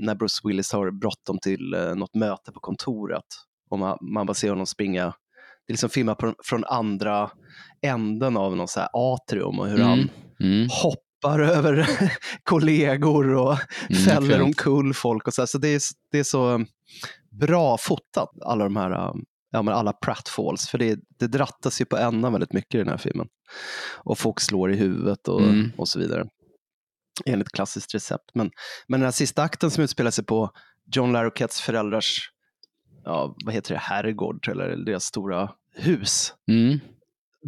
när 0.00 0.14
Bruce 0.14 0.40
Willis 0.44 0.72
har 0.72 0.90
bråttom 0.90 1.38
till 1.38 1.74
eh, 1.74 1.94
något 1.94 2.14
möte 2.14 2.52
på 2.52 2.60
kontoret 2.60 3.24
och 3.70 3.78
man, 3.78 3.98
man 4.14 4.26
bara 4.26 4.34
ser 4.34 4.48
honom 4.50 4.66
springa 4.66 5.12
det 5.68 5.70
är 5.70 5.74
liksom 5.74 5.90
filmat 5.90 6.18
från 6.44 6.64
andra 6.64 7.30
änden 7.82 8.36
av 8.36 8.56
någon 8.56 8.68
så 8.68 8.80
atrium 8.92 9.58
och 9.60 9.68
hur 9.68 9.74
Mm. 9.80 9.88
han 9.88 10.10
Mm. 10.40 10.68
hoppar 10.70 11.40
över 11.56 11.88
kollegor 12.42 13.34
och 13.34 13.56
Mm, 13.90 14.02
fäller 14.02 14.42
omkull 14.42 14.94
folk. 14.94 15.26
Och 15.26 15.34
så, 15.34 15.42
här. 15.42 15.46
så 15.46 15.58
det, 15.58 15.68
är, 15.68 15.80
det 16.12 16.18
är 16.18 16.24
så 16.24 16.64
bra 17.40 17.78
fotat, 17.78 18.28
alla 18.44 18.64
de 18.64 18.76
här 18.76 18.90
äh, 18.90 19.12
ja, 19.50 19.62
men 19.62 19.74
alla 19.74 19.92
pratfalls. 19.92 20.68
För 20.68 20.78
det, 20.78 20.98
det 21.18 21.26
drattas 21.26 21.80
ju 21.80 21.84
på 21.84 21.96
ändan 21.96 22.32
väldigt 22.32 22.52
mycket 22.52 22.74
i 22.74 22.78
den 22.78 22.88
här 22.88 22.96
filmen. 22.96 23.26
Och 23.96 24.18
folk 24.18 24.40
slår 24.40 24.72
i 24.72 24.76
huvudet 24.76 25.28
och, 25.28 25.40
Mm. 25.42 25.72
och 25.78 25.88
så 25.88 25.98
vidare. 25.98 26.24
Enligt 27.26 27.48
klassiskt 27.52 27.94
recept. 27.94 28.30
Men, 28.34 28.50
men 28.88 29.00
den 29.00 29.06
här 29.06 29.12
sista 29.12 29.42
akten 29.42 29.70
som 29.70 29.84
utspelar 29.84 30.10
sig 30.10 30.24
på 30.24 30.50
John 30.94 31.12
Larroquettes 31.12 31.60
föräldrars 31.60 32.30
ja, 33.04 33.34
vad 33.44 33.54
heter 33.54 33.74
det, 33.74 33.80
herrgård 33.80 34.48
eller 34.48 34.76
deras 34.76 35.04
stora 35.04 35.50
hus 35.78 36.34
Mm. 36.50 36.80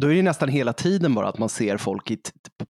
då 0.01 0.07
är 0.11 0.15
det 0.15 0.21
nästan 0.21 0.49
hela 0.49 0.73
tiden 0.73 1.13
bara 1.15 1.27
att 1.27 1.37
man 1.37 1.49
ser 1.49 1.77
folk 1.77 2.11
i 2.11 2.17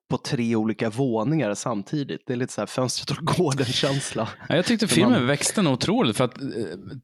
på, 0.10 0.17
tre 0.17 0.56
olika 0.56 0.89
våningar 0.89 1.54
samtidigt. 1.54 2.21
Det 2.28 2.34
är 2.34 2.38
lite 2.38 2.54
så 2.54 2.62
här 2.62 2.65
fönstret 2.65 3.17
och 3.19 3.26
gården-känsla. 3.26 4.30
Ja, 4.50 4.56
jag 4.56 4.65
tyckte 4.65 4.88
filmen 4.88 5.12
man- 5.12 5.28
växte 5.28 5.62
nog 5.62 5.74
otroligt 5.74 6.17
för 6.17 6.24
att 6.24 6.41
eh, 6.41 6.47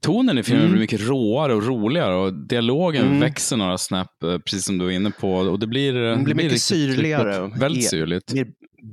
tonen 0.02 0.38
i 0.38 0.44
filmen 0.44 0.62
Mm. 0.62 0.72
blir 0.72 0.82
mycket 0.82 1.02
råare 1.08 1.54
och 1.54 1.64
roligare 1.68 2.16
och 2.16 2.34
dialogen 2.48 3.06
Mm. 3.06 3.20
växer 3.20 3.58
några 3.58 3.78
snäpp, 3.78 4.24
eh, 4.24 4.38
precis 4.38 4.66
som 4.66 4.78
du 4.78 4.86
var 4.86 4.92
inne 4.92 5.12
på. 5.12 5.32
Och 5.34 5.60
det 5.60 5.68
blir, 5.68 5.96
eh, 5.96 6.10
Den 6.12 6.24
blir 6.24 6.36
mycket 6.36 6.52
riktigt 6.52 6.64
syrligare. 6.64 7.52
Väldigt 7.60 7.84
E- 7.86 7.88
syrligt. 7.88 8.34
Mer 8.34 8.48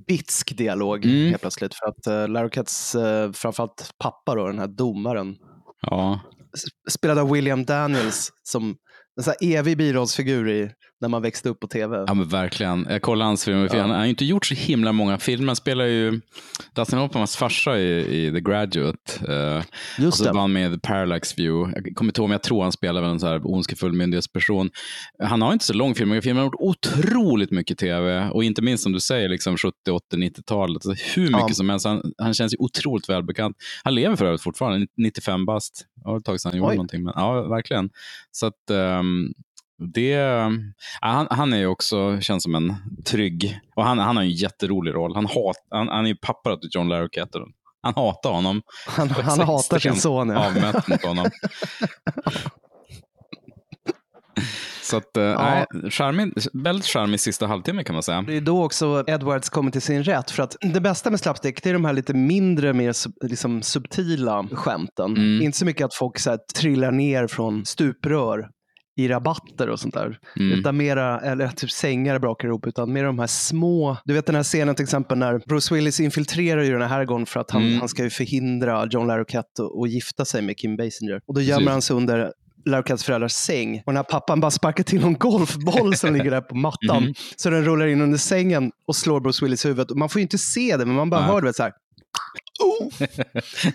bitsk 0.07 0.57
dialog 0.57 1.05
Mm. 1.07 1.29
helt 1.29 1.40
plötsligt. 1.40 1.74
För 1.74 1.87
att 1.87 2.22
uh, 2.22 2.29
Larroquettes, 2.33 2.94
uh, 2.94 3.33
framförallt 3.33 3.90
pappa, 3.98 4.35
då, 4.35 4.46
den 4.46 4.59
här 4.59 4.66
domaren, 4.68 5.37
Ja. 5.83 6.20
spelad 6.90 7.18
av 7.18 7.31
William 7.33 7.64
Daniels 7.64 8.31
som 8.42 8.77
en 9.16 9.24
sån 9.24 9.35
här 9.40 9.57
evig 9.59 9.77
birollsfigur 9.77 10.48
i 10.48 10.70
när 11.05 11.09
man 11.09 11.23
växte 11.23 11.49
upp 11.49 11.61
på 11.61 11.67
tv. 11.67 12.05
ja, 12.09 12.14
men 12.14 12.29
verkligen. 12.29 12.87
Jag 12.90 13.03
kollade 13.03 13.29
hans 13.29 13.45
filmer. 13.45 13.69
för 13.69 13.79
Han 13.79 13.90
han 13.90 13.99
har 13.99 14.07
inte 14.07 14.25
gjort 14.25 14.47
så 14.47 14.55
himla 14.55 14.93
många 14.93 15.19
filmer. 15.19 15.47
Han 15.47 15.57
spelar 15.57 15.85
ju 15.85 16.21
Dustin 16.75 16.99
Hoffmans 16.99 17.37
farsa 17.37 17.79
i, 17.79 18.27
i 18.27 18.33
The 18.33 18.40
Graduate. 18.40 19.25
och 19.99 20.03
Just 20.05 20.19
så 20.19 20.25
det. 20.25 20.33
var 20.33 20.40
han 20.40 20.53
med 20.53 20.71
i 20.73 20.75
The 20.75 20.81
Parallax 20.81 21.38
View. 21.38 21.73
Jag 21.85 21.97
kommer 21.97 22.09
inte 22.09 22.21
ihåg, 22.21 22.29
men 22.29 22.35
jag 22.35 22.43
tror 22.43 22.62
han 22.62 22.73
spelar 22.73 23.01
väl 23.01 23.11
en 23.11 23.21
så 23.21 23.27
här 23.27 23.47
ondskefull 23.47 23.93
myndighetsperson. 23.93 24.71
Han 25.23 25.43
har 25.43 25.53
inte 25.53 25.64
så 25.64 25.75
lång 25.75 25.95
film, 25.95 26.09
men 26.09 26.23
filmen 26.23 26.38
har 26.38 26.45
gjort 26.45 26.55
otroligt 26.59 27.51
mycket 27.51 27.79
tv. 27.79 28.29
Och 28.31 28.45
inte 28.45 28.62
minst 28.62 28.83
som 28.83 28.93
du 28.93 29.01
säger, 29.01 29.29
liksom 29.29 29.57
70, 29.57 29.90
80, 29.90 30.17
90-talet. 30.17 30.87
Alltså, 30.87 31.05
hur 31.17 31.23
mycket 31.27 31.40
Ja. 31.49 31.55
som 31.55 31.69
helst. 31.71 31.87
Han, 31.87 32.12
han 32.19 32.35
känns 32.35 32.53
ju 32.53 32.57
otroligt 32.59 33.09
välbekant. 33.09 33.57
Han 33.85 33.95
lever 33.95 34.17
för 34.17 34.25
övrigt 34.27 34.43
fortfarande, 34.43 34.87
95 34.97 35.47
bast. 35.47 35.87
Ja, 35.97 36.03
Det 36.05 36.11
var 36.11 36.19
ett 36.19 36.25
tag 36.25 36.40
sedan 36.40 36.51
han 36.53 36.59
gjorde 36.59 36.71
Oj. 36.71 36.77
någonting. 36.77 37.03
Men, 37.05 37.12
ja, 37.17 37.43
verkligen. 37.49 37.90
Så 38.31 38.47
att 38.47 38.71
ehm, 38.71 39.29
det, 39.79 40.11
ja, 40.11 40.51
han, 41.01 41.27
han 41.31 41.53
är 41.53 41.59
ju 41.59 41.67
också, 41.67 42.21
känns 42.21 42.43
som 42.43 42.55
en 42.55 42.75
trygg, 43.07 43.61
och 43.77 43.85
han, 43.85 43.99
han 43.99 44.17
har 44.17 44.23
ju 44.23 44.31
en 44.31 44.37
jätterolig 44.37 44.95
roll. 44.95 45.15
Han, 45.15 45.27
hat, 45.27 45.57
han, 45.71 45.89
han 45.89 46.05
är 46.05 46.09
ju 46.09 46.17
pappa 46.17 46.57
till 46.57 46.71
John 46.73 46.89
Larroquette. 46.89 47.39
Han 47.83 47.95
hatar 47.95 48.31
honom. 48.33 48.63
Han, 48.87 49.11
han 49.11 49.41
hatar 49.41 49.79
sin 49.79 49.95
son. 49.95 50.29
Ja. 50.29 50.47
Avmätt 50.47 50.89
mot 50.89 51.05
honom. 51.05 51.27
Så 54.83 54.97
att, 54.97 55.17
eh, 55.17 55.25
Ja. 55.25 55.67
nej, 55.73 55.91
charmig, 55.91 56.33
väldigt 56.53 56.87
charmig 56.87 57.21
sista 57.21 57.47
halvtimme 57.47 57.85
kan 57.85 57.95
man 57.95 58.03
säga. 58.03 58.23
Det 58.23 58.37
är 58.37 58.41
då 58.41 58.65
också 58.65 59.05
Edwards 59.07 59.49
kommer 59.49 59.71
till 59.71 59.83
sin 59.83 60.05
rätt. 60.05 60.31
För 60.31 60.43
att 60.43 60.57
det 60.61 60.81
bästa 60.81 61.11
med 61.11 61.21
slapstick 61.21 61.63
det 61.63 61.71
är 61.71 61.75
de 61.75 61.85
här 61.85 61.93
lite 61.93 62.15
mindre, 62.15 62.73
mer 62.73 62.95
liksom 63.27 63.63
subtila 63.63 64.49
skämten. 64.53 65.17
Mm. 65.17 65.43
Inte 65.43 65.59
så 65.59 65.65
mycket 65.65 65.85
att 65.85 65.95
folk 65.95 66.19
så 66.19 66.31
här, 66.31 66.39
trillar 66.57 66.93
ner 66.93 67.27
från 67.27 67.65
stuprör 67.65 68.49
i 68.96 69.09
rabatter 69.09 69.68
och 69.68 69.80
sånt 69.80 69.94
där. 69.94 70.18
Mm. 70.37 70.59
Utan 70.59 70.76
mera, 70.76 71.20
eller 71.20 71.48
typ 71.48 71.70
sängar 71.70 72.18
brakar 72.18 72.48
ihop, 72.48 72.66
utan 72.66 72.92
mer 72.92 73.04
de 73.04 73.18
här 73.18 73.26
små. 73.26 73.96
Du 74.04 74.14
vet 74.14 74.26
den 74.26 74.35
här 74.35 74.42
scenen 74.42 74.74
till 74.74 74.83
exempel 74.83 75.18
när 75.18 75.38
Bruce 75.48 75.74
Willis 75.74 76.00
infiltrerar 76.00 76.62
ju 76.62 76.72
den 76.72 76.83
här 76.83 76.88
herrgården 76.88 77.26
för 77.26 77.40
att 77.40 77.50
han, 77.50 77.62
Mm. 77.62 77.78
han 77.78 77.88
ska 77.88 78.02
ju 78.02 78.11
förhindra 78.11 78.87
John 78.90 79.07
Larroquette 79.07 79.62
att 79.83 79.90
gifta 79.90 80.24
sig 80.24 80.42
med 80.42 80.57
Kim 80.57 80.76
Basinger. 80.76 81.20
Och 81.26 81.35
då 81.35 81.40
gömmer 81.40 81.70
han 81.72 81.83
sig 81.83 81.96
under 81.96 82.33
Larroquettes 82.66 83.04
föräldrars 83.04 83.33
säng. 83.33 83.76
Och 83.87 83.92
den 83.92 83.96
här 83.96 84.02
pappan 84.02 84.40
bara 84.40 84.50
sparkar 84.50 84.85
till 84.85 85.00
någon 85.00 85.14
golfboll 85.14 85.96
som 85.96 86.12
ligger 86.14 86.30
där 86.30 86.40
på 86.40 86.54
mattan. 86.57 87.02
Mhm. 87.04 87.14
Så 87.37 87.50
den 87.50 87.64
rullar 87.64 87.87
in 87.87 88.00
under 88.00 88.18
sängen 88.18 88.70
och 88.88 88.96
slår 88.96 89.20
Bruce 89.20 89.44
Willis 89.44 89.64
i 89.64 89.68
huvudet. 89.68 89.90
Och 89.90 89.96
man 89.96 90.09
får 90.09 90.18
ju 90.18 90.22
inte 90.22 90.38
se 90.38 90.76
det, 90.76 90.87
men 90.87 90.94
man 90.94 91.11
bara 91.11 91.20
Nej. 91.20 91.30
hör 91.30 91.40
du 91.40 91.46
vet, 91.46 91.57
så 91.57 91.62
här. 91.62 91.72
Oh! 92.64 92.88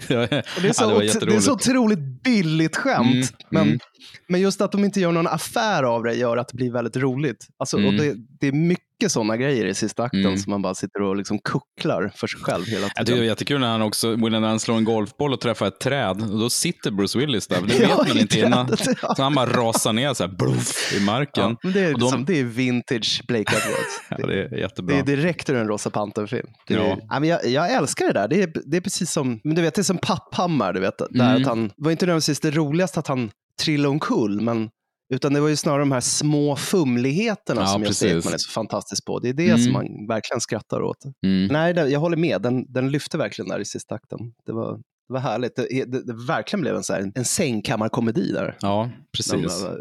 Ja, 0.08 0.28
det, 0.62 0.68
är 0.70 0.74
så, 0.74 0.84
ja, 0.84 1.00
det 1.20 1.26
det 1.26 1.36
är 1.36 1.40
så 1.40 1.54
otroligt 1.54 2.24
billigt 2.24 2.76
skämt. 2.76 3.06
Mm, 3.14 3.26
Men, 3.52 3.68
mm. 3.68 3.80
Men 4.28 4.42
just 4.42 4.62
att 4.62 4.72
de 4.72 4.86
inte 4.86 5.00
gör 5.00 5.12
någon 5.12 5.28
affär 5.28 5.84
av 5.84 6.04
det 6.04 6.14
gör 6.16 6.38
att 6.38 6.48
det 6.48 6.56
blir 6.56 6.72
väldigt 6.72 6.98
roligt. 6.98 7.48
Alltså, 7.60 7.78
och 7.78 7.84
Mm. 7.84 7.98
det, 7.98 8.16
det 8.40 8.48
är 8.48 8.52
mycket 8.52 8.86
sådana 9.08 9.38
grejer 9.38 9.66
i 9.66 9.74
sista 9.74 10.04
akten 10.04 10.26
Mm. 10.26 10.38
som 10.38 10.52
man 10.52 10.62
bara 10.62 10.76
sitter 10.76 11.02
och 11.02 11.16
liksom 11.16 11.40
kucklar 11.40 12.12
för 12.16 12.28
sig 12.28 12.40
själv 12.40 12.66
hela 12.66 12.82
Jag 12.82 12.90
tycker 12.90 13.02
det 13.02 13.06
tiden. 13.06 13.24
är 13.24 13.28
jättekul 13.28 13.60
när 13.60 13.68
han 13.72 13.82
också, 13.82 14.16
när 14.16 14.40
han 14.42 14.60
slår 14.60 14.76
en 14.78 14.84
golfboll 14.84 15.34
och 15.34 15.42
träffar 15.42 15.66
ett 15.68 15.80
träd. 15.80 16.22
Och 16.22 16.40
då 16.40 16.50
sitter 16.50 16.92
Bruce 16.92 17.20
Willis 17.20 17.48
där. 17.48 17.62
Det 17.62 17.68
vet 17.80 17.90
Ja, 17.90 18.06
man 18.08 18.18
inte 18.18 18.40
innan. 18.40 18.68
ja. 19.02 19.16
Så 19.16 19.24
han 19.24 19.36
bara 19.36 19.46
rasar 19.50 19.94
ner 19.94 20.14
så 20.14 20.24
här, 20.28 20.32
bluff, 20.38 20.94
i 20.98 21.06
marken. 21.06 21.58
Ja, 21.62 21.70
det, 21.70 21.80
är 21.80 21.94
Och 21.94 22.00
de- 22.00 22.06
liksom, 22.06 22.26
det 22.26 22.40
är 22.40 22.44
vintage 22.44 23.22
Blake 23.28 23.56
Edwards. 23.56 24.02
Ja, 24.18 24.28
det 24.28 24.44
är 24.44 24.58
jättebra. 24.58 24.96
Det 24.96 25.02
är 25.02 25.16
direkt 25.18 25.50
ur 25.50 25.56
en 25.56 25.68
Rosa 25.68 25.90
Pantern-film. 25.90 26.48
Det 26.68 26.74
Ja. 26.74 27.26
Jag, 27.26 27.46
jag 27.48 27.72
älskar 27.74 28.08
det 28.08 28.14
där. 28.14 28.28
Det 28.28 28.42
är, 28.44 28.54
det 28.66 28.78
är 28.78 28.82
precis 28.82 29.12
som, 29.12 29.40
men 29.44 29.56
du 29.56 29.62
vet, 29.62 29.76
det 29.76 29.82
är 29.82 29.84
som 29.84 29.98
Papphammar. 29.98 30.74
Du 30.74 30.80
vet, 30.80 30.98
där 30.98 31.30
Mm. 31.30 31.42
att 31.42 31.48
han, 31.48 31.68
det 31.68 31.74
var 31.78 31.92
inte 31.92 32.06
nödvändigtvis 32.06 32.40
det 32.40 32.52
roligaste 32.52 33.00
att 33.00 33.08
han 33.08 33.32
trillade 33.60 33.90
omkull, 33.90 34.42
men 34.42 34.70
utan 35.14 35.34
det 35.34 35.40
var 35.42 35.48
ju 35.50 35.56
snarare 35.56 35.80
de 35.82 35.92
här 35.92 36.00
små 36.00 36.56
fumligheterna 36.56 37.62
Ja, 37.62 37.68
som 37.68 37.84
Gösta 37.84 38.06
precis. 38.06 38.26
Ekman 38.26 38.34
är 38.34 38.38
så 38.38 38.50
fantastisk 38.52 39.06
på. 39.06 39.20
Det 39.20 39.30
är 39.30 39.34
det 39.34 39.48
Mm. 39.50 39.60
som 39.60 39.74
man 39.74 40.08
verkligen 40.08 40.42
skrattar 40.42 40.82
åt. 40.82 40.98
Mm. 41.26 41.48
Nej, 41.52 41.74
det, 41.74 41.90
jag 41.90 42.00
håller 42.00 42.18
med. 42.18 42.42
Den, 42.42 42.74
den 42.74 42.92
lyfte 42.92 43.18
verkligen 43.18 43.50
där 43.50 43.60
i 43.60 43.66
sista 43.66 43.96
akten. 43.96 44.20
Det 44.46 44.52
var, 44.52 44.74
det 45.08 45.14
var 45.14 45.20
härligt. 45.20 45.56
Det, 45.56 45.68
det, 45.86 46.04
det 46.06 46.14
verkligen 46.28 46.62
blev 46.62 46.76
en, 46.76 46.84
så 46.84 46.94
här, 46.94 47.12
en 47.16 47.26
sängkammarkomedi 47.26 48.32
där. 48.32 48.58
Ja, 48.62 48.90
De 49.02 49.18
precis. 49.18 49.64
eh, 49.64 49.72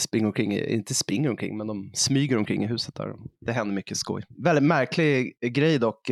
springer 0.00 0.26
omkring, 0.26 0.52
inte 0.58 0.94
springer 0.94 1.30
omkring, 1.30 1.56
men 1.56 1.66
de 1.66 1.90
smyger 1.94 2.36
omkring 2.38 2.64
i 2.64 2.66
huset 2.66 2.94
där. 2.94 3.12
Det 3.46 3.52
händer 3.52 3.74
mycket 3.74 3.96
skoj. 3.96 4.22
Väldigt 4.42 4.64
märklig 4.64 5.32
grej 5.40 5.78
dock. 5.78 6.10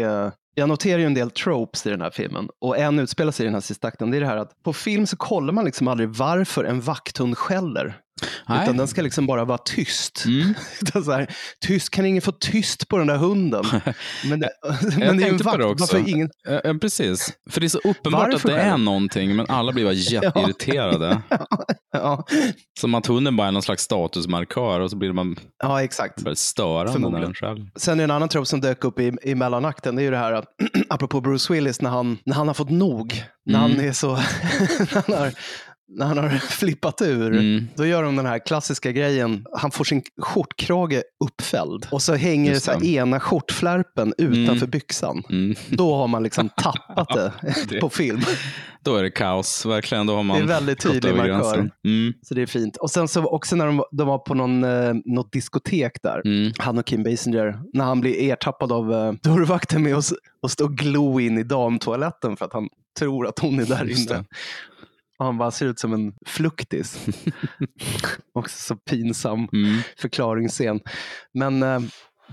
Jag 0.55 0.69
noterar 0.69 0.99
ju 0.99 1.07
en 1.07 1.15
del 1.15 1.31
tropes 1.31 1.87
i 1.87 1.91
den 1.91 2.01
här 2.01 2.11
filmen 2.11 2.49
och 2.59 2.79
en 2.79 2.99
utspelar 2.99 3.33
sig 3.33 3.45
i 3.45 3.47
den 3.47 3.55
här 3.55 3.61
sista 3.61 3.89
akten. 3.89 4.11
Det 4.11 4.17
är 4.17 4.21
det 4.21 4.27
här 4.27 4.37
att 4.37 4.63
på 4.63 4.73
film 4.73 5.07
så 5.07 5.17
kollar 5.17 5.53
man 5.53 5.65
liksom 5.65 5.89
aldrig 5.89 6.09
varför 6.09 6.65
en 6.65 6.81
vakthund 6.81 7.39
skäller. 7.39 8.04
Nej. 8.49 8.63
Utan 8.63 8.77
den 8.77 8.89
ska 8.89 9.03
liksom 9.03 9.27
bara 9.27 9.45
vara 9.45 9.59
tyst. 9.59 10.25
Mm. 10.27 10.55
Så 11.05 11.13
här, 11.13 11.35
tyst. 11.61 11.91
Kan 11.91 12.07
ingen 12.07 12.23
få 12.23 12.33
tyst 12.33 12.89
på 12.89 12.99
den 12.99 13.07
där 13.07 13.17
hunden? 13.17 13.65
Men 14.25 14.41
det, 14.41 14.51
men 14.99 15.17
det 15.17 15.23
är 15.23 15.27
ju 15.27 15.29
en 15.29 15.37
vakt. 15.37 15.81
Varför 15.81 16.09
ingen, 16.09 16.31
Ja, 16.49 16.61
ja, 16.65 16.75
precis. 16.81 17.33
För 17.51 17.61
det 17.61 17.67
är 17.67 17.69
så 17.69 17.79
uppenbart 17.79 18.33
Varför 18.33 18.49
att 18.49 18.55
det 18.57 18.61
är 18.63 18.77
någonting, 18.77 19.37
men 19.37 19.47
alla 19.49 19.73
blir 19.73 19.85
bara 19.85 19.93
jätteirriterade. 19.95 21.23
ja, 21.93 22.27
Som 22.81 22.95
att 22.95 23.07
hunden 23.07 23.37
bara 23.37 23.49
är 23.49 23.53
någon 23.53 23.63
slags 23.63 23.83
statusmarkör 23.83 24.81
och 24.81 24.91
så 24.91 24.97
blir 24.97 25.13
man 25.13 25.37
ja, 25.63 25.83
exakt. 25.83 26.39
störande 26.39 27.09
när 27.11 27.21
den 27.21 27.35
själv. 27.35 27.67
Sen 27.77 27.93
är 27.95 27.97
det 27.99 28.05
en 28.05 28.11
annan 28.11 28.29
trope 28.29 28.47
som 28.47 28.61
dök 28.61 28.85
upp 28.85 29.01
i, 29.01 29.13
i 29.23 29.35
mellanakten. 29.35 29.97
Det 29.97 30.03
är 30.03 30.05
ju 30.05 30.11
det 30.11 30.17
här 30.19 30.33
att, 30.33 30.45
apropå 30.89 31.21
Bruce 31.21 31.53
Willis, 31.53 31.81
när 31.81 31.91
han, 31.91 32.19
när 32.25 32.35
han 32.35 32.47
har 32.47 32.55
fått 32.55 32.71
nog. 32.71 33.25
När 33.47 33.59
Mm. 33.65 33.71
han 33.77 33.81
är 33.89 33.93
så, 33.93 34.11
när 34.13 35.03
han 35.09 35.19
har, 35.19 35.33
när 35.95 36.07
han 36.07 36.19
har 36.19 36.29
flippat 36.51 37.03
ur. 37.03 37.33
Mm. 37.33 37.69
Då 37.77 37.87
gör 37.87 38.03
de 38.03 38.17
den 38.17 38.27
här 38.27 38.39
klassiska 38.47 38.93
grejen. 38.93 39.47
Han 39.53 39.71
får 39.71 39.85
sin 39.85 40.03
skjortkrage 40.23 41.03
uppfälld. 41.25 41.87
Och 41.91 42.03
så 42.03 42.15
hänger 42.15 42.53
Just 42.53 42.65
så 42.65 42.79
det. 42.79 42.87
ena 42.87 43.21
skjortflärpen 43.21 44.15
utanför 44.19 44.53
Mm. 44.57 44.71
byxan. 44.71 45.23
Mm. 45.31 45.55
Då 45.69 45.95
har 45.95 46.09
man 46.09 46.23
liksom 46.23 46.49
tappat 46.49 47.09
det 47.09 47.33
det- 47.69 47.81
på 47.81 47.89
film. 47.89 48.21
Då 48.83 48.97
är 48.97 49.03
det 49.03 49.11
kaos, 49.11 49.67
verkligen. 49.67 50.07
Då 50.07 50.15
har 50.17 50.23
man 50.23 50.37
Det 50.39 50.43
är 50.43 50.47
väldigt 50.47 50.81
tydlig 50.81 51.15
markör. 51.17 51.71
Mm. 51.85 52.13
Så 52.23 52.35
det 52.35 52.43
är 52.43 52.47
fint. 52.47 52.77
Och 52.77 52.91
sen 52.91 53.09
så 53.09 53.25
också 53.25 53.57
när 53.57 53.67
de, 53.67 53.85
de 53.93 54.07
var 54.09 54.19
på 54.19 54.35
någon, 54.35 54.65
eh, 54.65 54.95
något 55.05 55.33
diskotek 55.33 55.93
där. 56.03 56.23
Mm. 56.27 56.53
han 56.59 56.79
och 56.79 56.87
Kim 56.87 57.03
Basinger, 57.03 57.59
när 57.73 57.85
han 57.85 58.01
blir 58.01 58.31
ertappad 58.33 58.73
av 58.73 58.93
uh, 58.93 59.13
dörrvakten 59.23 59.83
med 59.83 59.95
att, 59.97 60.51
stå 60.51 60.65
och 60.65 60.77
glo 60.77 61.21
in 61.21 61.39
i 61.39 61.43
damtoaletten 61.43 62.37
för 62.37 62.45
att 62.45 62.53
han 62.53 62.69
tror 62.99 63.27
att 63.27 63.39
hon 63.39 63.61
är 63.61 63.65
där 63.67 63.85
Just 63.85 64.11
inne. 64.11 64.19
det. 64.19 64.25
Och 65.19 65.25
han 65.27 65.39
bara 65.39 65.51
ser 65.51 65.67
ut 65.67 65.79
som 65.79 65.93
en 65.93 66.13
fluktis. 66.27 67.07
Också 68.35 68.59
så 68.59 68.77
pinsam 68.77 69.49
Mm. 69.53 69.81
förklaringsscen. 69.99 70.81
Men 71.35 71.63
eh, 71.63 71.81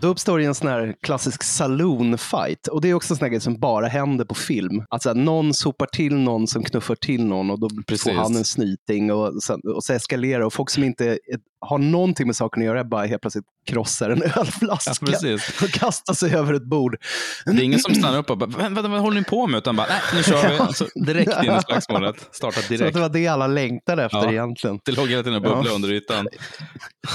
då 0.02 0.08
uppstår 0.08 0.40
det 0.40 0.46
en 0.46 0.56
sån 0.56 0.68
här 0.68 0.96
klassisk 1.02 1.44
saloon-fight. 1.44 2.68
Och 2.68 2.82
det 2.82 2.90
är 2.90 2.94
också 2.94 3.14
en 3.14 3.18
sån 3.18 3.26
här 3.26 3.30
grej 3.30 3.42
som 3.42 3.60
bara 3.60 3.88
händer 3.88 4.26
på 4.26 4.36
film. 4.36 4.84
Att 4.90 5.04
så 5.04 5.10
här, 5.10 5.16
någon 5.16 5.54
sopar 5.54 5.86
till 5.86 6.16
någon 6.16 6.48
som 6.48 6.64
knuffar 6.64 6.96
till 6.96 7.26
någon 7.26 7.50
och 7.52 7.60
då 7.60 7.70
Precis. 7.88 8.04
får 8.04 8.12
han 8.22 8.36
en 8.36 8.44
snyting 8.44 9.12
och, 9.12 9.44
sen, 9.44 9.60
och 9.76 9.84
så 9.84 9.94
eskalerar 9.94 10.42
och 10.42 10.54
folk 10.54 10.70
som 10.70 10.84
inte 10.84 11.06
är, 11.06 11.20
har 11.62 11.78
någonting 11.78 12.28
med 12.28 12.36
saken 12.36 12.62
att 12.62 12.66
göra 12.66 12.84
bara 12.84 13.06
helt 13.06 13.22
plötsligt 13.22 13.46
krossar 13.66 14.10
en 14.10 14.24
ölflaska 14.36 15.06
Ja, 15.22 15.34
och 15.64 15.70
kastar 15.70 16.14
sig 16.14 16.36
över 16.36 16.54
ett 16.54 16.64
bord. 16.66 16.98
Det 17.46 17.52
är 17.52 17.62
ingen 17.62 17.80
som 17.80 17.96
stannar 17.96 18.18
upp 18.18 18.30
och 18.30 18.38
bara, 18.38 18.46
vad, 18.50 18.72
vad, 18.72 18.92
vad 18.92 19.02
håller 19.02 19.20
ni 19.20 19.24
på 19.24 19.48
med? 19.48 19.58
Utan 19.58 19.76
bara, 19.76 19.88
nej, 19.88 20.02
nu 20.16 20.24
kör 20.24 20.50
vi. 20.50 20.58
Alltså, 20.60 20.86
direkt 21.06 21.44
in 21.44 21.52
i 21.52 21.60
slagsmålet. 21.68 22.16
Startar 22.32 22.54
Så 22.54 22.60
att 22.60 22.70
det 22.70 22.78
direkt. 22.78 22.98
var 22.98 23.10
det 23.10 23.28
alla 23.28 23.48
längtade 23.48 24.04
efter 24.04 24.18
Ja. 24.18 24.32
egentligen. 24.32 24.80
Det 24.86 24.92
låg 24.92 25.08
hela 25.10 25.24
tiden 25.24 25.36
och 25.36 25.42
bubblade 25.42 25.70
Ja. 25.70 25.76
under 25.76 25.92
ytan. 25.92 26.28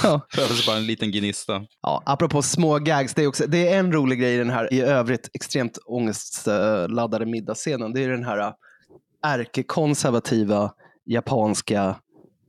Ja. 0.03 0.21
Behövdes 0.35 0.65
bara 0.67 0.77
en 0.77 0.85
liten 0.85 1.11
gnista. 1.11 1.61
Ja, 1.81 2.03
apropå 2.05 2.41
små 2.41 2.79
gags, 2.79 3.13
det 3.13 3.23
är, 3.23 3.27
också, 3.27 3.47
det 3.47 3.67
är 3.73 3.79
en 3.79 3.93
rolig 3.93 4.19
grej 4.19 4.33
i 4.35 4.37
den 4.37 4.49
här 4.49 4.73
i 4.73 4.81
övrigt 4.81 5.29
extremt 5.33 5.77
ångestladdade 5.85 7.25
middagsscenen. 7.25 7.93
Det 7.93 8.03
är 8.03 8.09
den 8.09 8.23
här 8.25 8.37
äh, 8.39 8.51
ärkekonservativa 9.23 10.71
japanska 11.05 11.95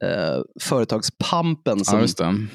eh, 0.03 0.42
företagspampen 0.61 1.78
Ja, 1.78 2.07
som 2.07 2.24
det. 2.26 2.46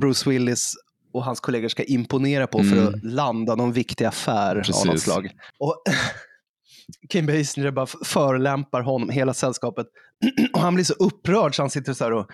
Bruce 0.00 0.30
Willis 0.30 0.74
och 1.12 1.24
hans 1.24 1.40
kollegor 1.40 1.68
ska 1.68 1.82
imponera 1.84 2.46
på 2.46 2.58
för 2.58 2.76
Mm. 2.76 2.86
att 2.88 3.04
landa 3.04 3.54
någon 3.54 3.72
viktig 3.72 4.04
affär 4.04 4.56
av 4.56 4.62
Precis. 4.62 4.84
något 4.84 5.00
slag. 5.00 5.30
Och 5.58 5.82
Kim 7.08 7.26
Basinger 7.26 7.70
bara 7.70 7.86
förolämpar 8.04 8.80
honom, 8.80 9.08
hela 9.10 9.34
sällskapet. 9.34 9.86
och 10.52 10.60
han 10.60 10.74
blir 10.74 10.84
så 10.84 10.94
upprörd 10.94 11.56
så 11.56 11.62
han 11.62 11.70
sitter 11.70 11.92
så 11.92 12.04
här 12.04 12.12
och, 12.12 12.26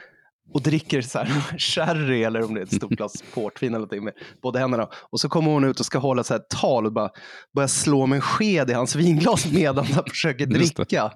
och 0.52 0.62
dricker 0.62 1.02
så 1.02 1.18
här 1.18 1.58
sherry 1.58 2.22
eller 2.22 2.44
om 2.44 2.54
det 2.54 2.60
är 2.60 2.64
ett 2.64 2.74
stort 2.74 2.90
glas 2.90 3.24
portvin 3.34 3.68
eller 3.68 3.78
någonting 3.78 4.04
med 4.04 4.14
båda 4.42 4.58
händerna. 4.58 4.88
Och 5.10 5.20
så 5.20 5.28
kommer 5.28 5.50
hon 5.50 5.64
ut 5.64 5.80
och 5.80 5.86
ska 5.86 5.98
hålla 5.98 6.24
så 6.24 6.34
här 6.34 6.40
ett 6.40 6.48
tal 6.48 6.86
och 6.86 6.92
bara 6.92 7.10
börjar 7.54 7.68
slå 7.68 8.06
med 8.06 8.16
en 8.16 8.22
sked 8.22 8.70
i 8.70 8.72
hans 8.72 8.96
vinglas 8.96 9.46
medan 9.52 9.84
han 9.84 10.04
försöker 10.08 10.46
dricka. 10.46 11.12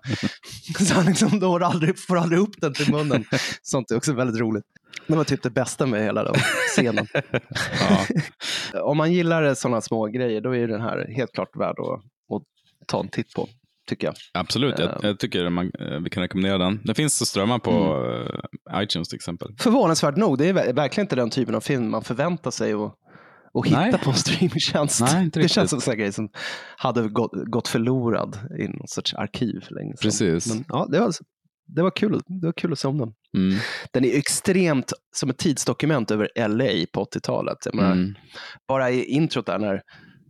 så 0.78 0.94
han 0.94 1.06
liksom 1.06 1.38
når 1.38 1.62
aldrig, 1.62 1.98
får 1.98 2.18
aldrig 2.18 2.40
upp 2.40 2.60
den 2.60 2.74
till 2.74 2.92
munnen. 2.92 3.24
Sånt 3.62 3.90
är 3.90 3.96
också 3.96 4.12
väldigt 4.12 4.40
roligt. 4.40 4.64
Det 5.06 5.16
var 5.16 5.24
typ 5.24 5.42
det 5.42 5.50
bästa 5.50 5.86
med 5.86 6.04
hela 6.04 6.24
den 6.24 6.34
scenen. 6.76 7.06
Om 8.74 8.96
man 8.96 9.12
gillar 9.12 9.54
sådana 9.54 9.80
små 9.80 10.06
grejer, 10.06 10.40
då 10.40 10.56
är 10.56 10.68
den 10.68 10.80
här 10.80 11.12
helt 11.16 11.32
klart 11.32 11.56
värd 11.56 11.76
att, 11.78 12.00
att 12.36 12.42
ta 12.86 13.00
en 13.00 13.08
titt 13.08 13.34
på, 13.34 13.48
tycker 13.90 14.06
jag. 14.06 14.14
Absolut, 14.34 14.78
jag, 14.78 14.98
jag 15.02 15.18
tycker 15.18 15.50
man, 15.50 15.70
eh, 15.80 15.98
vi 16.04 16.10
kan 16.10 16.22
rekommendera 16.22 16.58
den. 16.58 16.80
Den 16.84 16.94
finns 16.94 17.22
att 17.22 17.28
strömma 17.28 17.58
på 17.58 17.70
eh, 18.72 18.82
iTunes 18.82 19.08
till 19.08 19.16
exempel. 19.16 19.48
Förvånansvärt 19.58 20.16
nog, 20.16 20.38
det 20.38 20.46
är 20.46 20.52
ver- 20.52 20.72
verkligen 20.74 21.04
inte 21.04 21.16
den 21.16 21.30
typen 21.30 21.54
av 21.54 21.60
film 21.60 21.90
man 21.90 22.02
förväntar 22.04 22.50
sig 22.50 22.72
att, 22.72 22.94
att 23.54 23.66
hitta 23.66 23.80
Nej. 23.80 23.98
på 24.04 24.10
en 24.10 24.16
streamingtjänst. 24.16 25.00
Nej, 25.00 25.30
det 25.32 25.48
känns 25.48 25.70
som 25.70 25.76
en 25.76 25.80
sån 25.80 25.96
grej 25.98 26.12
som 26.12 26.28
hade 26.76 27.08
gått, 27.08 27.30
gått 27.46 27.68
förlorad 27.68 28.38
i 28.58 28.68
någon 28.68 28.88
sorts 28.88 29.14
arkiv 29.14 29.64
länge 29.70 29.96
sedan. 29.96 30.02
Precis. 30.02 30.54
Men, 30.54 30.64
ja, 30.68 30.86
det, 30.90 31.00
var, 31.00 31.12
det, 31.76 31.82
var 31.82 31.90
kul, 31.90 32.20
det 32.40 32.46
var 32.46 32.52
kul 32.52 32.72
att 32.72 32.78
se 32.78 32.88
om 32.88 32.98
den. 32.98 33.12
Mm. 33.36 33.58
Den 33.92 34.04
är 34.04 34.16
extremt 34.18 34.92
som 35.16 35.30
ett 35.30 35.38
tidsdokument 35.38 36.10
över 36.10 36.48
LA 36.48 36.86
på 36.92 37.04
80-talet. 37.04 37.56
Jag 37.64 37.74
menar, 37.74 37.92
Mm. 37.92 38.14
Bara 38.68 38.90
i 38.90 39.04
introt 39.04 39.46
där 39.46 39.58
när 39.58 39.80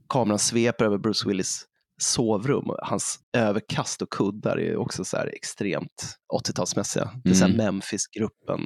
kameran 0.08 0.38
sveper 0.38 0.84
över 0.84 0.98
Bruce 0.98 1.28
Willis 1.28 1.64
sovrum 2.02 2.70
hans 2.82 3.18
överkast 3.36 4.02
och 4.02 4.10
kuddar 4.10 4.60
är 4.60 4.76
också 4.76 5.04
så 5.04 5.16
extremt 5.16 6.16
80-talsmässiga. 6.34 7.08
Det 7.24 7.30
är 7.30 7.44
Mm. 7.44 7.56
Memphis-gruppen, 7.56 8.60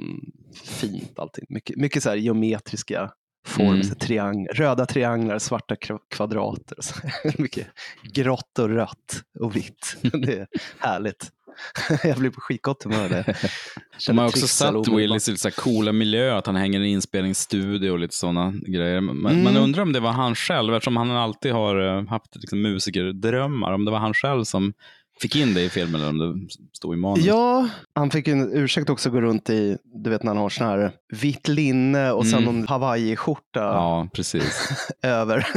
fint 0.63 1.19
allting. 1.19 1.45
Mycket, 1.49 1.75
mycket 1.77 2.03
så 2.03 2.15
geometriska 2.15 3.11
former, 3.47 3.73
Mm. 3.83 3.95
triang 3.95 4.47
röda 4.47 4.85
trianglar, 4.85 5.39
svarta 5.39 5.75
kva- 5.75 5.99
kvadrater. 6.09 6.77
mycket 7.41 7.67
grått 8.13 8.59
och 8.59 8.69
rött 8.69 9.21
och 9.39 9.55
vitt. 9.55 9.97
Det 10.01 10.39
är 10.39 10.47
härligt. 10.79 11.31
Jag 12.03 12.17
blir 12.17 12.29
på 12.29 12.41
skitgott 12.41 12.83
humör. 12.83 13.09
där. 13.09 13.37
De 14.07 14.17
har 14.17 14.25
också 14.25 14.47
satt. 14.47 14.87
Willis 14.87 15.27
i 15.27 15.31
lite 15.31 15.41
så 15.41 15.61
coola 15.61 15.91
miljöer, 15.91 16.35
att 16.35 16.45
han 16.47 16.55
hänger 16.55 16.79
i 16.79 16.83
en 16.83 16.89
inspelningsstudio 16.89 17.91
och 17.91 17.99
lite 17.99 18.15
sådana 18.15 18.53
grejer. 18.67 19.01
Man, 19.01 19.25
Mm. 19.31 19.43
man 19.43 19.57
undrar 19.57 19.81
om 19.81 19.93
det 19.93 19.99
var 19.99 20.11
han 20.11 20.35
själv, 20.35 20.73
eftersom 20.75 20.97
han 20.97 21.11
alltid 21.11 21.51
har 21.53 21.97
eh, 21.97 22.07
haft 22.07 22.35
liksom, 22.35 22.61
musikerdrömmar, 22.61 23.71
om 23.73 23.85
det 23.85 23.91
var 23.91 23.99
han 23.99 24.13
själv 24.13 24.43
som 24.43 24.73
fick 25.21 25.35
in 25.35 25.53
det 25.53 25.61
i 25.61 25.69
filmen 25.69 26.01
eller 26.01 26.09
om 26.31 26.47
det 26.47 26.49
stod 26.77 26.93
i 26.93 26.97
manus. 26.97 27.25
Ja, 27.25 27.69
han 27.95 28.11
fick 28.11 28.27
en 28.27 28.53
ursäkt 28.53 28.89
också 28.89 29.09
att 29.09 29.13
gå 29.13 29.21
runt 29.21 29.49
i, 29.49 29.77
du 30.03 30.09
vet 30.09 30.23
när 30.23 30.29
han 30.29 30.37
har 30.37 30.49
sån 30.49 30.67
här 30.67 30.91
vitt 31.21 31.47
linne 31.47 32.11
och 32.11 32.27
sen 32.27 32.43
Mm. 32.43 32.55
någon 32.55 32.67
hawaiiskjorta 32.67 33.59
Ja, 33.59 34.09
precis. 34.13 34.67
över 35.01 35.47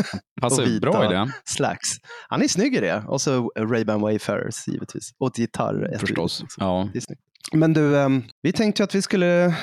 Passar 0.41 0.63
och 0.75 0.81
bra 0.81 1.05
i 1.05 1.15
det. 1.15 1.33
slacks. 1.45 1.89
Han 2.29 2.43
är 2.43 2.49
snygg 2.49 2.75
i 2.75 2.81
det. 2.81 3.03
Och 3.07 3.21
så 3.21 3.51
Ray-Ban 3.59 4.01
Wayfarers 4.01 4.69
givetvis. 4.69 5.11
Och 5.19 5.29
ett 5.29 5.39
gitarr. 5.39 5.97
Förstås. 6.01 6.45
Ja. 6.59 6.89
Det 6.93 6.99
är 6.99 7.01
snyggt. 7.01 7.23
Men 7.53 7.73
du, 7.73 7.99
ehm, 7.99 8.23
vi 8.43 8.53
tänkte 8.53 8.83
ju 8.83 8.85
att 8.85 8.95
vi 8.95 9.03
skulle 9.03 9.55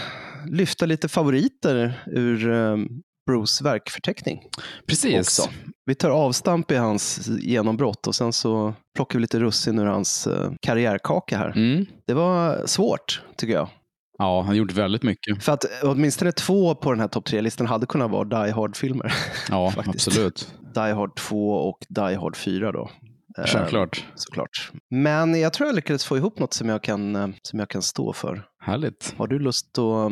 lyfta 0.47 0.85
lite 0.85 1.07
favoriter 1.07 2.03
ur 2.07 2.47
um, 2.47 2.87
Bruce 3.25 3.63
verkförteckning. 3.63 4.41
Precis. 4.87 5.39
Också. 5.39 5.49
Vi 5.85 5.95
tar 5.95 6.09
avstamp 6.09 6.71
i 6.71 6.75
hans 6.75 7.27
genombrott 7.41 8.07
och 8.07 8.15
sen 8.15 8.33
så 8.33 8.73
plockar 8.95 9.19
vi 9.19 9.21
lite 9.21 9.39
russin 9.39 9.79
ur 9.79 9.85
hans 9.85 10.27
eh, 10.27 10.51
karriärkaka 10.61 11.37
här. 11.37 11.49
Mm. 11.55 11.85
Det 12.07 12.13
var 12.13 12.61
svårt, 12.65 13.21
tycker 13.37 13.53
jag. 13.53 13.69
Ja, 14.17 14.41
han 14.41 14.55
gjort 14.55 14.71
väldigt 14.71 15.03
mycket. 15.03 15.43
För 15.43 15.51
att 15.51 15.65
åtminstone 15.83 16.31
två 16.31 16.75
på 16.75 16.91
den 16.91 16.99
här 16.99 17.07
topp 17.07 17.25
tre-listan 17.25 17.67
hade 17.67 17.85
kunnat 17.85 18.11
vara 18.11 18.45
Die 18.45 18.51
Hard-filmer. 18.51 19.13
Ja, 19.49 19.73
absolut. 19.85 20.53
Die 20.75 20.93
Hard 20.93 21.15
2 21.15 21.51
och 21.51 21.79
Die 21.89 22.15
Hard 22.15 22.35
4 22.35 22.71
då. 22.71 22.89
Eh, 23.37 23.45
Självklart. 23.45 24.05
Såklart. 24.15 24.71
Men 24.89 25.39
jag 25.39 25.53
tror 25.53 25.67
jag 25.67 25.75
lyckades 25.75 26.05
få 26.05 26.17
ihop 26.17 26.39
något 26.39 26.53
som 26.53 26.69
jag 26.69 26.83
kan, 26.83 27.15
eh, 27.15 27.27
som 27.41 27.59
jag 27.59 27.69
kan 27.69 27.81
stå 27.81 28.13
för. 28.13 28.45
Härligt. 28.59 29.13
Har 29.17 29.27
du 29.27 29.39
lust 29.39 29.77
att, 29.77 30.11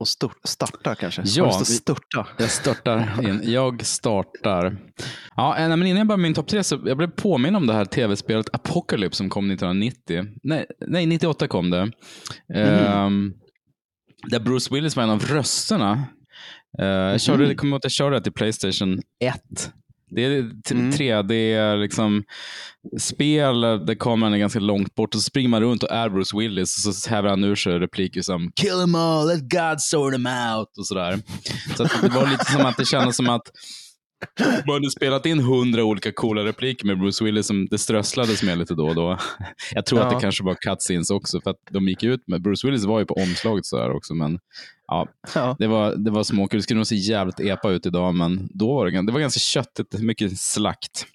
um, 0.00 0.02
att 0.02 0.08
stor- 0.08 0.32
starta 0.44 0.94
kanske? 0.94 1.22
Ja, 1.26 1.50
störta? 1.52 2.26
Jag 2.38 2.50
startar 2.50 3.28
in. 3.28 3.40
Jag 3.44 3.86
startar. 3.86 4.76
Ja, 5.36 5.54
nej, 5.58 5.68
men 5.68 5.82
innan 5.86 5.98
jag 5.98 6.06
börjar 6.06 6.18
min 6.18 6.34
topp 6.34 6.48
tre 6.48 6.64
så 6.64 6.80
jag 6.84 6.96
blev 6.96 7.10
påminn 7.10 7.56
om 7.56 7.66
det 7.66 7.72
här 7.72 7.84
tv-spelet 7.84 8.54
Apocalypse 8.54 9.16
som 9.16 9.28
kom 9.28 9.50
1990. 9.50 10.24
Nej, 10.42 10.66
nej 10.86 11.06
98 11.06 11.48
kom 11.48 11.70
det. 11.70 11.90
Ehm, 12.54 13.32
där 14.30 14.40
Bruce 14.40 14.74
Willis 14.74 14.96
var 14.96 15.02
en 15.02 15.10
av 15.10 15.20
rösterna. 15.22 16.04
Eh, 16.78 16.86
jag, 16.86 17.20
körde, 17.20 17.46
jag 17.46 17.56
kommer 17.56 17.70
ihåg 17.70 17.76
att 17.76 17.84
jag 17.84 17.92
körde 17.92 18.16
det 18.16 18.22
till 18.22 18.32
Playstation 18.32 18.98
1. 19.24 19.72
Det 20.10 20.24
är 20.24 20.38
ett 20.38 20.70
Mm. 20.70 20.90
3D 20.90 21.76
liksom, 21.76 22.24
spel 22.98 23.60
där 23.60 23.94
kameran 23.94 24.34
är 24.34 24.38
ganska 24.38 24.60
långt 24.60 24.94
bort 24.94 25.14
och 25.14 25.20
så 25.20 25.24
springer 25.24 25.48
man 25.48 25.62
runt 25.62 25.82
och 25.82 25.90
är 25.90 26.08
Bruce 26.08 26.38
Willis 26.38 26.86
och 26.86 26.94
så 26.94 27.10
häver 27.10 27.28
han 27.28 27.44
ur 27.44 27.54
sig 27.54 27.78
repliker 27.78 28.22
som 28.22 28.52
“Kill 28.60 28.70
them 28.70 28.94
all, 28.94 29.26
let 29.28 29.40
God 29.40 29.80
sort 29.80 30.12
them 30.12 30.26
out” 30.26 30.78
och 30.78 30.86
sådär. 30.86 31.20
Så 31.76 31.82
det 31.82 32.08
var 32.14 32.30
lite 32.30 32.44
som 32.44 32.66
att 32.66 32.76
det 32.76 32.84
kändes 32.84 33.16
som 33.16 33.28
att 33.28 33.50
man 34.66 34.74
hade 34.74 34.90
spelat 34.90 35.26
in 35.26 35.38
hundra 35.40 35.84
olika 35.84 36.12
coola 36.12 36.44
repliker 36.44 36.86
med 36.86 36.98
Bruce 36.98 37.24
Willis 37.24 37.46
som 37.46 37.66
det 37.70 37.78
strösslades 37.78 38.42
med 38.42 38.58
lite 38.58 38.74
då 38.74 38.86
och 38.88 38.94
då. 38.94 39.18
Jag 39.74 39.86
tror 39.86 40.00
att 40.00 40.12
Ja. 40.12 40.16
det 40.18 40.20
kanske 40.22 40.44
var 40.44 40.54
cutscenes 40.54 41.10
också 41.10 41.40
för 41.40 41.50
att 41.50 41.56
de 41.70 41.88
gick 41.88 42.02
ut 42.02 42.20
med, 42.26 42.42
Bruce 42.42 42.66
Willis 42.66 42.84
var 42.84 42.98
ju 42.98 43.04
på 43.06 43.14
omslaget 43.14 43.66
sådär 43.66 43.90
också 43.96 44.14
men 44.14 44.38
ja, 44.86 45.08
Ja. 45.34 45.56
det 45.58 45.66
var, 45.66 45.96
det 45.96 46.10
var 46.10 46.22
småkul. 46.22 46.58
Det 46.58 46.62
skulle 46.62 46.78
nog 46.78 46.86
se 46.86 46.94
jävligt 46.96 47.40
epa 47.40 47.70
ut 47.70 47.86
idag 47.86 48.14
men 48.14 48.48
då 48.54 48.74
var 48.74 48.86
det, 48.90 49.06
det 49.06 49.12
var 49.12 49.20
ganska 49.20 49.38
köttigt, 49.40 49.98
mycket 50.00 50.38
slakt. 50.38 51.06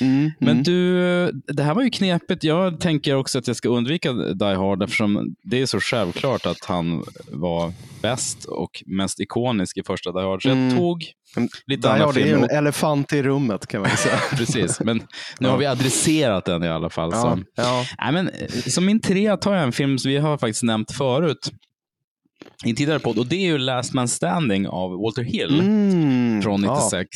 Mm, 0.00 0.30
Men 0.38 0.48
mm. 0.50 0.62
du, 0.62 1.30
det 1.32 1.62
här 1.62 1.74
var 1.74 1.82
ju 1.82 1.90
knepigt. 1.90 2.44
Jag 2.44 2.80
tänker 2.80 3.14
också 3.16 3.38
att 3.38 3.46
jag 3.46 3.56
ska 3.56 3.68
undvika 3.68 4.12
Die 4.12 4.44
Hard 4.54 4.82
eftersom 4.82 5.34
det 5.42 5.60
är 5.62 5.66
så 5.66 5.80
självklart 5.80 6.46
att 6.46 6.64
han 6.64 7.04
var 7.30 7.72
bäst 8.02 8.44
och 8.44 8.82
mest 8.86 9.20
ikonisk 9.20 9.76
i 9.78 9.82
första 9.82 10.12
Die 10.12 10.20
Hard. 10.20 10.42
Så 10.42 10.48
jag 10.48 10.56
Mm. 10.56 10.76
tog 10.76 11.04
lite 11.66 11.88
Die 11.94 12.02
Hard 12.02 12.16
är 12.16 12.26
ju 12.26 12.32
en 12.34 12.44
elefant 12.50 13.12
i 13.12 13.22
rummet 13.22 13.66
kan 13.66 13.80
man 13.80 13.90
säga. 13.90 14.18
Precis, 14.36 14.80
men 14.80 15.02
nu 15.40 15.48
har 15.48 15.56
vi 15.58 15.66
adresserat 15.66 16.44
den 16.44 16.62
i 16.64 16.68
alla 16.68 16.90
fall. 16.90 17.10
ja, 17.12 17.22
Så. 17.36 17.42
ja. 17.62 17.84
Nej, 17.98 18.12
men, 18.12 18.28
eh, 18.28 18.48
som 18.48 18.84
min 18.86 19.00
trea 19.00 19.36
tar 19.36 19.54
jag 19.54 19.62
en 19.62 19.72
film 19.72 19.98
som 19.98 20.10
vi 20.10 20.16
har 20.16 20.38
faktiskt 20.38 20.62
nämnt 20.62 20.92
förut 20.92 21.52
i 22.64 22.70
en 22.70 22.76
tidigare 22.76 22.98
podd 22.98 23.18
och 23.18 23.26
det 23.26 23.36
är 23.36 23.46
ju 23.46 23.58
Last 23.58 23.92
Man 23.94 24.08
Standing 24.08 24.68
av 24.68 24.90
Walter 25.02 25.22
Hill 25.22 25.60
Mm, 25.60 26.42
från 26.42 26.62
ja. 26.62 26.74
96. 26.74 27.08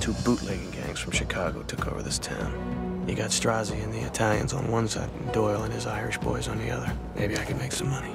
Two 0.00 0.12
bootlegging 0.24 0.60
gangs 0.64 0.71
from 1.02 1.12
Chicago 1.12 1.62
took 1.64 1.88
over 1.88 2.02
this 2.02 2.18
town. 2.18 3.04
You 3.08 3.16
got 3.16 3.30
Strozzi 3.30 3.82
and 3.82 3.92
the 3.92 4.06
Italians 4.06 4.52
on 4.52 4.70
one 4.70 4.86
side, 4.86 5.10
and 5.18 5.32
Doyle 5.32 5.64
and 5.64 5.72
his 5.72 5.86
Irish 5.86 6.16
boys 6.18 6.46
on 6.46 6.58
the 6.58 6.70
other. 6.70 6.92
Maybe 7.16 7.36
I 7.36 7.44
could 7.44 7.58
make 7.58 7.72
some 7.72 7.90
money. 7.90 8.12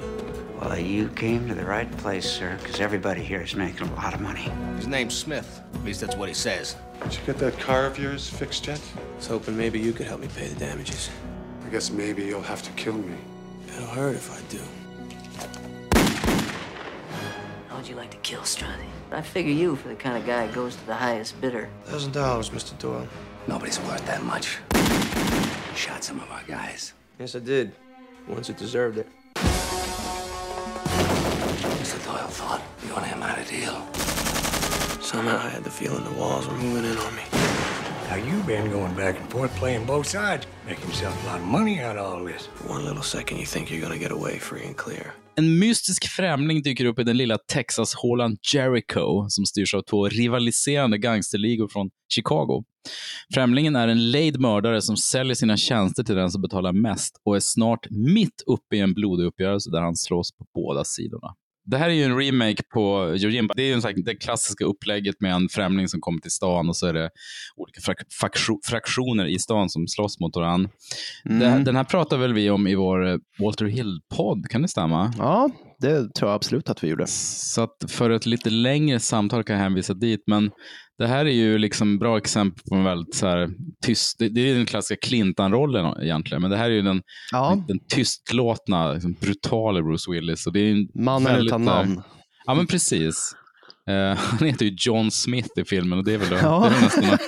Well, 0.58 0.78
you 0.78 1.08
came 1.10 1.46
to 1.48 1.54
the 1.54 1.64
right 1.64 1.90
place, 1.98 2.28
sir, 2.28 2.58
because 2.62 2.80
everybody 2.80 3.22
here 3.22 3.42
is 3.42 3.54
making 3.54 3.86
a 3.86 3.94
lot 3.94 4.14
of 4.14 4.20
money. 4.20 4.50
His 4.76 4.86
name's 4.86 5.14
Smith. 5.14 5.60
At 5.74 5.84
least 5.84 6.00
that's 6.00 6.16
what 6.16 6.28
he 6.28 6.34
says. 6.34 6.76
Did 7.02 7.14
you 7.14 7.20
get 7.26 7.38
that 7.38 7.58
car 7.60 7.84
of 7.84 7.98
yours 7.98 8.28
fixed 8.28 8.66
yet? 8.66 8.80
I 8.96 9.16
was 9.16 9.26
hoping 9.26 9.56
maybe 9.56 9.78
you 9.78 9.92
could 9.92 10.06
help 10.06 10.20
me 10.20 10.28
pay 10.34 10.46
the 10.48 10.58
damages. 10.58 11.10
I 11.66 11.68
guess 11.68 11.90
maybe 11.90 12.24
you'll 12.24 12.42
have 12.42 12.62
to 12.62 12.70
kill 12.72 12.94
me. 12.94 13.16
It'll 13.68 13.86
hurt 13.86 14.16
if 14.16 14.32
I 14.32 14.40
do. 14.50 14.60
Would 17.78 17.86
you 17.86 17.94
like 17.94 18.10
to 18.10 18.16
kill 18.18 18.40
Strati? 18.40 18.88
I 19.12 19.22
figure 19.22 19.52
you 19.52 19.76
for 19.76 19.86
the 19.86 19.94
kind 19.94 20.18
of 20.18 20.26
guy 20.26 20.48
who 20.48 20.52
goes 20.52 20.74
to 20.74 20.84
the 20.86 20.96
highest 20.96 21.40
bidder. 21.40 21.68
Thousand 21.84 22.12
dollars, 22.12 22.50
Mr. 22.50 22.76
Doyle. 22.76 23.06
Nobody's 23.46 23.78
worth 23.82 24.04
that 24.06 24.20
much. 24.24 24.58
You 24.74 25.76
shot 25.76 26.02
some 26.02 26.18
of 26.18 26.28
our 26.32 26.42
guys. 26.48 26.92
Yes, 27.20 27.36
I 27.36 27.38
did. 27.38 27.70
Once 28.26 28.50
it 28.50 28.56
deserved 28.56 28.98
it. 28.98 29.06
Mr. 31.78 32.04
Doyle 32.04 32.26
thought 32.26 32.62
you 32.84 32.92
and 32.96 33.06
him 33.06 33.20
had 33.20 33.38
a 33.38 33.44
deal. 33.48 33.86
Somehow 35.00 35.36
I 35.38 35.48
had 35.48 35.62
the 35.62 35.70
feeling 35.70 36.02
the 36.02 36.18
walls 36.18 36.48
were 36.48 36.56
moving 36.56 36.90
in 36.90 36.98
on 36.98 37.14
me. 37.14 37.22
Now 38.08 38.16
you've 38.16 38.44
been 38.44 38.72
going 38.72 38.94
back 38.94 39.20
and 39.20 39.30
forth 39.30 39.54
playing 39.54 39.86
both 39.86 40.08
sides, 40.08 40.48
making 40.66 40.88
yourself 40.88 41.22
a 41.22 41.26
lot 41.26 41.38
of 41.38 41.46
money 41.46 41.78
out 41.78 41.96
of 41.96 42.04
all 42.04 42.24
this. 42.24 42.48
For 42.56 42.70
one 42.70 42.84
little 42.84 43.04
second, 43.04 43.38
you 43.38 43.46
think 43.46 43.70
you're 43.70 43.80
gonna 43.80 43.98
get 43.98 44.10
away 44.10 44.38
free 44.38 44.64
and 44.64 44.76
clear. 44.76 45.14
En 45.38 45.58
mystisk 45.58 46.08
främling 46.08 46.62
dyker 46.62 46.84
upp 46.84 46.98
i 46.98 47.04
den 47.04 47.16
lilla 47.16 47.38
Texas-hålan 47.38 48.36
Jericho 48.54 49.28
som 49.28 49.46
styrs 49.46 49.74
av 49.74 49.82
två 49.82 50.08
rivaliserande 50.08 50.98
gangsterligor 50.98 51.68
från 51.68 51.90
Chicago. 52.14 52.64
Främlingen 53.34 53.76
är 53.76 53.88
en 53.88 54.10
lejd 54.10 54.40
mördare 54.40 54.82
som 54.82 54.96
säljer 54.96 55.34
sina 55.34 55.56
tjänster 55.56 56.02
till 56.02 56.14
den 56.14 56.30
som 56.30 56.42
betalar 56.42 56.72
mest 56.72 57.20
och 57.24 57.36
är 57.36 57.40
snart 57.40 57.86
mitt 57.90 58.42
uppe 58.46 58.76
i 58.76 58.80
en 58.80 58.94
blodig 58.94 59.24
uppgörelse 59.24 59.70
där 59.70 59.80
han 59.80 59.96
slåss 59.96 60.32
på 60.32 60.46
båda 60.54 60.84
sidorna. 60.84 61.34
Det 61.70 61.78
här 61.78 61.88
är 61.88 61.94
ju 61.94 62.02
en 62.04 62.18
remake 62.18 62.62
på 62.74 63.14
Yojimbo. 63.16 63.54
Det 63.56 63.62
är 63.62 63.66
ju 63.66 63.80
här- 63.80 64.04
det 64.04 64.14
klassiska 64.14 64.64
upplägget 64.64 65.20
med 65.20 65.32
en 65.32 65.48
främling 65.48 65.88
som 65.88 66.00
kommer 66.00 66.20
till 66.20 66.30
stan 66.30 66.68
och 66.68 66.76
så 66.76 66.86
är 66.86 66.92
det 66.92 67.10
olika 67.56 67.80
frak 67.80 68.36
fraktioner 68.68 69.26
i 69.26 69.38
stan 69.38 69.68
som 69.68 69.86
slåss 69.86 70.20
mot 70.20 70.36
varandra. 70.36 70.70
Mm. 71.24 71.64
Den 71.64 71.76
här 71.76 71.84
pratar 71.84 72.16
väl 72.16 72.32
vi 72.32 72.50
om 72.50 72.66
i 72.66 72.74
vår 72.74 73.20
Walter 73.44 73.64
Hill-podd, 73.66 74.48
kan 74.50 74.62
det 74.62 74.68
stämma? 74.68 75.12
Ja, 75.18 75.50
det 75.80 76.14
tror 76.14 76.30
jag 76.30 76.34
absolut 76.36 76.68
att 76.70 76.84
vi 76.84 76.88
gjorde. 76.88 77.06
Så 77.06 77.62
att 77.62 77.76
för 77.88 78.10
ett 78.10 78.26
lite 78.26 78.50
längre 78.50 79.00
samtal 79.00 79.44
kan 79.44 79.56
jag 79.56 79.62
hänvisa 79.62 79.94
dit. 79.94 80.20
Men 80.26 80.50
det 80.98 81.06
här 81.06 81.24
är 81.26 81.30
ju 81.32 81.58
liksom 81.58 81.98
bra 81.98 82.18
exempel 82.18 82.62
på 82.68 82.74
en 82.74 82.84
väldigt 82.84 83.14
så 83.14 83.26
här 83.26 83.48
tyst, 83.86 84.16
det, 84.18 84.40
är 84.50 84.54
den 84.54 84.66
klassiska 84.66 85.06
Clintan-rollen 85.08 86.02
egentligen, 86.02 86.42
men 86.42 86.50
det 86.50 86.56
här 86.56 86.70
är 86.70 86.74
ju 86.74 86.82
den, 86.82 87.02
Ja. 87.32 87.64
den 87.68 87.78
tystlåtna, 87.94 88.92
liksom, 88.92 89.12
brutala 89.20 89.82
Bruce 89.82 90.10
Willis. 90.12 90.46
Och 90.46 90.52
det 90.52 90.60
är 90.60 90.64
ju 90.64 90.72
en 90.72 91.04
Mannen 91.04 91.46
utan 91.46 91.68
här- 91.68 91.74
namn. 91.84 92.02
Ja, 92.46 92.54
men 92.54 92.66
precis. 92.66 93.34
Eh, 93.88 94.16
han 94.38 94.48
heter 94.48 94.64
ju 94.66 94.74
John 94.78 95.10
Smith 95.10 95.48
i 95.56 95.64
filmen 95.64 95.98
och 95.98 96.04
det 96.04 96.14
är 96.14 96.18
väl, 96.18 96.28
Ja. 96.42 96.68
det 96.70 96.76
är 96.76 96.80
nästan, 96.82 97.18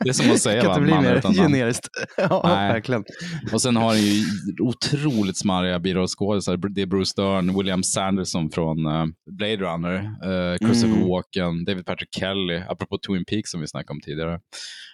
det 0.00 0.08
är 0.08 0.12
som 0.12 0.30
att 0.30 0.40
säga 0.40 0.60
kan 0.62 0.68
va, 0.68 0.74
inte 0.74 0.84
bli 0.84 0.94
mannen 0.94 1.12
mer 1.24 1.42
generiskt. 1.42 1.88
ja, 2.16 2.40
Nej. 2.44 2.72
verkligen. 2.72 3.04
Och 3.52 3.62
sen 3.62 3.76
har 3.76 3.84
han 3.88 3.98
ju 4.00 4.24
otroligt 4.60 5.38
smarriga 5.38 5.78
birollskådisar. 5.78 6.56
Det 6.74 6.82
är 6.82 6.86
Bruce 6.86 7.12
Dern, 7.16 7.56
William 7.58 7.82
Sanderson 7.82 8.50
från 8.50 8.86
eh, 8.86 9.04
Blade 9.30 9.56
Runner, 9.56 9.94
eh, 9.96 10.58
Christopher 10.58 10.96
Mm. 10.96 11.08
Walken, 11.08 11.64
David 11.64 11.86
Patrick 11.86 12.08
Kelly, 12.18 12.62
apropå 12.68 12.98
Twin 13.06 13.24
Peaks 13.24 13.50
som 13.50 13.60
vi 13.60 13.66
snackade 13.68 13.92
om 13.92 14.00
tidigare. 14.00 14.40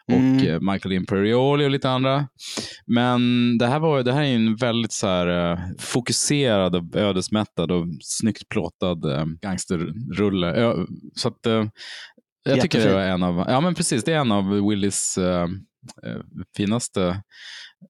Och 0.08 0.14
Mm. 0.18 0.46
eh, 0.48 0.72
Michael 0.72 0.92
Imperioli 0.92 1.66
och 1.66 1.70
lite 1.70 1.90
andra. 1.90 2.28
Men 2.86 3.20
det 3.58 3.66
här, 3.66 3.78
var, 3.78 4.02
det 4.02 4.12
här 4.12 4.22
är 4.22 4.34
en 4.34 4.56
väldigt 4.56 4.92
så 4.92 5.06
här, 5.06 5.52
eh, 5.52 5.58
fokuserad, 5.78 6.76
och 6.76 6.96
ödesmättad 6.96 7.70
och 7.72 7.86
snyggt 8.00 8.48
plåtad 8.48 9.04
eh, 9.04 9.24
gangsterrulle. 9.42 10.74
Så 11.14 11.28
att, 11.28 11.46
jag 12.44 12.60
tycker 12.60 12.86
det 12.88 12.94
var 12.94 13.00
en 13.00 13.22
av, 13.22 13.44
ja 13.48 13.60
men 13.60 13.74
precis, 13.74 14.04
det 14.04 14.12
är 14.12 14.18
en 14.18 14.32
av 14.32 14.68
Willis 14.68 15.18
eh, 15.18 15.42
eh, 16.06 16.20
finaste 16.56 17.22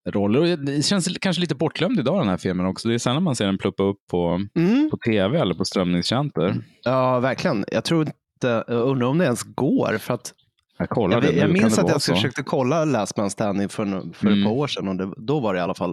roller. 0.09 0.41
Och 0.41 0.59
Det 0.59 0.83
känns 0.85 1.09
kanske 1.21 1.41
lite 1.41 1.55
bortglömd 1.55 1.99
idag 1.99 2.21
den 2.21 2.29
här 2.29 2.37
filmen 2.37 2.67
också. 2.67 2.89
Det 2.89 2.95
är 2.95 2.99
sällan 2.99 3.23
man 3.23 3.37
ser 3.37 3.47
den 3.47 3.59
pluppa 3.59 3.83
upp 3.83 3.99
på, 4.11 4.41
Mm. 4.57 4.91
på 4.91 4.97
tv 4.97 5.39
eller 5.41 5.55
på 5.55 5.65
strömningstjänster. 5.65 6.55
Ja, 6.83 7.21
verkligen. 7.21 7.65
Jag 7.73 7.85
tror 7.85 8.01
inte, 8.03 8.65
jag 8.69 8.89
undrar 8.89 9.07
om 9.09 9.19
det 9.19 9.25
ens 9.25 9.43
går. 9.43 9.99
För 9.99 10.15
att 10.15 10.33
Jag 10.79 10.89
kollar 10.89 11.23
jag, 11.23 11.35
jag 11.37 11.51
minns 11.51 11.79
att 11.79 11.89
jag 11.89 12.03
så? 12.03 12.15
försökte 12.15 12.43
kolla 12.43 12.85
Last 12.85 13.17
Man 13.17 13.31
Standing 13.31 13.69
för, 13.69 13.85
för 14.15 14.27
Mm. 14.27 14.39
ett 14.39 14.45
par 14.47 14.53
år 14.53 14.67
sedan 14.67 14.89
och 14.89 14.97
det, 14.97 15.11
då 15.17 15.41
var 15.41 15.55
det 15.55 15.59
i 15.59 15.63
alla 15.63 15.75
fall 15.75 15.91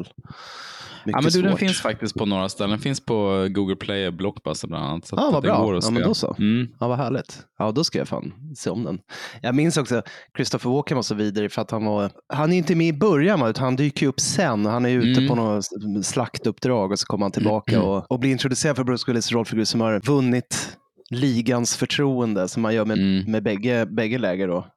mycket 1.06 1.16
Ja, 1.18 1.22
men 1.22 1.32
du, 1.32 1.42
den 1.42 1.52
svårt. 1.52 1.60
finns 1.60 1.82
faktiskt 1.82 2.16
på 2.18 2.26
några 2.26 2.50
ställen. 2.50 2.70
Den 2.70 2.80
finns 2.80 3.00
på 3.06 3.48
Google 3.50 3.76
Play 3.76 4.08
och 4.08 4.14
Blockbuster 4.14 4.68
bland 4.68 4.86
annat. 4.86 5.06
Så 5.08 5.16
att 5.16 5.22
vad 5.22 5.34
den 5.34 5.42
bra. 5.42 5.80
Ja, 5.84 5.92
men 5.92 6.04
då 6.04 6.14
så. 6.14 6.36
Mm. 6.40 6.68
Ja, 6.80 6.88
vad 6.88 6.98
härligt. 6.98 7.40
Ja, 7.60 7.72
då 7.72 7.84
ska 7.84 7.98
jag 7.98 8.08
fan 8.08 8.34
se 8.56 8.70
om 8.70 8.84
den. 8.84 9.00
Jag 9.42 9.56
minns 9.56 9.78
också 9.78 10.02
Christopher 10.36 10.70
Walken 10.70 10.96
var 10.96 11.02
så 11.04 11.16
vidare 11.16 11.50
för 11.50 11.62
att 11.62 11.72
han 11.72 11.86
var, 11.86 12.12
han 12.34 12.54
är 12.54 12.58
inte 12.58 12.76
med 12.76 12.88
i 12.88 12.94
början, 12.94 13.48
utan 13.48 13.64
han 13.64 13.76
dyker 13.76 14.08
upp 14.08 14.20
sen. 14.20 14.66
Han 14.66 14.86
är 14.86 14.90
ute 14.90 15.20
Mm. 15.22 15.28
på 15.28 15.36
något 15.36 15.66
slaktuppdrag 16.06 16.92
och 16.92 17.00
så 17.00 17.06
kommer 17.06 17.26
han 17.26 17.32
tillbaka 17.32 17.82
och, 17.82 18.12
och 18.12 18.20
blir 18.20 18.32
introducerad 18.32 18.76
för 18.76 18.84
Bruce 18.84 19.04
Willis 19.08 19.32
rollfigur 19.32 19.64
som 19.66 19.82
har 19.82 20.00
vunnit 20.00 20.78
ligans 21.12 21.76
förtroende 21.78 22.48
som 22.48 22.62
man 22.62 22.76
gör 22.76 22.86
med, 22.86 22.98
Mm. 22.98 23.32
med 23.32 23.44
bägge, 23.44 23.86
bägge 23.86 24.18
läger. 24.18 24.48
Då. 24.48 24.68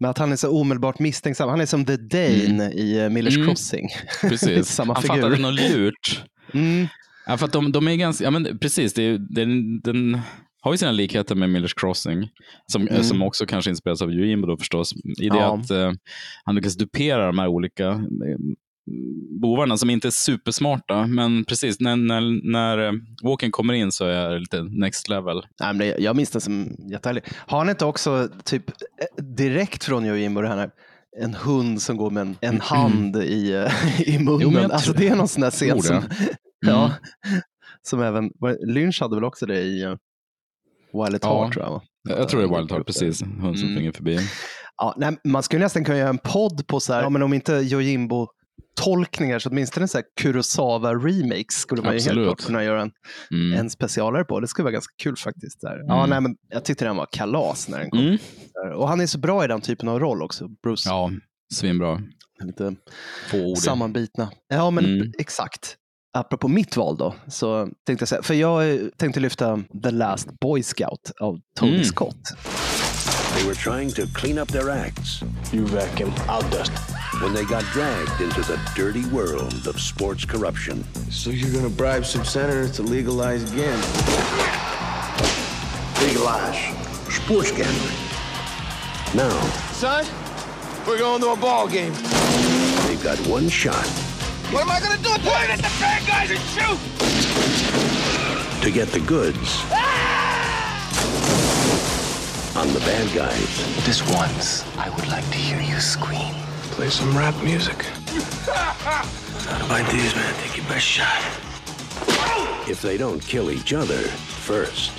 Men 0.00 0.10
att 0.10 0.18
han 0.18 0.32
är 0.32 0.36
så 0.36 0.50
omedelbart 0.60 0.98
misstänksam. 0.98 1.48
Han 1.48 1.60
är 1.60 1.66
som 1.66 1.84
The 1.84 1.96
Dane 1.96 2.72
i 2.72 3.00
uh, 3.04 3.08
Millers 3.10 3.36
Mm. 3.36 3.48
Crossing. 3.48 3.88
Precis. 4.20 4.66
Samma 4.74 4.94
Han 4.94 5.02
figur. 5.02 5.14
fattade 5.14 5.38
något 5.38 5.54
lurt. 5.60 6.24
Mm. 6.54 6.86
Ja, 7.26 7.36
för 7.36 7.48
de, 7.48 7.72
de 7.72 7.88
är 7.88 7.96
ganska, 7.96 8.24
ja 8.24 8.30
men 8.30 8.58
precis, 8.58 8.94
det 8.94 9.18
den, 9.18 9.80
den 9.80 10.18
har 10.62 10.72
ju 10.72 10.78
sina 10.78 10.92
likheter 10.92 11.34
med 11.34 11.50
Millers 11.50 11.74
Crossing, 11.74 12.28
som, 12.72 12.88
Mm. 12.88 13.02
som 13.02 13.22
också 13.22 13.46
kanske 13.46 13.70
inspireras 13.70 14.02
av 14.02 14.12
Jimbo 14.12 14.46
då 14.46 14.56
förstås, 14.56 14.92
i 15.20 15.28
det 15.28 15.36
Ja. 15.36 15.54
att 15.58 15.70
eh, 15.70 15.92
han 16.44 16.54
lyckas 16.54 16.76
dupera 16.76 17.26
de 17.26 17.38
här 17.38 17.48
olika 17.48 17.86
eh, 17.88 17.96
bovarna 19.40 19.76
som 19.76 19.90
inte 19.90 20.08
är 20.08 20.10
supersmarta, 20.10 21.06
men 21.06 21.44
precis, 21.44 21.80
när, 21.80 21.96
när, 21.96 22.50
när 22.52 22.78
eh, 22.86 22.92
Walken 23.22 23.50
kommer 23.50 23.74
in 23.74 23.92
så 23.92 24.04
är 24.04 24.30
det 24.30 24.38
lite 24.38 24.62
next 24.62 25.08
level. 25.08 25.42
Nej, 25.60 25.74
men 25.74 25.94
jag 25.98 26.16
minns 26.16 26.30
den 26.30 26.40
som 26.40 26.76
jättehärlig. 26.90 27.24
Har 27.34 27.58
han 27.58 27.68
inte 27.70 27.84
också 27.84 28.28
typ 28.44 28.68
eh, 28.70 29.24
direkt 29.24 29.84
från 29.84 30.04
Jojimbo 30.04 30.40
det 30.42 30.48
här 30.48 30.70
en 31.20 31.34
hund 31.34 31.82
som 31.82 31.96
går 31.96 32.10
med 32.10 32.20
en, 32.20 32.36
en 32.40 32.60
hand 32.60 33.16
i, 33.16 33.52
eh, 33.52 34.00
i 34.08 34.18
munnen? 34.18 34.40
Jo, 34.52 34.58
alltså 34.72 34.92
det 34.92 35.08
är 35.08 35.16
någon 35.16 35.28
sån 35.28 35.40
där 35.40 35.50
scen 35.50 35.82
som, 35.82 35.96
det. 35.96 36.06
ja, 36.66 36.92
Mm. 37.28 37.40
som 37.82 38.02
även, 38.02 38.30
Lynch 38.66 39.00
hade 39.00 39.14
väl 39.14 39.24
också 39.24 39.46
det 39.46 39.60
i 39.60 39.84
uh, 39.86 39.96
Wild 40.92 41.14
at 41.14 41.22
Ja. 41.22 41.40
Heart 41.42 41.52
tror 41.52 41.64
jag. 41.64 41.82
Jag, 42.18 42.28
tror 42.28 42.40
det 42.40 42.46
är 42.46 42.56
Wild 42.58 42.70
Heart, 42.72 42.86
precis, 42.86 43.22
hund 43.22 43.58
som 43.58 43.68
Mm. 43.68 43.76
flyger 43.76 43.92
förbi. 43.92 44.18
Ja, 44.76 44.94
nej, 44.96 45.16
man 45.24 45.42
skulle 45.42 45.64
nästan 45.64 45.84
kunna 45.84 45.98
göra 45.98 46.08
en 46.08 46.18
podd 46.18 46.66
på 46.66 46.80
så 46.80 46.92
här, 46.92 47.02
ja, 47.02 47.08
men 47.10 47.22
om 47.22 47.32
inte 47.34 47.52
Jojimbo 47.52 48.28
tolkningar 48.84 49.38
så 49.38 49.48
åtminstone 49.48 49.88
så 49.88 49.98
här 49.98 50.04
Kurosawa 50.20 50.94
remakes 50.94 51.54
skulle 51.56 51.82
man 51.82 51.92
ju 51.92 51.98
helt 51.98 52.06
Absolut. 52.08 52.26
klart 52.26 52.46
kunna 52.46 52.64
göra 52.64 52.82
en, 52.82 52.90
Mm. 53.30 53.58
en 53.60 53.70
specialare 53.70 54.24
på. 54.24 54.40
Det 54.40 54.48
skulle 54.48 54.64
vara 54.64 54.72
ganska 54.72 54.92
kul 55.02 55.16
faktiskt. 55.16 55.60
Där. 55.60 55.82
Ja, 55.86 55.96
Mm. 55.98 56.10
nej, 56.10 56.20
men 56.20 56.36
jag 56.48 56.64
tyckte 56.64 56.84
den 56.84 56.96
var 56.96 57.06
kalas 57.12 57.68
när 57.68 57.78
den 57.78 57.90
kom. 57.90 58.00
Mm. 58.00 58.18
Och 58.76 58.88
han 58.88 59.00
är 59.00 59.06
så 59.06 59.18
bra 59.18 59.44
i 59.44 59.48
den 59.48 59.60
typen 59.60 59.88
av 59.88 60.00
roll 60.00 60.22
också, 60.22 60.48
Bruce. 60.62 60.88
Ja, 60.88 61.10
svinbra. 61.54 62.02
Lite 62.44 62.74
sammanbitna. 63.58 64.30
Ja, 64.48 64.70
men 64.70 64.84
Mm. 64.84 65.12
exakt. 65.18 65.76
Apropå 66.14 66.48
mitt 66.48 66.76
val 66.76 66.96
då, 66.96 67.14
så 67.28 67.68
tänkte 67.86 68.02
jag 68.02 68.08
säga, 68.08 68.22
för 68.22 68.34
jag 68.34 68.70
eh, 68.74 68.80
tänkte 68.96 69.20
lyfta 69.20 69.62
The 69.82 69.90
Last 69.90 70.40
Boy 70.40 70.62
Scout 70.62 71.12
av 71.20 71.38
Tony 71.58 71.72
Mm. 71.72 71.84
Scott. 71.84 72.16
They 73.34 73.44
were 73.46 73.54
trying 73.54 73.90
to 73.92 74.06
clean 74.08 74.38
up 74.38 74.48
their 74.48 74.70
acts 74.70 75.22
You 75.52 75.64
reckon 75.66 76.12
I'll 76.28 76.42
dust. 76.50 76.72
when 77.20 77.32
they 77.34 77.44
got 77.44 77.64
dragged 77.72 78.20
into 78.20 78.40
the 78.42 78.58
dirty 78.74 79.04
world 79.06 79.66
of 79.66 79.80
sports 79.80 80.24
corruption. 80.24 80.84
So 81.10 81.30
you're 81.30 81.52
gonna 81.52 81.68
bribe 81.68 82.04
some 82.04 82.24
senators 82.24 82.72
to 82.72 82.82
legalize 82.82 83.44
gambling? 83.52 83.82
Legalize 86.00 86.58
sports 87.12 87.50
gambling. 87.52 87.96
Now, 89.14 89.30
Son, 89.72 90.04
we're 90.86 90.98
going 90.98 91.20
to 91.20 91.30
a 91.30 91.36
ball 91.36 91.68
game. 91.68 91.92
they've 92.86 93.02
got 93.02 93.18
one 93.26 93.48
shot 93.48 93.86
What 94.50 94.62
am 94.62 94.70
I 94.70 94.80
gonna 94.80 94.96
do? 95.02 95.10
Point 95.10 95.50
at 95.50 95.58
the 95.58 95.72
bad 95.80 96.06
guys 96.06 96.30
and 96.30 96.40
shoot! 96.54 96.78
to 98.62 98.70
get 98.70 98.88
the 98.88 99.00
goods 99.00 99.60
on 102.56 102.72
the 102.72 102.80
bad 102.80 103.14
guys. 103.14 103.84
This 103.86 104.02
once, 104.12 104.64
I 104.76 104.90
would 104.90 105.08
like 105.08 105.24
to 105.30 105.36
hear 105.36 105.60
you 105.60 105.80
scream. 105.80 106.34
Play 106.72 106.90
some 106.90 107.16
rap 107.16 107.34
music. 107.42 107.86
Like 109.68 109.90
these, 109.90 110.14
man. 110.14 110.34
Take 110.42 110.56
your 110.56 110.66
best 110.66 110.84
shot. 110.84 111.20
If 112.68 112.80
they 112.80 112.96
don't 112.96 113.20
kill 113.20 113.50
each 113.50 113.72
other 113.72 113.98
first. 113.98 114.92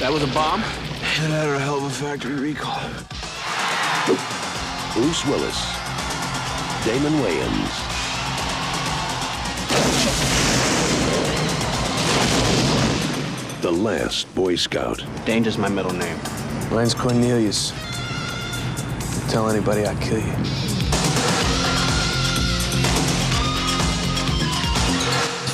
That 0.00 0.10
was 0.12 0.22
a 0.22 0.26
bomb? 0.28 0.60
It 0.60 1.30
had 1.30 1.48
a 1.48 1.58
hell 1.58 1.78
of 1.78 1.84
a 1.84 1.90
factory 1.90 2.34
recall. 2.34 2.80
Bruce 4.94 5.24
Willis, 5.26 5.64
Damon 6.84 7.14
Wayans, 7.24 7.94
the 13.64 13.70
last 13.70 14.34
Boy 14.34 14.56
Scout. 14.56 15.06
Danger's 15.26 15.58
my 15.58 15.68
middle 15.68 15.92
name. 15.92 16.18
Mine's 16.70 16.94
Cornelius. 16.94 17.72
Tell 19.30 19.48
anybody 19.48 19.80
I 19.86 19.94
kill 19.94 20.18
you. 20.18 20.34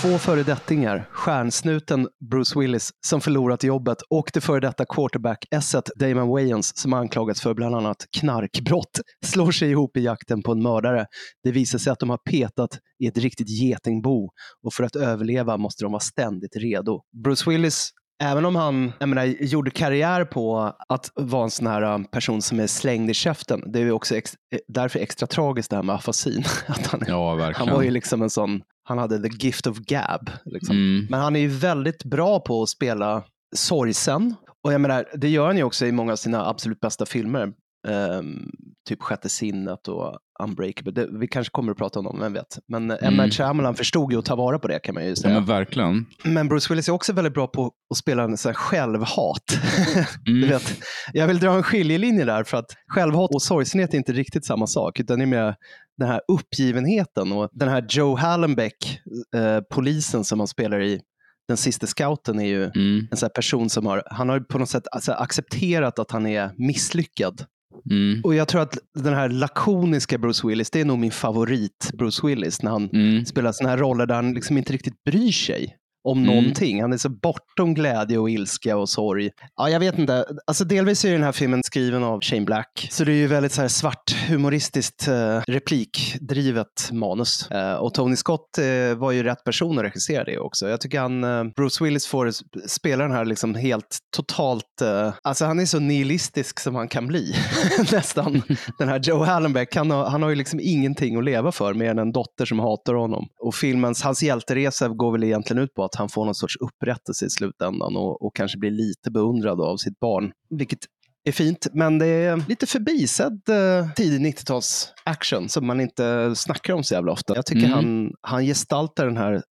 Två 0.03 0.19
föredettingar, 0.19 1.09
stjärnsnuten 1.13 2.09
Bruce 2.31 2.59
Willis 2.61 2.91
som 3.07 3.21
förlorat 3.21 3.65
jobbet 3.65 3.99
och 4.11 4.31
det 4.35 4.41
före 4.41 4.61
detta 4.61 4.85
quarterback-esset 4.85 5.91
Damon 5.97 6.29
Wayans 6.29 6.77
som 6.77 6.93
anklagats 6.93 7.41
för 7.41 7.55
bland 7.55 7.75
annat 7.75 8.07
knarkbrott 8.21 9.01
slår 9.25 9.51
sig 9.53 9.71
ihop 9.71 9.97
i 9.97 10.01
jakten 10.01 10.43
på 10.43 10.53
en 10.53 10.63
mördare. 10.63 11.07
Det 11.45 11.53
visar 11.53 11.79
sig 11.79 11.93
att 11.93 11.99
de 11.99 12.11
har 12.11 12.19
petat 12.31 12.79
i 12.99 13.07
ett 13.07 13.19
riktigt 13.19 13.49
getingbo 13.49 14.31
och 14.63 14.75
för 14.75 14.85
att 14.85 14.97
överleva 14.97 15.57
måste 15.57 15.85
de 15.85 15.93
vara 15.93 16.01
ständigt 16.01 16.57
redo. 16.57 17.03
Bruce 17.25 17.51
Willis 17.51 17.91
även 18.21 18.45
om 18.45 18.57
han 18.57 18.93
jag 18.99 19.09
menar, 19.09 19.25
gjorde 19.25 19.71
karriär 19.71 20.25
på 20.25 20.75
att 20.89 21.13
vara 21.15 21.45
en 21.45 21.51
sån 21.51 21.67
här 21.67 21.83
um, 21.83 22.05
person 22.05 22.43
som 22.43 22.61
är 22.61 22.67
slängd 22.67 23.11
i 23.11 23.15
käften. 23.15 23.73
Det 23.73 23.79
är 23.79 23.83
ju 23.83 23.93
också 23.93 24.17
ex, 24.17 24.35
eh, 24.55 24.59
därför 24.69 24.99
extra 24.99 25.27
tragiskt 25.27 25.71
det 25.71 25.77
här 25.77 25.83
med 25.83 25.95
afasin. 25.95 26.45
Att 26.67 26.87
han, 26.87 27.05
Ja, 27.07 27.53
han 27.55 27.69
var 27.69 27.83
ju 27.83 27.91
liksom 27.91 28.23
en 28.23 28.31
sån, 28.31 28.63
han 28.85 28.99
hade 28.99 29.29
the 29.29 29.47
gift 29.47 29.67
of 29.67 29.79
gab. 29.79 30.31
Liksom. 30.45 30.77
Mm. 30.77 31.07
Men 31.11 31.21
han 31.21 31.37
är 31.37 31.41
ju 31.41 31.49
väldigt 31.49 32.05
bra 32.05 32.41
på 32.41 32.63
att 32.63 32.69
spela 32.69 33.23
sorgsen. 33.57 34.35
Och 34.65 34.73
jag 34.73 34.81
menar, 34.81 35.05
det 35.15 35.29
gör 35.29 35.47
han 35.47 35.57
ju 35.57 35.63
också 35.63 35.87
i 35.87 35.93
många 35.93 36.13
av 36.13 36.17
sina 36.17 36.49
absolut 36.49 36.81
bästa 36.81 37.07
filmer. 37.07 37.53
Ehm, 37.89 38.51
typ 38.91 39.03
Sjätte 39.03 39.29
sinnet 39.29 39.89
och 39.89 40.19
Unbreakable. 40.43 40.93
Det, 40.93 41.09
vi 41.21 41.29
kanske 41.29 41.51
kommer 41.51 41.73
att 41.73 41.79
prata 41.79 41.99
om 41.99 42.05
dem, 42.05 42.19
vem 42.21 42.33
vet. 42.33 42.59
Men 42.69 42.91
mm. 42.91 42.99
M. 43.03 43.15
Night 43.17 43.35
Shyamalan 43.35 43.75
förstod 43.75 44.13
ju 44.13 44.19
att 44.19 44.25
ta 44.25 44.37
vara 44.37 44.59
på 44.59 44.69
det 44.69 44.79
kan 44.79 44.95
man 44.95 45.05
ju 45.05 45.09
Ja, 45.09 45.17
säga. 45.17 45.35
men 45.35 45.45
verkligen. 45.45 46.07
Men 46.25 46.49
Bruce 46.49 46.67
Willis 46.73 46.89
är 46.89 46.93
också 46.93 47.13
väldigt 47.13 47.35
bra 47.35 47.47
på 47.47 47.73
att 47.91 47.97
spela 47.97 48.23
en 48.23 48.37
sån 48.37 48.49
här 48.51 48.55
självhat. 48.55 49.45
Mm. 50.27 50.41
du 50.41 50.47
vet, 50.47 50.73
jag 51.13 51.27
vill 51.27 51.39
dra 51.39 51.53
en 51.57 51.63
skiljelinje 51.63 52.25
där 52.25 52.45
för 52.45 52.57
att 52.57 52.67
självhat 52.89 53.35
och 53.35 53.43
sorgsenhet 53.43 53.95
är 53.95 53.99
inte 53.99 54.13
riktigt 54.13 54.45
samma 54.47 54.67
sak, 54.67 55.01
utan 55.01 55.19
det 55.19 55.25
är 55.25 55.27
mer 55.27 55.55
den 55.99 56.09
här 56.09 56.21
uppgivenheten 56.33 57.33
och 57.33 57.49
den 57.53 57.69
här 57.69 57.87
Joe 57.89 58.17
Hallenbeck, 58.17 59.01
eh, 59.37 59.61
polisen 59.71 60.25
som 60.25 60.39
han 60.41 60.49
spelar 60.49 60.83
i 60.83 61.01
den 61.49 61.57
sista 61.57 61.87
scouten 61.87 62.41
är 62.41 62.47
ju 62.47 62.65
Mm. 62.65 63.09
en 63.11 63.17
sån 63.17 63.29
person 63.35 63.71
som 63.71 63.87
har, 63.87 64.03
han 64.07 64.29
har 64.29 64.41
på 64.41 64.59
något 64.59 64.69
sätt 64.69 64.85
alltså, 64.93 65.13
accepterat 65.13 65.99
att 65.99 66.11
han 66.11 66.27
är 66.27 66.51
misslyckad. 66.57 67.45
Mm. 67.91 68.21
Och 68.25 68.35
jag 68.35 68.49
tror 68.49 68.63
att 68.63 68.79
den 68.95 69.15
här 69.15 69.29
lakoniska 69.29 70.19
Bruce 70.19 70.47
Willis, 70.49 70.71
det 70.71 70.81
är 70.81 70.85
nog 70.85 70.99
min 70.99 71.11
favorit 71.11 71.91
Bruce 71.93 72.27
Willis, 72.27 72.63
när 72.63 72.71
han 72.71 72.91
Mm. 72.93 73.25
spelar 73.25 73.53
såna 73.53 73.71
här 73.71 73.77
roller 73.79 74.07
där 74.07 74.15
han 74.15 74.35
liksom 74.35 74.59
inte 74.59 74.73
riktigt 74.73 75.05
bryr 75.05 75.33
sig 75.33 75.77
om 76.09 76.19
Mm. 76.19 76.35
någonting. 76.35 76.83
Han 76.83 76.93
är 76.93 76.97
så 76.99 77.09
bortom 77.09 77.75
glädje 77.75 78.19
och 78.19 78.31
ilska 78.31 78.77
och 78.77 78.89
sorg. 78.89 79.31
Ja, 79.57 79.71
jag 79.71 79.81
vet 79.81 79.99
inte. 79.99 80.25
Alltså, 80.47 80.65
delvis 80.65 81.05
är 81.05 81.13
den 81.13 81.23
här 81.23 81.33
filmen 81.33 81.63
skriven 81.63 82.03
av 82.05 82.21
Shane 82.21 82.45
Black, 82.45 82.89
så 82.91 83.05
det 83.05 83.13
är 83.13 83.17
ju 83.17 83.27
väldigt 83.27 83.53
så 83.53 83.61
här 83.61 83.69
svart 83.69 84.11
humoristiskt 84.29 85.09
eh, 85.09 85.41
replikdrivet 85.47 86.93
manus. 86.93 87.51
Eh, 87.51 87.75
och 87.75 87.95
Tony 87.95 88.17
Scott 88.17 88.59
eh, 88.59 88.99
var 88.99 89.13
ju 89.13 89.23
rätt 89.23 89.45
person 89.45 89.79
att 89.79 89.85
regissera 89.85 90.25
det 90.25 90.39
också. 90.39 90.69
Jag 90.69 90.81
tycker 90.81 91.01
han, 91.01 91.25
eh, 91.25 91.45
Bruce 91.57 91.85
Willis 91.85 92.07
får 92.07 92.27
sp- 92.27 92.67
spela 92.69 93.03
den 93.03 93.13
här 93.13 93.25
liksom 93.25 93.55
helt 93.55 93.99
totalt, 94.17 94.81
eh, 94.83 95.13
alltså 95.23 95.45
han 95.45 95.61
är 95.61 95.67
så 95.67 95.79
nihilistisk 95.79 96.61
som 96.61 96.75
han 96.75 96.89
kan 96.89 97.07
bli. 97.07 97.35
Nästan. 97.93 98.43
Den 98.79 98.89
här 98.89 98.99
Joe 99.05 99.25
Hallenbeck, 99.25 99.77
han 99.77 99.91
har, 99.91 100.05
han 100.11 100.23
har 100.23 100.29
ju 100.31 100.35
liksom 100.37 100.61
ingenting 100.63 101.17
att 101.17 101.25
leva 101.25 101.53
för 101.53 101.75
mer 101.75 101.91
än 101.91 101.99
en 101.99 102.13
dotter 102.13 102.45
som 102.45 102.59
hatar 102.59 102.95
honom. 102.95 103.27
Och 103.41 103.55
filmens, 103.55 104.03
hans 104.03 104.23
hjälteresa 104.23 104.89
går 104.89 105.13
väl 105.13 105.25
egentligen 105.25 105.63
ut 105.63 105.75
på 105.75 105.85
att 105.93 105.99
han 105.99 106.09
får 106.09 106.25
någon 106.25 106.35
sorts 106.35 106.57
upprättelse 106.57 107.27
i 107.27 107.31
slutändan 107.31 107.97
och, 107.97 108.23
och 108.23 108.37
kanske 108.37 108.59
blir 108.59 108.71
lite 108.71 109.11
beundrad 109.11 109.61
av 109.61 109.77
sitt 109.77 110.01
barn. 110.01 110.33
Vilket 110.51 110.79
är 111.25 111.33
fint, 111.33 111.67
men 111.73 111.99
det 111.99 112.07
är 112.07 112.43
lite 112.49 112.67
förbisedd 112.67 113.49
eh, 113.49 113.91
tidig 113.97 114.35
90-tals 114.35 114.89
action 115.05 115.49
som 115.49 115.67
man 115.67 115.81
inte 115.81 116.33
snackar 116.37 116.75
om 116.75 116.85
så 116.85 116.95
jävla 116.95 117.13
ofta. 117.13 117.35
Jag 117.35 117.47
tycker 117.47 117.67
Mm. 117.67 117.73
han, 117.73 118.13
han 118.21 118.45
gestaltar 118.45 119.07
den 119.07 119.17
här 119.17 119.43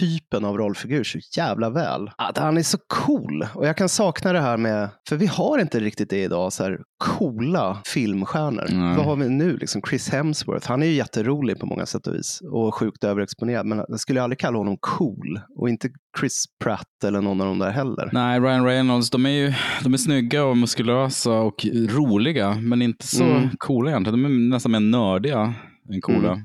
typen 0.00 0.44
av 0.44 0.58
rollfigur 0.58 1.04
så 1.04 1.18
jävla 1.36 1.70
väl. 1.70 2.10
Att 2.18 2.38
han 2.38 2.56
är 2.56 2.62
så 2.62 2.78
cool. 2.88 3.46
Och 3.54 3.66
jag 3.66 3.76
kan 3.76 3.88
sakna 3.88 4.32
det 4.32 4.40
här 4.40 4.56
med, 4.56 4.88
för 5.08 5.16
vi 5.16 5.26
har 5.26 5.58
inte 5.58 5.80
riktigt 5.80 6.10
det 6.10 6.22
idag, 6.22 6.52
så 6.52 6.62
här 6.64 6.78
coola 7.04 7.78
filmstjärnor. 7.86 8.64
Nej. 8.70 8.96
Vad 8.96 9.06
har 9.06 9.16
vi 9.16 9.28
nu? 9.28 9.56
Liksom 9.56 9.82
Chris 9.88 10.08
Hemsworth, 10.08 10.68
han 10.68 10.82
är 10.82 10.86
ju 10.86 10.92
jätterolig 10.92 11.58
på 11.58 11.66
många 11.66 11.86
sätt 11.86 12.06
och 12.06 12.14
vis 12.14 12.40
och 12.52 12.74
sjukt 12.74 13.04
överexponerad, 13.04 13.66
men 13.66 13.84
jag 13.88 14.00
skulle 14.00 14.22
aldrig 14.22 14.38
kalla 14.38 14.58
honom 14.58 14.76
cool. 14.80 15.40
Och 15.58 15.68
inte 15.68 15.88
Chris 16.20 16.44
Pratt 16.64 17.04
eller 17.04 17.20
någon 17.20 17.40
av 17.40 17.46
de 17.46 17.58
där 17.58 17.70
heller. 17.70 18.10
Nej, 18.12 18.40
Ryan 18.40 18.64
Reynolds, 18.64 19.10
de 19.10 19.26
är 19.26 19.30
ju 19.30 19.52
de 19.84 19.94
är 19.94 19.98
snygga 19.98 20.44
och 20.44 20.56
muskulösa 20.56 21.32
och 21.32 21.66
roliga, 21.74 22.54
men 22.54 22.82
inte 22.82 23.06
så 23.06 23.24
Mm. 23.24 23.48
coola 23.58 23.90
egentligen. 23.90 24.22
De 24.22 24.28
är 24.30 24.50
nästan 24.50 24.72
mer 24.72 24.80
nördiga 24.80 25.54
än 25.92 26.00
coola. 26.00 26.32
Mm. 26.32 26.44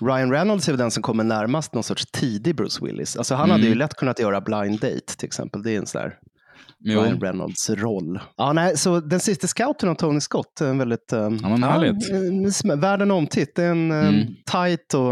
Ryan 0.00 0.30
Reynolds 0.32 0.68
är 0.68 0.72
väl 0.72 0.78
den 0.78 0.90
som 0.90 1.02
kommer 1.02 1.24
närmast 1.24 1.74
någon 1.74 1.82
sorts 1.84 2.06
tidig 2.12 2.56
Bruce 2.56 2.84
Willis. 2.84 3.16
Alltså 3.16 3.34
han 3.34 3.44
Mm. 3.44 3.50
hade 3.50 3.66
ju 3.66 3.74
lätt 3.74 3.94
kunnat 3.94 4.18
göra 4.18 4.40
Blind 4.40 4.80
Date 4.80 5.16
till 5.16 5.26
exempel. 5.26 5.62
Det 5.62 5.70
är 5.74 5.78
en 5.78 5.86
sån 5.86 6.00
där 6.02 6.18
Jo. 6.80 7.00
Ryan 7.00 7.20
Reynolds 7.20 7.70
roll. 7.70 8.20
Ja, 8.36 8.52
nej, 8.52 8.76
så 8.76 9.00
den 9.00 9.20
sista 9.20 9.46
scouten 9.46 9.88
av 9.88 9.94
Tony 9.94 10.20
Scott 10.20 10.60
är 10.60 10.66
en 10.66 10.78
väldigt... 10.78 11.12
Um, 11.12 11.38
Ja, 11.42 11.48
men 11.48 11.62
härligt. 11.62 12.10
en 12.10 12.46
sm- 12.46 12.80
värd 12.80 13.02
en 13.02 13.10
omtitt. 13.10 13.52
Det 13.56 13.62
är 13.64 13.70
en 13.70 13.90
um, 13.92 13.98
Mm. 14.08 14.26
tight 14.52 14.94
och, 14.94 15.10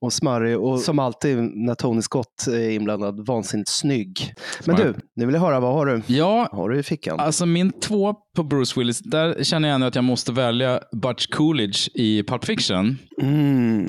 och 0.00 0.12
smörrig 0.12 0.58
och 0.60 0.80
som 0.80 0.98
alltid 0.98 1.36
när 1.38 1.74
Tony 1.74 2.02
Scott 2.02 2.46
är 2.46 2.70
inblandad, 2.70 3.26
vansinnigt 3.26 3.68
snygg. 3.70 4.34
Men 4.66 4.76
Smart. 4.76 4.94
du, 4.94 4.94
nu 5.16 5.26
vill 5.26 5.34
jag 5.34 5.42
höra, 5.42 5.60
vad 5.60 5.74
har 5.74 5.86
du, 5.86 6.02
Ja, 6.06 6.48
har 6.52 6.68
du 6.68 6.78
i 6.78 6.82
fickan? 6.82 7.20
alltså 7.20 7.46
min 7.46 7.72
två 7.80 8.14
på 8.36 8.42
Bruce 8.42 8.80
Willis, 8.80 8.98
där 8.98 9.44
känner 9.44 9.68
jag 9.68 9.80
nu 9.80 9.86
att 9.86 9.94
jag 9.94 10.04
måste 10.04 10.32
välja 10.32 10.80
Butch 10.92 11.26
Coolidge 11.26 11.88
i 11.94 12.22
Pulp 12.22 12.44
Fiction. 12.44 12.98
Mm. 13.22 13.88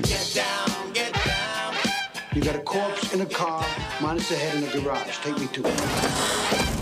You 2.35 2.43
got 2.43 2.55
a 2.55 2.61
corpse 2.65 3.15
in 3.15 3.21
a 3.21 3.25
car, 3.31 3.65
minus 4.07 4.27
the 4.29 4.35
head 4.35 4.55
in 4.55 4.61
the 4.67 4.77
garage. 4.79 5.19
Take 5.23 5.39
me 5.41 5.47
to 5.53 5.61
it. 5.61 6.74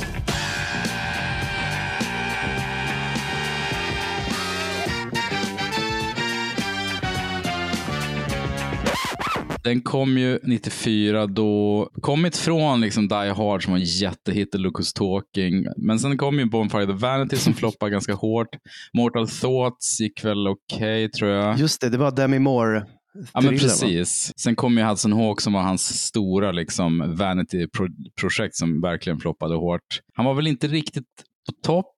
Den 9.63 9.81
kom 9.81 10.17
ju 10.17 10.39
94 10.43 11.27
då, 11.27 11.89
kommit 12.01 12.37
från 12.37 12.81
liksom 12.81 13.07
Die 13.07 13.15
Hard 13.15 13.63
som 13.63 13.73
var 13.73 13.79
en 13.79 13.85
jättehit, 13.85 14.55
och 14.55 14.61
Lucas 14.61 14.93
Talking. 14.93 15.65
Men 15.77 15.99
sen 15.99 16.17
kom 16.17 16.39
ju 16.39 16.45
Bonfire 16.45 16.85
the 16.85 16.91
Vanity 16.91 17.35
som 17.35 17.53
floppade 17.53 17.91
ganska 17.91 18.13
hårt. 18.13 18.49
Mortal 18.93 19.27
Thoughts 19.27 19.99
gick 19.99 20.25
väl 20.25 20.47
okej 20.47 21.09
tror 21.09 21.31
jag. 21.31 21.59
Just 21.59 21.81
det, 21.81 21.89
det 21.89 21.97
var 21.97 22.11
Demi 22.11 22.39
Moore. 22.39 22.85
Ja, 23.33 23.41
men 23.41 23.53
va? 23.53 23.59
precis. 23.59 24.33
Sen 24.37 24.55
kom 24.55 24.77
ju 24.77 24.83
Hudson 24.83 25.13
Hawk 25.13 25.41
som 25.41 25.53
var 25.53 25.61
hans 25.61 26.05
stora 26.05 26.51
liksom, 26.51 27.15
vanity-projekt 27.15 28.55
som 28.55 28.81
verkligen 28.81 29.19
floppade 29.19 29.55
hårt. 29.55 30.01
Han 30.13 30.25
var 30.25 30.33
väl 30.33 30.47
inte 30.47 30.67
riktigt 30.67 31.05
på 31.47 31.67
topp. 31.67 31.92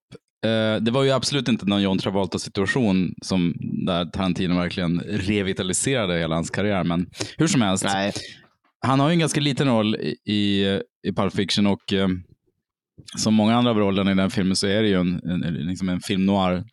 Eh, 0.46 0.82
det 0.82 0.92
var 0.92 1.04
ju 1.04 1.12
absolut 1.12 1.48
inte 1.48 1.66
någon 1.66 1.82
John 1.82 1.98
Travolta-situation 1.98 3.14
som 3.22 3.54
där 3.86 4.06
Tarantino 4.06 4.56
verkligen 4.56 5.00
revitaliserade 5.00 6.20
hela 6.20 6.36
hans 6.36 6.50
karriär, 6.50 6.84
men 6.84 7.10
hur 7.38 7.48
som 7.48 7.62
helst. 7.62 7.84
Nej. 7.84 8.14
Han 8.86 9.00
har 9.00 9.10
ju 9.10 9.14
en 9.14 9.20
ganska 9.20 9.42
liten 9.42 9.68
roll 9.68 9.96
i, 9.96 10.34
i, 11.04 11.12
Pulp 11.16 11.34
Fiction 11.34 11.68
och 11.68 11.94
eh, 11.94 12.08
som 13.18 13.34
många 13.34 13.56
andra 13.56 13.72
av 13.72 13.78
rollerna 13.78 14.12
i 14.12 14.16
den 14.16 14.32
filmen 14.32 14.56
så 14.56 14.68
är 14.68 14.82
det 14.82 14.88
ju 14.88 15.00
en, 15.00 15.22
en, 15.24 15.54
liksom 15.54 15.90
en 15.90 16.00
film 16.00 16.26
noir 16.26 16.64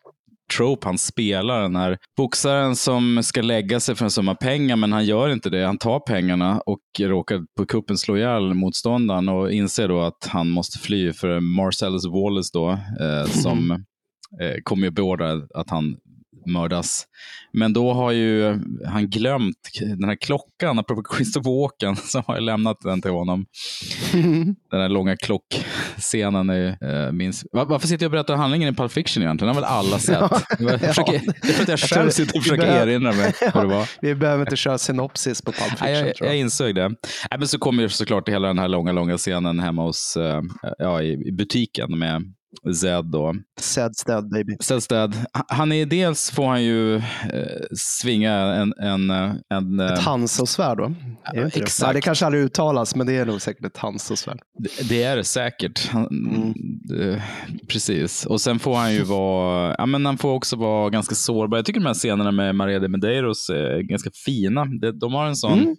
trope 0.56 0.88
han 0.88 0.98
spelar. 0.98 1.62
Den 1.62 1.76
här 1.76 1.98
boxaren 2.16 2.76
som 2.76 3.22
ska 3.22 3.42
lägga 3.42 3.80
sig 3.80 3.94
för 3.94 4.04
en 4.04 4.10
summa 4.10 4.34
pengar, 4.34 4.76
men 4.76 4.92
han 4.92 5.04
gör 5.04 5.28
inte 5.28 5.50
det. 5.50 5.66
Han 5.66 5.78
tar 5.78 6.00
pengarna 6.00 6.60
och 6.66 6.80
råkar 7.00 7.40
på 7.58 7.66
kuppen 7.66 7.98
slå 7.98 8.16
ihjäl 8.16 8.54
motståndaren 8.54 9.28
och 9.28 9.52
inser 9.52 9.88
då 9.88 10.00
att 10.00 10.26
han 10.28 10.50
måste 10.50 10.78
fly 10.78 11.12
för 11.12 11.40
Marcellus 11.40 12.06
Wallace 12.06 12.50
då, 12.52 12.70
eh, 12.70 13.26
som 13.30 13.70
eh, 14.40 14.62
kommer 14.62 14.86
ju 14.86 14.90
beordra 14.90 15.32
att 15.54 15.70
han 15.70 15.96
mördas. 16.46 17.06
Men 17.52 17.72
då 17.72 17.92
har 17.92 18.12
ju 18.12 18.60
han 18.86 19.10
glömt 19.10 19.56
den 19.80 20.04
här 20.04 20.16
klockan, 20.16 20.78
apropå 20.78 21.02
Christopher 21.16 21.60
Walken, 21.60 21.96
så 22.04 22.20
har 22.26 22.34
jag 22.34 22.42
lämnat 22.42 22.76
den 22.80 23.02
till 23.02 23.10
honom. 23.10 23.46
Den 24.70 24.80
här 24.80 24.88
långa 24.88 25.16
klockscenen 25.16 26.50
är, 26.50 26.68
eh, 27.06 27.12
minns. 27.12 27.46
Var, 27.52 27.64
varför 27.64 27.88
sitter 27.88 28.04
jag 28.04 28.08
och 28.08 28.12
berättar 28.12 28.36
handlingen 28.36 28.74
i 28.74 28.76
Pulp 28.76 28.92
Fiction 28.92 29.22
egentligen? 29.22 29.54
Den 29.54 29.62
har 29.64 29.68
väl 29.68 29.78
alla 29.78 29.98
sett? 29.98 30.18
Jag 30.58 30.80
försöker, 30.80 31.20
det 31.42 31.48
är 31.48 31.52
för 31.52 31.62
att 31.62 31.68
jag 31.68 31.80
själv 31.80 32.10
sitter 32.10 32.36
och 32.36 32.42
försöker 32.42 32.66
erinra 32.66 33.12
mig 33.12 33.32
vad 33.54 33.64
det 33.64 33.74
var. 33.74 33.90
Vi 34.00 34.14
behöver 34.14 34.44
inte 34.44 34.56
köra 34.56 34.78
synopsis 34.78 35.42
på 35.42 35.52
Pulp 35.52 35.70
Fiction. 35.70 35.86
Nej, 35.86 36.06
jag, 36.06 36.16
tror 36.16 36.26
jag. 36.26 36.34
jag 36.34 36.40
insåg 36.40 36.74
det. 36.74 36.88
Nej, 36.88 37.38
men 37.38 37.48
så 37.48 37.58
kommer 37.58 37.82
ju 37.82 37.88
såklart 37.88 38.28
hela 38.28 38.48
den 38.48 38.58
här 38.58 38.68
långa, 38.68 38.92
långa 38.92 39.18
scenen 39.18 39.60
hemma 39.60 39.82
hos, 39.82 40.16
eh, 40.16 40.42
ja, 40.78 41.02
i, 41.02 41.12
i 41.28 41.32
butiken 41.32 41.98
med 41.98 42.22
Zed 42.80 43.04
då. 43.04 43.34
Sad's 43.60 44.06
dead 44.06 44.30
baby. 44.30 44.52
Zed's 44.60 44.88
dead. 44.88 45.14
Han- 45.48 45.72
är 45.72 45.86
dels 45.86 46.30
får 46.30 46.48
han 46.48 46.64
ju 46.64 46.96
eh, 46.96 47.02
svinga 47.78 48.32
en... 48.32 48.72
en, 48.78 49.10
eh, 49.10 49.32
en 49.54 49.80
eh, 49.80 49.92
Ett 49.92 49.98
Hansosvärd 49.98 50.78
då? 50.78 50.84
Är 50.84 51.34
det 51.34 51.40
det? 51.40 51.56
exakt. 51.56 51.82
Nej, 51.86 51.94
det 51.94 52.00
kanske 52.00 52.26
aldrig 52.26 52.44
uttalas, 52.44 52.94
men 52.94 53.06
det 53.06 53.12
är 53.12 53.24
nog 53.26 53.40
säkert 53.42 53.64
ett 53.64 53.76
Hansosvärd. 53.76 54.38
Det- 54.58 54.88
Det 54.88 55.02
är 55.02 55.16
det 55.16 55.24
säkert. 55.24 55.88
Han, 55.88 56.06
Mm. 56.06 56.52
det, 56.88 57.22
precis. 57.68 58.26
Och 58.26 58.40
sen 58.40 58.58
får 58.58 58.76
han 58.76 58.94
ju 58.94 59.02
vara, 59.02 59.74
ja 59.78 59.86
men 59.86 60.06
han 60.06 60.18
får 60.18 60.32
också 60.32 60.56
vara 60.56 60.90
ganska 60.90 61.14
sårbar. 61.14 61.58
Jag 61.58 61.64
tycker 61.66 61.80
de 61.80 61.86
här 61.86 61.94
scenerna 61.94 62.30
med 62.30 62.54
Maria 62.54 62.78
de 62.78 62.88
Medeiros 62.88 63.50
är 63.50 63.80
ganska 63.80 64.10
fina. 64.26 64.64
De, 64.64 64.98
de 64.98 65.12
har 65.12 65.26
en 65.26 65.36
sån, 65.36 65.58
Mm. 65.58 65.76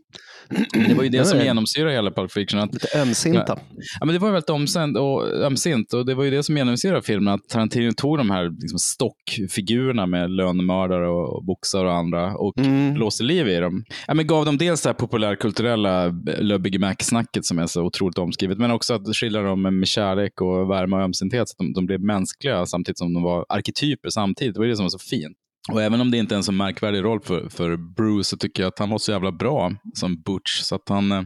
Det 0.87 0.93
var 0.93 1.03
ju 1.03 1.09
det 1.09 1.25
som 1.25 1.39
genomsyrar 1.39 1.89
hela 1.89 2.11
Pulp 2.11 2.31
Fiction. 2.31 2.59
Att, 2.59 2.73
Lite 2.73 2.99
ömsinta. 3.01 3.59
Ja, 3.99 4.05
men 4.05 4.13
det 4.13 4.19
var 4.19 4.27
ju 4.27 4.31
väldigt 4.33 4.49
omsänt 4.49 4.97
och 4.97 5.27
ömsint 5.27 5.93
och 5.93 6.05
det 6.05 6.13
var 6.15 6.23
ju 6.23 6.31
det 6.31 6.43
som 6.43 6.57
genomsyrar 6.57 7.01
filmen, 7.01 7.33
att 7.33 7.49
Tarantino 7.49 7.91
tog 7.97 8.17
de 8.17 8.29
här 8.29 8.49
liksom, 8.61 8.79
stockfigurerna 8.79 10.05
med 10.05 10.31
lönnmördare 10.31 11.09
och, 11.09 11.45
boxare 11.45 11.87
och 11.87 11.93
andra 11.93 12.35
och 12.35 12.53
Mm. 12.57 12.93
blåste 12.93 13.23
liv 13.23 13.47
i 13.47 13.55
dem. 13.59 13.83
Ja, 14.07 14.13
men 14.13 14.27
gav 14.27 14.45
dem 14.45 14.57
dels 14.57 14.81
det 14.81 14.89
här 14.89 14.93
populärkulturella 14.93 16.07
Le 16.39 16.57
Big 16.59 16.79
Mac-snacket 16.79 17.45
som 17.45 17.59
är 17.59 17.67
så 17.67 17.83
otroligt 17.83 18.17
omskrivet, 18.17 18.57
men 18.57 18.71
också 18.71 18.93
att 18.93 19.15
skildra 19.15 19.41
dem 19.41 19.61
med 19.79 19.87
kärlek 19.87 20.41
och 20.41 20.69
värme 20.69 20.95
och 20.95 21.01
ömsinthet, 21.01 21.49
så 21.49 21.53
att 21.53 21.57
de, 21.57 21.73
de 21.73 21.85
blev 21.85 22.01
mänskliga 22.01 22.65
samtidigt 22.65 22.97
som 22.97 23.13
de 23.13 23.23
var 23.23 23.45
arketyper 23.49 24.09
samtidigt. 24.09 24.53
Det 24.53 24.59
var 24.59 24.67
det 24.67 24.75
som 24.75 24.83
var 24.85 24.89
så 24.89 24.99
fint. 24.99 25.37
Och 25.71 25.81
även 25.81 26.01
om 26.01 26.11
det 26.11 26.17
inte 26.17 26.35
är 26.35 26.37
en 26.37 26.43
så 26.43 26.51
märkvärdig 26.51 27.03
roll 27.03 27.19
för, 27.21 27.49
för 27.49 27.77
Bruce 27.95 28.23
så 28.23 28.37
tycker 28.37 28.63
jag 28.63 28.67
att 28.67 28.79
han 28.79 28.89
var 28.89 28.97
så 28.97 29.11
jävla 29.11 29.31
bra 29.31 29.71
som 29.93 30.21
Butch. 30.21 30.59
Så 30.61 30.75
att 30.75 30.89
han, 30.89 31.11
eh, 31.11 31.21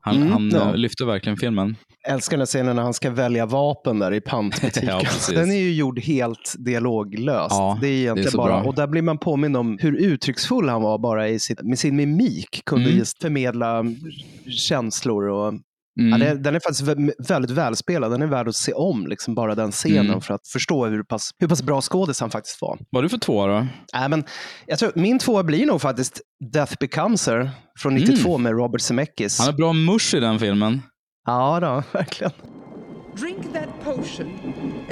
han, 0.00 0.16
Mm, 0.16 0.32
han 0.32 0.50
ja. 0.50 0.68
eh, 0.68 0.76
lyfte 0.76 1.04
verkligen 1.04 1.36
filmen. 1.38 1.76
älskar 2.08 2.36
den 2.36 2.40
här 2.40 2.46
scenen 2.46 2.76
när 2.76 2.82
han 2.82 2.94
ska 2.94 3.10
välja 3.10 3.46
vapen 3.46 3.98
där 3.98 4.12
i 4.14 4.20
pantbutiken. 4.20 4.88
Ja, 4.88 5.02
den 5.34 5.50
är 5.50 5.56
ju 5.58 5.72
gjord 5.74 5.98
helt 6.00 6.54
dialoglöst. 6.58 7.50
Ja, 7.50 7.78
det 7.80 7.86
är 7.86 7.90
det 7.90 7.96
är 7.96 8.00
egentligen 8.02 8.36
bara, 8.36 8.60
bra. 8.60 8.68
och 8.68 8.74
där 8.74 8.86
blir 8.86 9.02
man 9.02 9.18
påmind 9.18 9.56
om 9.56 9.78
hur 9.80 9.96
uttrycksfull 9.96 10.68
han 10.68 10.82
var 10.82 10.98
bara 10.98 11.28
i 11.28 11.38
sitt, 11.40 11.62
med 11.62 11.78
sin 11.78 11.96
mimik. 11.96 12.62
Kunde 12.66 12.84
Mm. 12.86 12.98
just 12.98 13.22
förmedla 13.22 13.84
känslor 14.68 15.28
och 15.28 15.54
Mm. 16.00 16.20
Ja, 16.22 16.26
det, 16.28 16.34
den 16.42 16.54
är 16.54 16.60
faktiskt 16.60 16.82
vä- 16.82 17.12
väldigt 17.28 17.50
välspelad. 17.50 18.10
Den 18.10 18.22
är 18.22 18.26
värd 18.26 18.48
att 18.48 18.54
se 18.56 18.72
om, 18.72 19.06
liksom 19.06 19.34
bara 19.34 19.54
den 19.54 19.70
scenen, 19.72 20.06
Mm. 20.06 20.20
för 20.20 20.34
att 20.34 20.48
förstå 20.48 20.86
hur 20.86 21.02
pass, 21.02 21.30
hur 21.38 21.48
pass 21.48 21.62
bra 21.62 21.80
skådis 21.80 22.20
han 22.20 22.30
faktiskt 22.30 22.62
var. 22.62 22.78
Vad 22.90 23.00
är 23.00 23.02
du 23.02 23.08
för 23.08 23.18
två 23.18 23.46
då? 23.46 23.66
Nej, 23.94 24.08
men 24.08 24.24
jag 24.66 24.78
tror, 24.78 24.92
min 24.94 25.18
tvåa 25.18 25.42
blir 25.42 25.66
nog 25.66 25.80
faktiskt 25.80 26.20
Death 26.52 26.74
Becomes 26.80 27.26
Her 27.26 27.50
från 27.78 27.94
92 27.94 28.38
med 28.38 28.52
Robert 28.52 28.80
Zemeckis. 28.80 29.38
Han 29.38 29.46
har 29.48 29.52
bra 29.54 29.72
musch 29.72 30.14
i 30.14 30.20
den 30.20 30.38
filmen. 30.38 30.82
Ja, 31.26 31.60
då, 31.60 31.82
verkligen. 31.98 32.32
Drink 33.20 33.52
that 33.52 33.68
potion, 33.84 34.38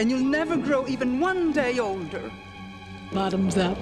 and 0.00 0.10
you'll 0.12 0.30
never 0.30 0.56
grow 0.56 0.86
even 0.90 1.22
one 1.22 1.52
day 1.52 1.80
older. 1.80 2.22
Bottoms 3.14 3.56
up. 3.56 3.78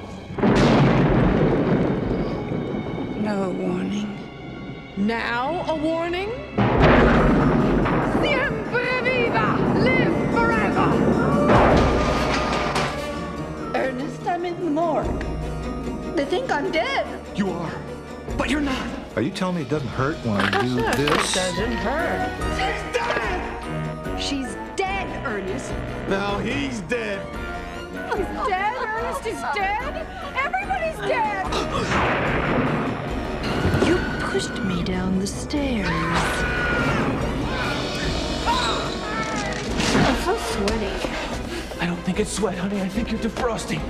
No 3.25 3.53
warning. 3.53 4.07
Now 4.97 5.65
a 5.69 5.79
warning? 5.83 6.29
Siempre 8.21 9.03
viva! 9.03 9.57
Live 9.79 10.15
forever! 10.33 10.89
Ernest, 13.75 14.27
I'm 14.27 14.45
in 14.45 14.57
the 14.65 14.71
morgue. 14.71 15.25
They 16.17 16.25
think 16.25 16.51
I'm 16.51 16.71
dead. 16.71 17.07
You 17.37 17.51
are, 17.51 17.73
but 18.37 18.51
you're 18.51 18.61
not. 18.61 18.87
Are 19.17 19.23
you 19.23 19.31
telling 19.31 19.57
me 19.57 19.63
it 19.63 19.69
doesn't 19.69 19.89
hurt 19.89 20.17
when 20.25 20.37
I 20.37 20.63
do 20.63 20.75
this? 20.75 20.99
It 20.99 21.35
doesn't 21.35 21.73
hurt. 21.73 22.31
She's 22.59 22.83
dead! 22.95 24.21
She's 24.21 24.57
dead, 24.77 25.27
Ernest. 25.27 25.73
Now 26.09 26.39
he's 26.39 26.81
dead. 26.83 27.21
He's 28.17 28.27
dead, 28.49 28.77
Ernest 28.79 29.27
is 29.27 29.41
dead! 29.55 30.07
Everybody's 30.37 30.99
dead! 31.09 31.47
You 33.87 33.99
pushed 34.27 34.59
me 34.65 34.83
down 34.83 35.19
the 35.19 35.27
stairs. 35.27 35.89
I'm 38.49 40.17
so 40.25 40.37
sweaty. 40.37 40.93
I 41.81 41.87
don't 41.87 42.03
think 42.05 42.21
it's 42.21 42.33
sweat, 42.33 42.59
honey. 42.59 42.81
I 42.83 42.89
think 42.89 43.13
you're 43.13 43.23
defrosting. 43.23 43.81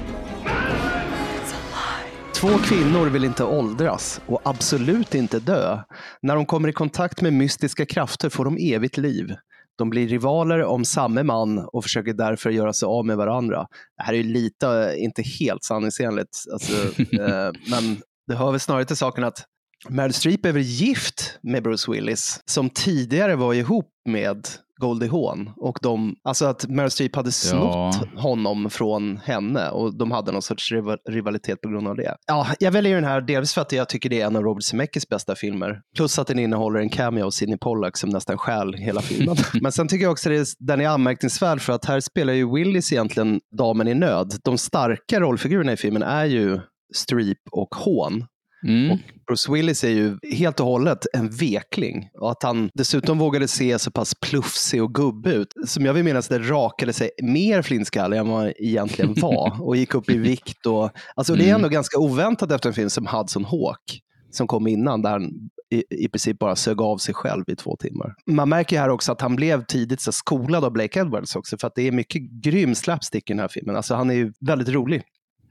Två 2.34 2.48
kvinnor 2.48 3.06
vill 3.06 3.24
inte 3.24 3.44
åldras 3.44 4.20
och 4.26 4.40
absolut 4.44 5.14
inte 5.14 5.40
dö. 5.40 5.78
När 6.22 6.34
de 6.36 6.46
kommer 6.46 6.68
i 6.68 6.72
kontakt 6.72 7.20
med 7.20 7.32
mystiska 7.32 7.86
krafter 7.86 8.28
får 8.28 8.44
de 8.44 8.56
evigt 8.56 8.96
liv. 8.96 9.34
De 9.78 9.90
blir 9.90 10.08
rivaler 10.08 10.64
om 10.64 10.84
samme 10.84 11.22
man 11.22 11.58
och 11.58 11.82
försöker 11.82 12.12
därför 12.12 12.50
göra 12.50 12.72
sig 12.72 12.86
av 12.86 13.06
med 13.06 13.16
varandra. 13.16 13.66
Det 13.96 14.02
här 14.02 14.12
är 14.12 14.16
ju 14.16 14.22
lite, 14.22 14.68
eh, 14.68 15.04
inte 15.04 15.22
helt 15.22 15.64
sanningsenligt, 15.64 16.38
alltså, 16.52 16.72
eh, 16.98 17.52
men 17.70 18.02
det 18.26 18.34
hör 18.34 18.50
väl 18.50 18.60
snarare 18.60 18.84
till 18.84 18.96
saken 18.96 19.24
att 19.24 19.44
Meryl 19.88 20.12
Streep 20.12 20.46
är 20.46 20.52
väl 20.52 20.62
gift 20.62 21.38
med 21.42 21.62
Bruce 21.62 21.92
Willis, 21.92 22.40
som 22.46 22.70
tidigare 22.70 23.36
var 23.36 23.54
ihop 23.54 23.88
med 24.08 24.46
Goldie 24.80 25.08
Hawn. 25.08 25.50
Och 25.56 25.78
de, 25.82 26.14
alltså 26.24 26.46
att 26.46 26.68
Meryl 26.68 26.90
Streep 26.90 27.16
hade 27.16 27.32
snott 27.32 27.96
honom 28.16 28.70
från 28.70 29.16
henne 29.16 29.70
och 29.70 29.98
de 29.98 30.10
hade 30.10 30.32
någon 30.32 30.42
sorts 30.42 30.72
riva- 30.72 30.96
rivalitet 31.10 31.60
på 31.60 31.68
grund 31.68 31.88
av 31.88 31.96
det. 31.96 32.16
Ja, 32.26 32.46
jag 32.60 32.72
väljer 32.72 32.94
den 32.94 33.04
här 33.04 33.20
delvis 33.20 33.54
för 33.54 33.60
att 33.60 33.72
jag 33.72 33.88
tycker 33.88 34.08
det 34.10 34.20
är 34.20 34.26
en 34.26 34.36
av 34.36 34.42
Robert 34.42 34.62
Zemeckis 34.64 35.08
bästa 35.08 35.34
filmer. 35.34 35.80
Plus 35.96 36.18
att 36.18 36.26
den 36.26 36.38
innehåller 36.38 36.80
en 36.80 36.88
cameo 36.88 37.24
av 37.26 37.30
Sidney 37.30 37.58
Pollack 37.58 37.96
som 37.96 38.10
nästan 38.10 38.38
stjäl 38.38 38.74
hela 38.74 39.00
filmen. 39.02 39.36
Men 39.62 39.72
sen 39.72 39.88
tycker 39.88 40.02
jag 40.04 40.12
också 40.12 40.32
att 40.32 40.46
den 40.58 40.80
är 40.80 40.88
anmärkningsvärd 40.88 41.60
för 41.60 41.72
att 41.72 41.84
här 41.84 42.00
spelar 42.00 42.32
ju 42.32 42.54
Willis 42.54 42.92
egentligen 42.92 43.40
damen 43.58 43.88
i 43.88 43.94
nöd. 43.94 44.34
De 44.44 44.58
starka 44.58 45.20
rollfigurerna 45.20 45.72
i 45.72 45.76
filmen 45.76 46.02
är 46.02 46.24
ju 46.24 46.60
Streep 46.94 47.38
och 47.50 47.74
Hawn. 47.74 48.24
Mm. 48.66 48.90
Och 48.90 48.98
Bruce 49.26 49.52
Willis 49.52 49.84
är 49.84 49.88
ju 49.88 50.18
helt 50.36 50.60
och 50.60 50.66
hållet 50.66 51.06
en 51.12 51.30
vekling. 51.30 52.08
Och 52.20 52.30
att 52.30 52.42
han 52.42 52.70
dessutom 52.74 53.18
vågade 53.18 53.48
se 53.48 53.78
så 53.78 53.90
pass 53.90 54.14
plufsig 54.14 54.82
och 54.82 54.94
gubbig 54.94 55.30
ut. 55.32 55.48
Som 55.66 55.84
jag 55.86 55.94
vill 55.94 56.04
minnas 56.04 56.28
det 56.28 56.38
rakade 56.38 56.92
sig 56.92 57.10
mer 57.22 57.62
flintskallig 57.62 58.18
än 58.18 58.28
vad 58.28 58.38
han 58.40 58.52
egentligen 58.58 59.14
var. 59.20 59.62
och 59.62 59.76
gick 59.76 59.94
upp 59.94 60.10
i 60.10 60.16
vikt. 60.18 60.66
Och, 60.66 60.90
alltså 61.16 61.34
Det 61.34 61.42
är 61.42 61.44
Mm. 61.48 61.54
ändå 61.56 61.68
ganska 61.68 61.98
oväntat 61.98 62.52
efter 62.52 62.68
en 62.68 62.74
film 62.74 62.90
som 62.90 63.06
Hudson 63.06 63.44
Hawk. 63.44 64.00
Som 64.30 64.46
kom 64.46 64.66
innan, 64.66 65.02
där 65.02 65.10
han 65.10 65.30
i, 65.70 65.84
i 66.04 66.08
princip 66.08 66.38
bara 66.38 66.56
sög 66.56 66.80
av 66.80 66.98
sig 66.98 67.14
själv 67.14 67.44
i 67.46 67.56
två 67.56 67.76
timmar. 67.76 68.14
Man 68.26 68.48
märker 68.48 68.76
ju 68.76 68.80
här 68.80 68.88
också 68.88 69.12
att 69.12 69.20
han 69.20 69.36
blev 69.36 69.64
tidigt 69.64 70.00
så 70.00 70.12
skolad 70.12 70.64
av 70.64 70.72
Blake 70.72 71.00
Edwards 71.00 71.36
också. 71.36 71.58
För 71.58 71.66
att 71.66 71.74
det 71.74 71.82
är 71.88 71.92
mycket 71.92 72.22
grym 72.22 72.74
slapstick 72.74 73.30
i 73.30 73.32
den 73.32 73.40
här 73.40 73.48
filmen. 73.48 73.76
Alltså 73.76 73.94
han 73.94 74.10
är 74.10 74.14
ju 74.14 74.32
väldigt 74.40 74.68
rolig. 74.68 75.02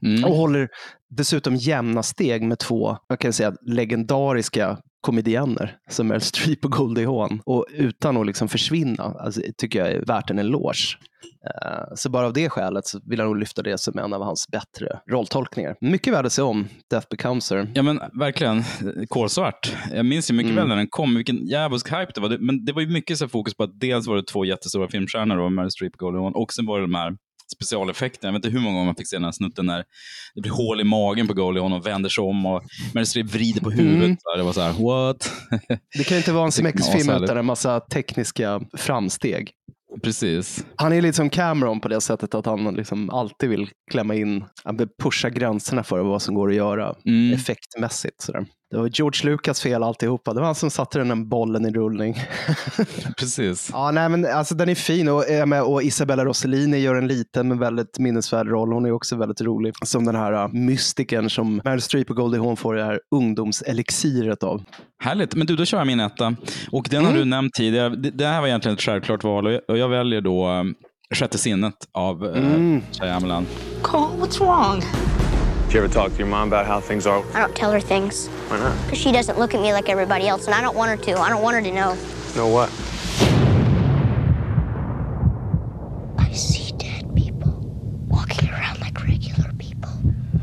Mm. 0.02 0.24
Och 0.24 0.36
håller 0.36 0.68
dessutom 1.10 1.56
jämna 1.56 2.02
steg 2.02 2.42
med 2.42 2.58
två, 2.58 2.96
jag 3.08 3.20
kan 3.20 3.32
säga, 3.32 3.52
legendariska 3.66 4.78
komedienner 5.00 5.76
som 5.90 6.06
Meryl 6.06 6.20
Streep 6.20 6.64
och 6.64 6.70
Goldie 6.70 7.06
Hawn. 7.06 7.40
Och 7.46 7.66
utan 7.74 8.16
att 8.16 8.26
liksom 8.26 8.48
försvinna, 8.48 9.02
alltså, 9.02 9.40
tycker 9.58 9.78
jag 9.78 9.90
är 9.92 10.04
värt 10.06 10.30
en 10.30 10.38
eloge. 10.38 10.98
Eh, 11.46 11.94
Så 11.94 12.10
bara 12.10 12.26
av 12.26 12.32
det 12.32 12.48
skälet 12.50 12.86
så 12.86 13.00
vill 13.06 13.18
jag 13.18 13.26
nog 13.26 13.36
lyfta 13.38 13.62
det 13.62 13.80
som 13.80 13.98
en 13.98 14.12
av 14.12 14.22
hans 14.22 14.46
bättre 14.52 15.00
rolltolkningar. 15.10 15.76
Mycket 15.80 16.12
värd 16.12 16.26
att 16.26 16.32
se 16.32 16.42
om, 16.42 16.68
Death 16.90 17.06
Becomes 17.10 17.50
Her. 17.50 17.70
Ja 17.74 17.82
men 17.82 18.00
verkligen, 18.18 18.62
kolsvart. 19.08 19.76
Jag 19.94 20.06
minns 20.06 20.30
ju 20.30 20.34
mycket 20.34 20.50
Mm. 20.52 20.56
väl 20.56 20.68
när 20.68 20.76
den 20.76 20.86
kom, 20.90 21.14
vilken 21.14 21.46
jävulsk 21.46 21.88
hype 21.92 22.12
det 22.14 22.20
var. 22.20 22.38
Men 22.38 22.64
det 22.64 22.72
var 22.72 22.82
ju 22.82 22.88
mycket 22.88 23.18
så 23.18 23.28
fokus 23.28 23.54
på 23.54 23.62
att 23.64 23.80
dels 23.80 24.06
var 24.06 24.16
det 24.16 24.26
två 24.26 24.44
jättestora 24.44 24.88
filmstjärnor, 24.88 25.36
då, 25.36 25.48
Meryl 25.50 25.70
Streep 25.70 25.92
och 25.92 25.98
Goldie 25.98 26.20
Hawn, 26.20 26.34
och 26.34 26.52
sen 26.52 26.66
var 26.66 26.78
det 26.78 26.84
de 26.84 26.94
här 26.94 27.16
specialeffekterna. 27.54 28.28
Jag 28.28 28.32
vet 28.32 28.44
inte 28.44 28.58
hur 28.58 28.64
många 28.64 28.74
gånger 28.74 28.86
man 28.86 28.94
fick 28.94 29.08
se 29.08 29.16
den 29.16 29.24
här 29.24 29.32
snutten 29.32 29.66
när 29.66 29.84
det 30.34 30.40
blir 30.40 30.52
hål 30.52 30.80
i 30.80 30.84
magen 30.84 31.28
på 31.28 31.34
Goldie 31.34 31.60
Hawn 31.60 31.72
och 31.72 31.86
vänder 31.86 32.08
sig 32.10 32.22
om 32.24 32.46
och 32.46 32.62
Meryl 32.94 33.06
Streep 33.06 33.26
vrider 33.26 33.60
på 33.60 33.70
huvudet. 33.70 34.04
Mm. 34.04 34.16
Det 34.36 34.42
var 34.42 34.52
så 34.52 34.60
här, 34.60 34.72
what? 34.72 35.32
Det 35.98 36.04
kan 36.04 36.14
ju 36.14 36.18
inte 36.18 36.32
vara 36.32 36.44
en 36.44 36.64
härligt. 36.64 37.22
utan 37.24 37.36
en 37.36 37.46
massa 37.46 37.80
tekniska 37.80 38.60
framsteg. 38.76 39.50
Precis. 40.02 40.64
Han 40.76 40.92
är 40.92 41.02
lite 41.02 41.16
som 41.16 41.30
Cameron 41.30 41.80
på 41.80 41.88
det 41.88 42.00
sättet 42.00 42.34
att 42.34 42.46
han 42.46 42.74
liksom 42.74 43.10
alltid 43.10 43.50
vill 43.50 43.68
klämma 43.90 44.14
in, 44.14 44.44
han 44.64 44.76
vill 44.76 44.88
pusha 45.02 45.30
gränserna 45.30 45.84
för 45.84 46.00
vad 46.00 46.22
som 46.22 46.34
går 46.34 46.48
att 46.50 46.56
göra 46.56 46.94
Mm. 47.06 47.32
effektmässigt. 47.34 48.22
Sådär. 48.22 48.46
Det 48.70 48.76
var 48.76 48.88
George 48.92 49.30
Lucas 49.30 49.60
fel 49.62 49.82
alltihopa. 49.82 50.32
Det 50.34 50.40
var 50.40 50.46
han 50.46 50.54
som 50.54 50.70
satte 50.70 50.98
den 50.98 51.08
där 51.08 51.16
bollen 51.16 51.66
i 51.66 51.70
rullning. 51.70 52.14
Precis. 53.18 53.70
Ja, 53.72 53.90
nej, 53.90 54.08
men 54.08 54.26
alltså, 54.26 54.54
den 54.54 54.68
är 54.68 54.74
fin 54.74 55.08
och, 55.08 55.24
med, 55.46 55.62
och 55.62 55.82
Isabella 55.82 56.24
Rossellini 56.24 56.78
gör 56.78 56.94
en 56.94 57.06
liten 57.08 57.48
men 57.48 57.58
väldigt 57.58 57.98
minnesvärd 57.98 58.46
roll. 58.48 58.72
Hon 58.72 58.86
är 58.86 58.92
också 58.92 59.16
väldigt 59.16 59.40
rolig. 59.40 59.74
Som 59.84 60.04
den 60.04 60.14
här 60.16 60.32
uh, 60.44 60.48
mystiken 60.52 61.30
som 61.30 61.60
Meryl 61.64 61.80
Streep 61.82 62.10
och 62.10 62.16
Goldie 62.16 62.38
Hawn 62.40 62.56
får 62.56 62.74
det 62.74 62.84
här 62.84 63.00
ungdomselixiret 63.14 64.42
av. 64.42 64.62
Härligt, 65.04 65.34
men 65.34 65.46
du, 65.46 65.56
då 65.56 65.64
kör 65.64 65.78
jag 65.78 65.86
min 65.86 66.00
etta. 66.00 66.34
Och 66.70 66.86
den 66.90 67.04
har 67.04 67.10
Mm. 67.10 67.22
du 67.22 67.30
nämnt 67.30 67.54
tidigare. 67.54 67.88
Det, 67.88 68.10
det 68.10 68.26
här 68.26 68.40
var 68.40 68.48
egentligen 68.48 68.74
ett 68.76 68.82
självklart 68.82 69.24
val 69.24 69.46
och 69.46 69.52
jag, 69.52 69.60
och 69.68 69.78
jag 69.78 69.88
väljer 69.88 70.20
då 70.20 70.48
um, 70.48 70.74
Sjätte 71.14 71.38
sinnet 71.38 71.74
av 71.92 72.24
uh, 72.24 72.38
Mm. 72.54 72.80
Shyamalan. 73.00 73.46
Cole, 73.82 74.06
what's 74.20 74.38
wrong? 74.40 74.82
Did 75.68 75.74
you 75.74 75.84
ever 75.84 75.92
talk 75.92 76.12
to 76.12 76.18
your 76.18 76.28
mom 76.28 76.48
about 76.48 76.64
how 76.64 76.80
things 76.80 77.06
are? 77.06 77.22
I 77.34 77.40
don't 77.40 77.54
tell 77.54 77.70
her 77.70 77.78
things. 77.78 78.28
Why 78.48 78.58
not? 78.58 78.82
Because 78.84 78.96
she 78.96 79.12
doesn't 79.12 79.38
look 79.38 79.52
at 79.54 79.60
me 79.60 79.74
like 79.74 79.90
everybody 79.90 80.26
else, 80.26 80.46
and 80.46 80.54
I 80.54 80.62
don't 80.62 80.74
want 80.74 80.90
her 80.90 80.96
to. 80.96 81.20
I 81.20 81.28
don't 81.28 81.42
want 81.42 81.56
her 81.56 81.60
to 81.62 81.70
know. 81.70 81.94
Know 82.34 82.48
what? 82.48 82.70
I 86.18 86.32
see 86.32 86.72
dead 86.78 87.14
people 87.14 87.52
walking 88.08 88.48
around 88.48 88.80
like 88.80 89.04
regular 89.04 89.52
people. 89.58 89.90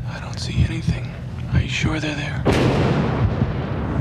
I 0.06 0.20
don't 0.20 0.38
see 0.38 0.62
anything. 0.62 1.10
Are 1.54 1.60
you 1.60 1.68
sure 1.68 1.98
they're 1.98 2.14
there? 2.14 2.44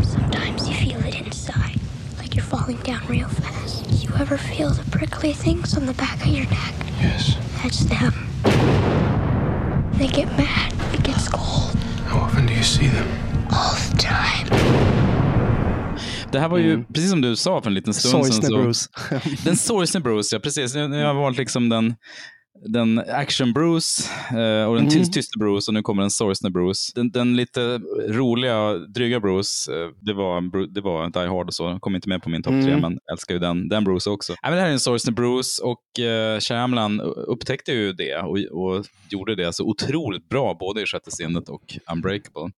Sometimes 0.03 0.69
you 0.69 0.75
feel 0.75 1.03
it 1.05 1.15
inside, 1.25 1.79
like 2.19 2.35
you're 2.35 2.45
falling 2.45 2.77
down 2.81 3.03
real 3.07 3.29
fast. 3.29 3.89
You 4.03 4.11
ever 4.19 4.37
feel 4.37 4.69
the 4.69 4.87
prickly 4.91 5.33
things 5.33 5.75
on 5.75 5.87
the 5.87 5.93
back 5.95 6.21
of 6.21 6.27
your 6.27 6.45
neck? 6.51 6.75
Yes. 7.01 7.35
That's 7.63 7.79
them. 7.85 8.13
They 9.97 10.07
get 10.07 10.29
mad. 10.37 10.73
It 10.93 11.03
gets 11.05 11.29
cold 11.29 11.77
How 12.07 12.19
often 12.21 12.45
do 12.47 12.53
you 12.53 12.63
see 12.63 12.87
them? 12.89 13.07
all 13.49 13.75
the 13.91 13.97
time. 13.97 14.59
Det 16.31 16.39
här 16.39 16.47
var 16.49 16.57
ju, 16.57 16.73
Mm. 16.73 16.85
precis 16.93 17.09
som 17.09 17.21
du 17.21 17.35
sa 17.35 17.61
för 17.61 17.69
en 17.69 17.73
liten 17.73 17.93
stund 17.93 18.11
Sorgsne 18.11 18.33
sedan. 18.41 18.51
så- 18.51 18.57
Bruce. 18.63 18.89
den 19.43 19.57
sorgsne 19.57 19.99
Bruce, 19.99 20.35
ja 20.35 20.39
precis. 20.39 20.75
Jag, 20.75 20.95
jag 20.95 21.07
har 21.07 21.13
valt 21.13 21.37
liksom 21.37 21.69
den, 21.69 21.95
den 22.67 22.99
action 22.99 23.53
Bruce 23.53 24.03
eh, 24.29 24.65
och 24.67 24.75
den 24.75 24.85
Mm. 24.85 24.89
tyst, 24.89 25.13
tysta 25.13 25.39
Bruce 25.39 25.69
och 25.71 25.73
nu 25.73 25.81
kommer 25.81 26.01
den 26.03 26.09
sorgsne 26.11 26.49
Bruce. 26.49 26.91
Den, 26.95 27.11
den 27.11 27.35
lite 27.35 27.77
roliga, 28.09 28.73
dryga 28.73 29.19
Bruce, 29.19 29.71
eh, 29.73 29.89
det 30.01 30.13
var, 30.13 30.67
det 30.73 30.81
var 30.81 31.09
Die 31.09 31.27
Hard 31.29 31.47
och 31.47 31.53
så, 31.53 31.79
kom 31.79 31.95
inte 31.95 32.09
med 32.09 32.23
på 32.23 32.29
min 32.29 32.43
topp 32.43 32.51
tre, 32.53 32.67
Mm. 32.71 32.81
men 32.81 32.99
älskar 33.11 33.33
ju 33.33 33.39
den, 33.39 33.67
den 33.69 33.83
Bruce 33.83 34.09
också. 34.09 34.33
Ja, 34.33 34.49
men 34.49 34.53
det 34.53 34.59
här 34.61 34.67
är 34.67 34.73
en 34.73 34.79
sorgsne 34.79 35.11
Bruce 35.11 35.63
och 35.63 35.99
eh, 36.05 36.39
Shyamalan 36.39 37.01
upptäckte 37.01 37.71
ju 37.71 37.93
det 37.93 38.15
och, 38.17 38.37
och 38.37 38.85
gjorde 39.09 39.35
det 39.35 39.53
så 39.53 39.63
otroligt 39.65 40.29
bra, 40.29 40.53
både 40.59 40.81
i 40.81 40.85
Sjätte 40.85 41.11
sinnet 41.11 41.49
och 41.49 41.77
Unbreakable. 41.93 42.51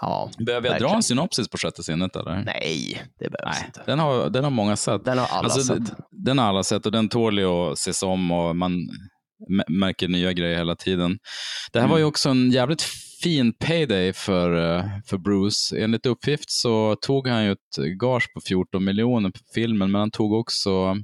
Ja, 0.00 0.30
Behöver 0.46 0.68
jag 0.68 0.80
dra 0.80 0.94
en 0.94 1.02
synopsis 1.02 1.48
på 1.48 1.58
Sjätte 1.58 1.82
sinnet 1.82 2.16
eller? 2.16 2.42
Nej, 2.46 3.02
det 3.18 3.30
behövs 3.30 3.56
Nej, 3.58 3.64
inte. 3.66 3.82
den 3.86 3.98
har, 3.98 4.30
den 4.30 4.44
har 4.44 4.50
många 4.50 4.76
sett. 4.76 5.04
Den 5.04 5.18
har 5.18 5.26
alla 5.26 5.44
Alltså, 5.44 5.60
sett. 5.74 5.86
d- 5.86 5.92
Den 6.10 6.38
har 6.38 6.46
alla 6.46 6.62
sett 6.62 6.86
och 6.86 6.92
den 6.92 7.08
tål 7.08 7.38
ju 7.38 7.46
att 7.46 7.72
ses 7.78 8.02
om 8.02 8.30
och 8.30 8.56
man 8.56 8.88
märker 9.68 10.08
nya 10.08 10.32
grejer 10.32 10.56
hela 10.58 10.76
tiden. 10.76 11.18
Det 11.72 11.80
här 11.80 11.86
var 11.88 11.96
Mm. 11.96 12.00
ju 12.02 12.04
också 12.08 12.28
en 12.28 12.50
jävligt 12.50 12.82
fin 13.22 13.52
payday 13.52 14.12
för, 14.12 14.76
eh, 14.78 14.84
för 15.06 15.18
Bruce. 15.18 15.78
Enligt 15.84 16.06
uppgift 16.06 16.50
så 16.50 16.96
tog 16.96 17.28
han 17.28 17.44
ju 17.44 17.52
ett 17.52 17.98
gage 18.00 18.32
på 18.34 18.40
14 18.40 18.84
miljoner 18.84 19.30
på 19.30 19.38
filmen, 19.54 19.90
men 19.90 19.98
han 19.98 20.10
tog 20.10 20.32
också 20.32 20.96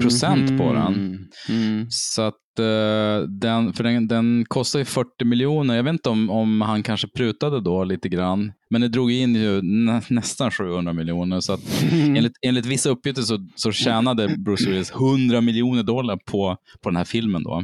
procent 0.00 0.58
på 0.58 0.72
den. 0.72 0.92
Mhm. 0.92 1.28
Mm. 1.48 1.86
Så 1.90 2.22
att 2.22 2.34
eh, 2.58 3.28
den, 3.28 3.72
för 3.72 3.84
den, 3.84 4.08
den 4.08 4.44
kostar 4.48 4.78
ju 4.78 4.84
40 4.84 5.24
miljoner. 5.24 5.76
Jag 5.76 5.82
vet 5.82 5.92
inte 5.92 6.08
om, 6.08 6.30
om 6.30 6.60
han 6.60 6.82
kanske 6.82 7.08
prutade 7.08 7.60
då 7.60 7.84
lite 7.84 8.08
grann. 8.08 8.52
Men 8.70 8.80
det 8.80 8.88
drog 8.88 9.12
in 9.12 9.34
ju 9.34 9.62
nä, 9.62 10.02
nästan 10.08 10.50
700 10.50 10.92
miljoner. 10.92 11.40
Så 11.40 11.52
att 11.52 11.60
enligt, 11.92 12.32
enligt 12.42 12.66
vissa 12.66 12.90
uppgifter 12.90 13.22
så, 13.22 13.48
så 13.54 13.72
tjänade 13.72 14.34
Bruce 14.38 14.70
Willis 14.70 14.90
100 14.90 15.40
miljoner 15.40 15.82
dollar 15.82 16.16
på, 16.30 16.56
på 16.82 16.88
den 16.90 16.96
här 16.96 17.04
filmen 17.04 17.42
då. 17.42 17.62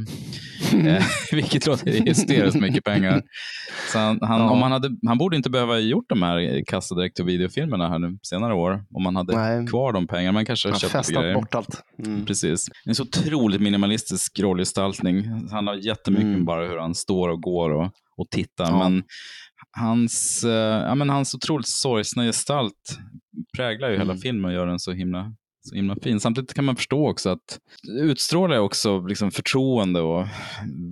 Eh, 0.86 1.03
vilket 1.32 1.66
låter 1.66 1.91
hysteriskt 1.91 2.61
mycket 2.61 2.84
pengar. 2.84 3.22
Så 3.93 3.99
han, 3.99 4.18
han, 4.22 4.41
Ja. 4.41 4.51
om 4.51 4.62
han, 4.62 4.72
hade, 4.72 4.91
han 5.07 5.18
borde 5.18 5.36
inte 5.36 5.51
behöva 5.51 5.78
gjort 5.78 6.09
de 6.09 6.22
här 6.22 6.64
kassa 6.66 6.95
direkt 6.95 7.20
och 7.20 7.28
videofilmerna 7.28 7.88
här 7.88 7.99
nu 7.99 8.18
senare 8.22 8.55
år. 8.55 8.84
Om 8.95 9.03
man 9.03 9.16
hade 9.16 9.36
Nej. 9.36 9.66
kvar 9.66 9.93
de 9.93 10.07
pengarna. 10.07 10.32
Man 10.32 10.47
kanske 10.47 10.68
Han 10.68 10.72
har 10.72 10.78
köpt 10.80 10.93
lite 10.95 10.99
festat 10.99 11.22
grejer. 11.22 11.34
bort 11.34 11.55
allt. 11.55 11.82
Mm. 12.07 12.24
Precis. 12.26 12.66
En 12.84 12.95
så 12.95 13.03
otroligt 13.03 13.61
minimalistisk 13.61 14.41
rollgestaltning. 14.41 14.79
Det 14.88 15.54
handlar 15.54 15.74
jättemycket 15.74 16.24
Mm. 16.26 16.36
om 16.40 16.44
bara 16.44 16.66
hur 16.68 16.78
han 16.78 16.94
står 16.94 17.28
och 17.28 17.42
går 17.42 17.70
och, 17.70 17.90
och 18.16 18.30
tittar. 18.30 18.64
Ja. 18.64 18.78
Men 18.88 19.02
hans, 19.78 20.44
eh, 20.44 20.50
ja, 20.88 20.94
men 20.94 21.10
hans 21.10 21.34
otroligt 21.34 21.68
sorgsna 21.68 22.24
gestalt 22.24 22.98
präglar 23.56 23.88
ju 23.88 23.94
hela 23.98 24.12
Mm. 24.12 24.18
filmen 24.18 24.44
och 24.44 24.52
gör 24.52 24.66
den 24.66 24.78
så 24.78 24.92
himla, 24.92 25.34
så 25.68 25.74
himla 25.74 25.96
fin. 26.02 26.20
Samtidigt 26.20 26.54
kan 26.54 26.64
man 26.64 26.76
förstå 26.76 27.08
också 27.08 27.30
att 27.30 27.58
det 27.82 28.00
utstrålar 28.00 28.58
också 28.58 29.00
liksom 29.00 29.30
förtroende 29.30 30.00
och 30.00 30.26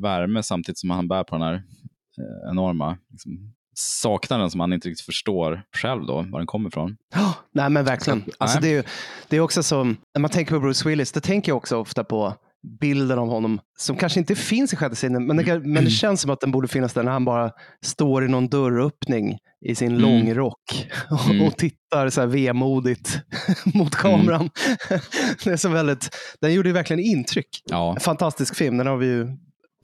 värme 0.02 0.42
samtidigt 0.42 0.78
som 0.78 0.90
han 0.90 1.08
bär 1.08 1.24
på 1.24 1.34
den 1.34 1.42
här 1.46 1.54
eh, 1.54 2.50
enorma 2.50 2.98
liksom, 3.10 3.54
saknaden 3.74 4.50
som 4.50 4.60
han 4.60 4.72
inte 4.72 4.88
riktigt 4.88 5.06
förstår 5.06 5.62
själv 5.76 6.06
då, 6.06 6.14
var 6.22 6.38
den 6.40 6.46
kommer 6.46 6.68
ifrån. 6.68 6.96
Ja, 7.14 7.34
Nej 7.52 7.70
men 7.70 7.84
verkligen. 7.84 8.22
Så, 8.24 8.30
Alltså, 8.38 8.60
nej. 8.60 8.68
det, 8.70 8.74
är, 8.74 8.76
ju- 8.76 8.88
det 9.28 9.36
är 9.36 9.40
också 9.40 9.62
som, 9.62 9.96
när 10.14 10.20
man 10.20 10.30
tänker 10.30 10.54
på 10.54 10.60
Bruce 10.60 10.88
Willis, 10.88 11.12
då 11.12 11.20
tänker 11.20 11.50
jag 11.52 11.56
också 11.56 11.76
ofta 11.76 12.04
på 12.04 12.34
bilden 12.80 13.18
av 13.18 13.28
honom 13.28 13.60
som 13.78 13.96
kanske 13.96 14.20
inte 14.20 14.34
finns 14.34 14.72
i 14.72 14.76
sjätte 14.76 14.96
sinnen, 14.96 15.26
men 15.26 15.36
det, 15.36 15.60
men 15.60 15.84
det 15.84 15.90
känns 15.90 16.20
som 16.20 16.30
att 16.30 16.40
den 16.40 16.50
borde 16.50 16.68
finnas 16.68 16.92
där 16.92 17.02
när 17.02 17.12
han 17.12 17.24
bara 17.24 17.50
står 17.84 18.24
i 18.24 18.28
någon 18.28 18.48
dörröppning 18.48 19.38
i 19.66 19.74
sin 19.74 19.88
Mm. 19.88 20.00
långrock 20.00 20.88
och, 21.10 21.30
Mm. 21.30 21.46
och 21.46 21.56
tittar 21.56 22.08
så 22.10 22.20
här 22.20 22.28
vemodigt 22.28 23.18
mot 23.74 23.94
kameran. 23.94 24.50
det 25.44 25.50
är 25.50 25.56
så 25.56 25.68
väldigt, 25.68 26.08
den 26.40 26.54
gjorde 26.54 26.72
verkligen 26.72 27.00
intryck. 27.00 27.48
Ja. 27.64 27.94
En 27.94 28.00
fantastisk 28.00 28.56
film, 28.56 28.76
den 28.78 28.86
har 28.86 28.96
vi 28.96 29.06
ju, 29.06 29.26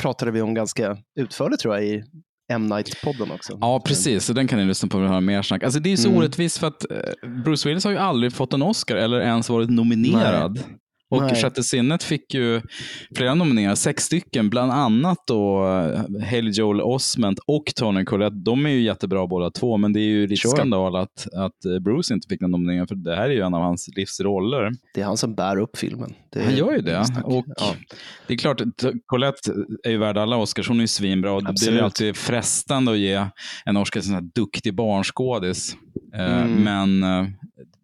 pratade 0.03 0.31
vi 0.31 0.41
om 0.43 0.55
ganska 0.55 0.97
utförligt 1.21 1.61
tror 1.63 1.75
jag 1.75 1.85
i 1.85 2.03
M. 2.53 2.67
Night-podden 2.73 3.35
också. 3.35 3.59
Ja, 3.61 3.81
precis. 3.87 4.25
Så 4.25 4.33
den 4.33 4.49
kan 4.49 4.59
ni 4.59 4.65
lyssna 4.65 4.89
på 4.89 4.99
ni 4.99 5.07
har 5.07 5.21
mer 5.21 5.43
snack. 5.43 5.63
Alltså, 5.63 5.81
det 5.81 5.93
är 5.93 5.97
så 5.97 6.09
Mm. 6.09 6.19
orättvist 6.19 6.59
för 6.59 6.67
att 6.67 6.91
eh, 6.91 7.31
Bruce 7.45 7.69
Willis 7.69 7.85
har 7.85 7.91
ju 7.91 7.99
aldrig 7.99 8.33
fått 8.33 8.53
en 8.53 8.63
Oscar 8.63 8.97
eller 8.97 9.21
ens 9.21 9.49
varit 9.49 9.71
nominerad. 9.71 10.59
Och 11.11 11.23
Nej. 11.23 11.43
Sjätte 11.43 11.63
sinnet 11.63 12.03
fick 12.03 12.35
ju 12.35 12.63
flera 13.17 13.35
nomineringar, 13.35 13.75
sex 13.75 14.05
stycken, 14.05 14.51
bland 14.51 14.73
annat 14.73 15.19
då 15.27 15.67
eh, 15.67 16.25
Haley 16.31 16.51
Joel 16.51 16.81
Osment 16.81 17.39
och 17.47 17.65
Tony 17.77 18.05
Collette. 18.05 18.37
De 18.37 18.67
är 18.67 18.71
ju 18.71 18.81
jättebra 18.83 19.27
båda 19.27 19.51
två, 19.51 19.77
men 19.77 19.93
det 19.93 20.01
är 20.01 20.05
ju 20.05 20.27
lite 20.27 20.41
Sure. 20.43 20.51
skandal 20.57 20.97
att, 20.97 21.27
att 21.37 21.65
eh, 21.65 21.79
Bruce 21.81 22.15
inte 22.15 22.29
fick 22.29 22.41
den 22.41 22.51
nomineringen, 22.51 22.87
för 22.87 22.95
det 22.95 23.17
här 23.17 23.25
är 23.25 23.31
ju 23.35 23.41
en 23.41 23.55
av 23.55 23.63
hans 23.63 23.89
livsroller. 23.97 24.71
Det 24.95 25.01
är 25.01 25.05
han 25.05 25.17
som 25.17 25.35
bär 25.35 25.57
upp 25.59 25.77
filmen. 25.77 26.15
Det 26.33 26.43
Han 26.45 26.57
gör 26.57 26.73
ju 26.73 26.81
det. 26.81 27.05
Och 27.25 27.45
Ja. 27.57 27.75
Det 28.27 28.35
är 28.35 28.39
klart, 28.39 28.63
Colette 29.07 29.53
är 29.85 29.91
ju 29.91 29.99
värd 29.99 30.19
alla 30.19 30.37
Oscars. 30.37 30.69
Hon 30.69 30.77
är 30.77 30.81
ju 30.81 30.87
svinbra. 30.89 31.33
Och 31.33 31.45
Det 31.45 31.67
är 31.69 31.73
ju 31.73 31.81
alltid 31.81 32.17
frestande 32.17 32.93
att 32.93 32.99
ge 32.99 33.27
en 33.65 33.77
Oscar 33.77 34.01
till 34.01 34.11
en 34.11 34.15
sån 34.15 34.15
här 34.15 34.31
duktig 34.35 34.75
barnskådis. 34.75 35.77
Eh, 36.15 36.43
Mm. 36.45 36.63
Men 36.63 37.03
eh, 37.03 37.31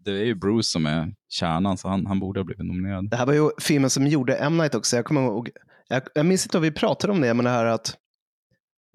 det 0.05 0.11
är 0.11 0.25
ju 0.25 0.35
Bruce 0.35 0.63
som 0.69 0.87
är 0.87 1.15
kärnan, 1.29 1.79
så 1.79 1.89
han, 1.89 2.07
han 2.07 2.21
borde 2.21 2.41
ha 2.41 2.45
blivit 2.45 2.67
nominerad. 2.67 3.11
Det 3.11 3.17
här 3.17 3.27
var 3.27 3.33
ju 3.35 3.51
filmen 3.61 3.91
som 3.91 4.07
gjorde 4.07 4.35
M. 4.37 4.57
Night 4.59 4.75
också. 4.75 4.97
Jag, 4.97 5.05
kommer 5.05 5.21
ihåg, 5.23 5.51
jag, 5.89 6.03
jag 6.15 6.27
minns 6.27 6.47
inte 6.47 6.57
om 6.57 6.63
vi 6.63 6.71
pratade 6.71 7.13
om 7.13 7.21
det, 7.21 7.35
men 7.35 7.45
det 7.45 7.51
här 7.51 7.65
att 7.65 7.95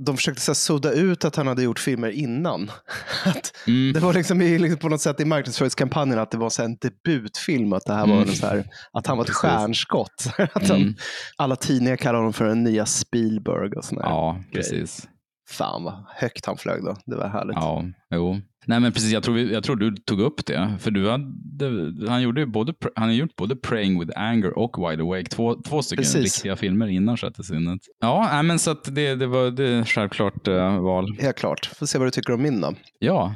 de 0.05 0.17
försökte 0.17 0.41
så 0.41 0.51
här, 0.51 0.55
sudda 0.55 0.91
ut 0.91 1.25
att 1.25 1.35
han 1.35 1.47
hade 1.47 1.63
gjort 1.63 1.79
filmer 1.79 2.09
innan. 2.09 2.71
att 3.25 3.51
Mm. 3.67 3.93
Det 3.93 3.99
var 3.99 4.13
liksom, 4.13 4.41
i- 4.41 4.59
liksom 4.59 4.79
på 4.79 4.89
något 4.89 5.01
sätt 5.01 5.19
i 5.19 5.25
marknadsföringskampanjen 5.25 6.19
att 6.19 6.31
det 6.31 6.37
var 6.37 6.49
så 6.49 6.61
här 6.61 6.69
en 6.69 6.77
debutfilm, 6.81 7.73
att 7.73 7.85
det 7.85 7.93
här 7.93 8.07
var 8.07 8.15
Mm. 8.21 8.27
så 8.35 8.47
här, 8.47 8.65
att 8.93 9.07
han 9.07 9.17
var 9.17 9.23
ett 9.23 9.27
Precis. 9.27 9.41
stjärnskott. 9.41 10.25
att 10.53 10.67
han, 10.67 10.81
Mm. 10.81 10.93
Alla 11.37 11.55
tidningar 11.55 11.95
kallar 11.95 12.19
honom 12.19 12.33
för 12.33 12.45
den 12.45 12.63
nya 12.63 12.85
Spielberg 12.85 13.71
och 13.77 13.85
såna 13.85 14.01
här 14.01 14.09
Ja, 14.09 14.31
grejer. 14.51 14.51
precis. 14.53 15.07
Fan 15.49 15.83
vad 15.83 16.05
högt 16.15 16.45
han 16.45 16.57
flög 16.57 16.83
då. 16.83 16.95
Det 17.05 17.15
var 17.15 17.27
härligt. 17.27 17.55
Ja, 17.55 17.83
jo. 18.15 18.41
Nej, 18.67 18.79
men 18.79 18.91
precis. 18.91 19.11
Jag 19.11 19.23
tror, 19.23 19.35
vi, 19.35 19.53
jag 19.53 19.63
tror 19.63 19.75
du 19.75 19.95
tog 19.95 20.19
upp 20.21 20.45
det. 20.45 20.73
För 20.79 20.91
du 20.91 21.09
hade, 21.09 22.09
han, 22.11 22.21
gjorde 22.21 22.41
ju 22.41 22.47
både, 22.47 22.73
han 22.95 23.07
har 23.07 23.13
gjort 23.15 23.35
både 23.35 23.55
Praying 23.55 23.99
with 23.99 24.19
Anger 24.19 24.57
och 24.57 24.89
Wide 24.91 25.03
Awake. 25.03 25.25
Två, 25.29 25.55
två 25.61 25.81
stycken 25.81 26.03
Precis. 26.03 26.23
riktiga 26.35 26.55
filmer 26.55 26.87
innan 26.87 27.17
Sjätte 27.17 27.43
sinnet. 27.43 27.81
Ja, 27.99 28.29
nej, 28.31 28.43
men 28.43 28.59
så 28.59 28.71
att 28.71 28.95
det, 28.95 29.15
det 29.15 29.27
var 29.27 29.51
det 29.51 29.69
är 29.69 29.83
självklart 29.83 30.47
uh, 30.47 30.79
val. 30.79 31.17
Helt 31.19 31.37
klart. 31.37 31.65
Får 31.65 31.85
se 31.85 31.97
vad 31.97 32.07
du 32.07 32.11
tycker 32.11 32.33
om 32.33 32.41
min 32.41 32.61
då. 32.61 32.73
Ja, 32.99 33.35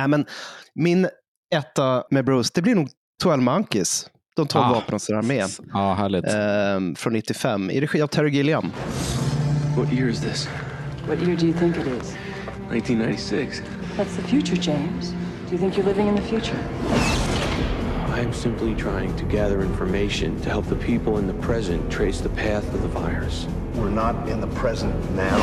Äh, 0.00 0.08
men 0.08 0.26
min 0.74 1.08
etta 1.54 2.04
med 2.10 2.24
Bruce, 2.24 2.50
det 2.54 2.62
blir 2.62 2.74
nog 2.74 2.88
12 3.22 3.42
Monkeys. 3.42 4.06
De 4.36 4.46
12 4.46 4.64
Ah. 4.64 4.72
vapnen 4.72 5.00
som 5.00 5.16
är 5.18 5.22
med. 5.22 5.46
ja 5.72 5.94
härligt. 5.94 6.24
Ehm, 6.34 6.94
från 6.94 7.12
95, 7.12 7.70
i 7.70 7.80
regi 7.80 8.02
av 8.02 8.06
Terry 8.06 8.30
Gilliam. 8.30 8.72
What 9.76 9.92
year 9.92 10.08
is 10.08 10.20
this? 10.20 10.48
What 11.08 11.22
year 11.22 11.36
do 11.36 11.46
you 11.46 11.58
think 11.58 11.76
it 11.76 11.86
is? 12.02 12.16
1996. 12.72 13.62
That's 13.96 14.14
the 14.14 14.22
future, 14.24 14.56
James. 14.56 15.12
Do 15.46 15.52
you 15.52 15.58
think 15.58 15.74
you're 15.74 15.86
living 15.86 16.06
in 16.06 16.14
the 16.14 16.20
future? 16.20 16.58
I 18.10 18.20
am 18.20 18.30
simply 18.30 18.74
trying 18.74 19.16
to 19.16 19.24
gather 19.24 19.62
information 19.62 20.38
to 20.42 20.50
help 20.50 20.66
the 20.66 20.76
people 20.76 21.16
in 21.16 21.26
the 21.26 21.32
present 21.34 21.90
trace 21.90 22.20
the 22.20 22.28
path 22.28 22.64
of 22.74 22.82
the 22.82 22.88
virus. 22.88 23.46
We're 23.74 23.88
not 23.88 24.28
in 24.28 24.42
the 24.42 24.48
present 24.48 24.94
now. 25.12 25.38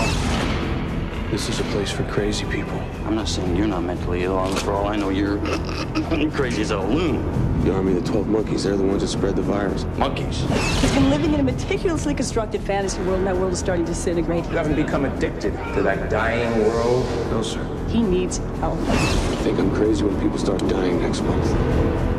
This 1.31 1.49
is 1.49 1.59
a 1.61 1.63
place 1.65 1.89
for 1.89 2.03
crazy 2.11 2.45
people. 2.45 2.79
I'm 3.07 3.15
not 3.15 3.27
saying 3.27 3.55
you're 3.55 3.65
not 3.65 3.81
mentally 3.81 4.21
ill. 4.21 4.45
For 4.57 4.71
all 4.71 4.87
I 4.87 4.97
know, 4.97 5.09
you're 5.09 5.39
crazy 6.31 6.61
as 6.61 6.69
a 6.69 6.79
loon. 6.79 7.63
The 7.63 7.73
army 7.73 7.97
of 7.97 8.05
the 8.05 8.11
12 8.11 8.27
monkeys, 8.27 8.65
they're 8.65 8.77
the 8.77 8.83
ones 8.83 9.01
that 9.01 9.07
spread 9.07 9.35
the 9.35 9.41
virus. 9.41 9.85
Monkeys. 9.97 10.41
He's 10.79 10.93
been 10.93 11.09
living 11.09 11.33
in 11.33 11.39
a 11.39 11.43
meticulously 11.43 12.13
constructed 12.13 12.61
fantasy 12.61 13.01
world, 13.01 13.17
and 13.17 13.25
that 13.25 13.35
world 13.35 13.53
is 13.53 13.57
starting 13.57 13.83
to 13.85 13.93
disintegrate. 13.93 14.45
You 14.45 14.57
haven't 14.57 14.75
become 14.75 15.05
addicted 15.05 15.53
to 15.73 15.81
that 15.81 16.11
dying 16.11 16.67
world? 16.67 17.03
No, 17.31 17.41
sir. 17.41 17.72
He 17.93 18.01
needs 18.01 18.37
help. 18.59 18.79
I 18.89 18.95
think 19.43 19.59
I'm 19.59 19.69
crazy 19.75 20.03
when 20.03 20.19
people 20.19 20.39
start 20.39 20.67
dying 20.67 20.99
next 20.99 21.21
month. 21.21 21.45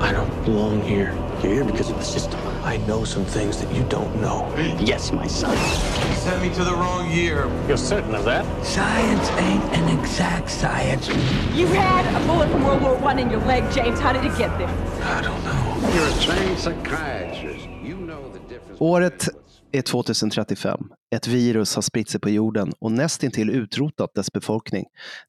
I 0.00 0.12
don't 0.12 0.44
belong 0.44 0.80
here. 0.82 1.12
You're 1.42 1.54
here 1.54 1.64
because 1.64 1.90
of 1.90 1.96
the 1.96 2.04
system. 2.04 2.38
I 2.62 2.76
know 2.86 3.02
some 3.04 3.24
things 3.24 3.60
that 3.60 3.74
you 3.74 3.82
don't 3.88 4.14
know. 4.20 4.54
Yes, 4.78 5.10
my 5.10 5.26
son. 5.26 5.50
You 5.50 6.14
sent 6.14 6.40
me 6.42 6.54
to 6.54 6.62
the 6.62 6.74
wrong 6.74 7.10
year. 7.10 7.50
You're 7.66 7.76
certain 7.76 8.14
of 8.14 8.24
that? 8.24 8.44
Science 8.64 9.28
ain't 9.30 9.64
an 9.78 9.98
exact 9.98 10.48
science. 10.48 11.08
You 11.52 11.66
had 11.66 12.04
a 12.14 12.24
bullet 12.28 12.48
from 12.52 12.62
World 12.64 12.80
War 12.80 12.94
One 12.94 13.18
in 13.18 13.28
your 13.28 13.40
leg, 13.40 13.68
James. 13.72 13.98
How 13.98 14.12
did 14.12 14.24
it 14.24 14.38
get 14.38 14.56
there? 14.58 14.68
I 15.02 15.22
don't 15.22 15.42
know. 15.42 15.90
You're 15.92 16.06
a 16.06 16.20
trained 16.20 16.56
psychiatrist. 16.56 17.66
You 17.82 17.96
know 17.96 18.22
the 18.30 18.38
difference. 18.48 18.78
Året 18.78 19.28
är 19.74 19.82
2035. 19.82 20.80
Ett 21.14 21.26
virus 21.26 21.74
har 21.74 21.82
spritt 21.82 22.08
sig 22.08 22.20
på 22.20 22.30
jorden 22.30 22.72
och 22.78 22.92
nästintill 22.92 23.50
utrotat 23.50 24.14
dess 24.14 24.32
befolkning. 24.32 24.84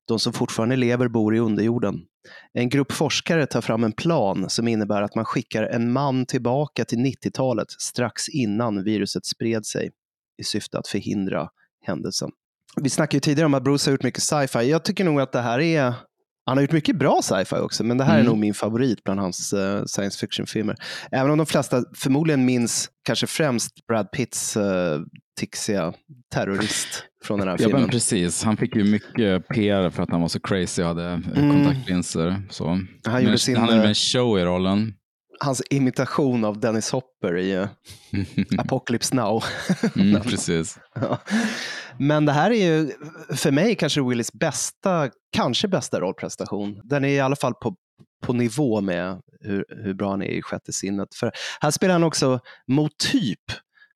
De 0.07 0.19
som 0.19 0.33
fortfarande 0.33 0.75
lever 0.75 1.07
bor 1.07 1.35
i 1.35 1.39
underjorden. 1.39 2.01
En 2.53 2.69
grupp 2.69 2.91
forskare 2.91 3.45
tar 3.45 3.61
fram 3.61 3.83
en 3.83 3.91
plan 3.91 4.49
som 4.49 4.67
innebär 4.67 5.01
att 5.01 5.15
man 5.15 5.25
skickar 5.25 5.63
en 5.63 5.91
man 5.91 6.25
tillbaka 6.25 6.85
till 6.85 6.97
90-talet 6.97 7.71
strax 7.71 8.29
innan 8.29 8.83
viruset 8.83 9.25
spred 9.25 9.65
sig 9.65 9.91
i 10.37 10.43
syfte 10.43 10.79
att 10.79 10.87
förhindra 10.87 11.49
händelsen. 11.81 12.29
Vi 12.81 12.89
snackade 12.89 13.15
ju 13.15 13.21
tidigare 13.21 13.45
om 13.45 13.53
att 13.53 13.63
Bruce 13.63 13.87
har 13.87 13.91
gjort 13.91 14.03
mycket 14.03 14.23
sci-fi. 14.23 14.69
Jag 14.69 14.83
tycker 14.85 15.03
nog 15.03 15.21
att 15.21 15.31
det 15.31 15.41
här 15.41 15.59
är 15.59 15.93
han 16.45 16.57
har 16.57 16.61
gjort 16.61 16.71
mycket 16.71 16.95
bra 16.95 17.19
sci-fi 17.23 17.55
också, 17.55 17.83
men 17.83 17.97
det 17.97 18.03
här 18.03 18.13
Mm. 18.13 18.25
är 18.25 18.29
nog 18.29 18.37
min 18.39 18.53
favorit 18.53 19.03
bland 19.03 19.19
hans 19.19 19.53
eh, 19.53 19.83
science 19.85 20.19
fiction-filmer. 20.19 20.75
Även 21.11 21.31
om 21.31 21.37
de 21.37 21.45
flesta 21.45 21.83
förmodligen 21.95 22.45
minns 22.45 22.89
kanske 23.05 23.27
främst 23.27 23.87
Brad 23.87 24.11
Pitts 24.11 24.57
uh, 24.57 24.63
tixiga 25.39 25.93
terrorist 26.33 26.87
från 27.23 27.39
den 27.39 27.47
här 27.47 27.55
Ja, 27.59 27.63
filmen. 27.63 27.81
men 27.81 27.89
precis. 27.89 28.43
Han 28.43 28.57
fick 28.57 28.75
ju 28.75 28.83
mycket 28.83 29.47
PR 29.47 29.89
för 29.89 30.03
att 30.03 30.09
han 30.11 30.21
var 30.21 30.27
så 30.27 30.39
crazy 30.39 30.81
och 30.81 30.87
hade 30.87 31.05
Mm. 31.35 31.51
kontaktlinser. 31.51 32.41
Så. 32.49 32.65
Han 33.05 33.21
gjorde 33.21 33.29
Men 33.29 33.39
sin, 33.39 33.55
han 33.57 33.69
hade 33.69 33.81
eh, 33.83 33.87
en 33.89 33.95
show 33.95 34.39
i 34.39 34.43
rollen. 34.43 34.93
Hans 35.39 35.61
imitation 35.69 36.45
av 36.45 36.59
Dennis 36.59 36.91
Hopper 36.91 37.37
i 37.37 37.57
uh, 37.57 37.67
Apocalypse 38.57 39.15
Now. 39.15 39.43
Mm, 39.95 40.21
precis. 40.23 40.79
Ja. 40.95 41.19
Men 41.99 42.25
det 42.25 42.31
här 42.31 42.51
är 42.51 42.65
ju 42.65 42.91
för 43.35 43.51
mig 43.51 43.75
kanske 43.75 44.01
Willys 44.01 44.33
bästa, 44.33 45.09
kanske 45.31 45.67
bästa 45.67 45.99
rollprestation. 45.99 46.81
Den 46.83 47.05
är 47.05 47.09
i 47.09 47.19
alla 47.19 47.35
fall 47.35 47.53
på, 47.53 47.75
på 48.23 48.33
nivå 48.33 48.81
med 48.81 49.21
hur, 49.41 49.65
hur 49.83 49.93
bra 49.93 50.09
han 50.09 50.21
är 50.21 50.29
i 50.29 50.41
Sjätte 50.41 50.73
sinnet. 50.73 51.15
För 51.15 51.31
här 51.61 51.71
spelar 51.71 51.93
han 51.93 52.03
också 52.03 52.39
mot 52.67 52.97
typ. 52.97 53.43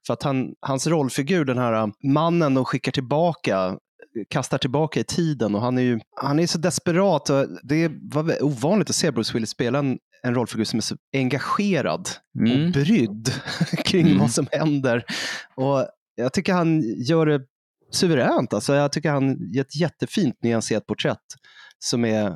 För 0.08 0.14
att 0.14 0.24
han, 0.24 0.54
hans 0.62 0.88
rollfigur, 0.88 1.46
den 1.46 1.58
här 1.58 1.84
uh, 1.84 1.88
mannen 2.04 2.54
de 2.54 2.66
skickar 2.66 2.92
tillbaka, 2.92 3.78
kastar 4.30 4.58
tillbaka 4.58 5.00
i 5.00 5.04
tiden 5.04 5.56
och 5.56 5.62
han 5.62 5.78
är 5.78 5.82
ju 5.82 6.00
han 6.22 6.40
är 6.40 6.48
så 6.48 6.58
desperat. 6.58 7.30
Och 7.30 7.48
det 7.64 7.92
var 8.02 8.44
ovanligt 8.44 8.90
att 8.90 8.96
se 8.96 9.12
Bruce 9.12 9.34
Willis 9.34 9.50
spela 9.50 9.80
en, 9.80 9.98
en 10.24 10.36
rollfigur 10.36 10.64
som 10.66 10.78
är 10.78 10.82
så 10.82 10.96
engagerad 11.14 12.10
Mm. 12.40 12.66
och 12.66 12.72
brydd 12.72 13.32
kring 13.86 14.06
Mm. 14.08 14.20
vad 14.20 14.32
som 14.32 14.48
händer. 14.52 15.04
Och 15.56 15.86
jag 16.16 16.34
tycker 16.34 16.54
han 16.54 16.82
gör 16.98 17.26
det 17.26 17.42
suveränt. 17.92 18.54
Alltså, 18.54 18.74
jag 18.76 18.92
tycker 18.92 19.12
han 19.12 19.38
ger 19.54 19.62
ett 19.62 19.76
jättefint 19.76 20.36
nyanserat 20.44 20.86
porträtt 20.88 21.18
som 21.80 22.06
är 22.06 22.36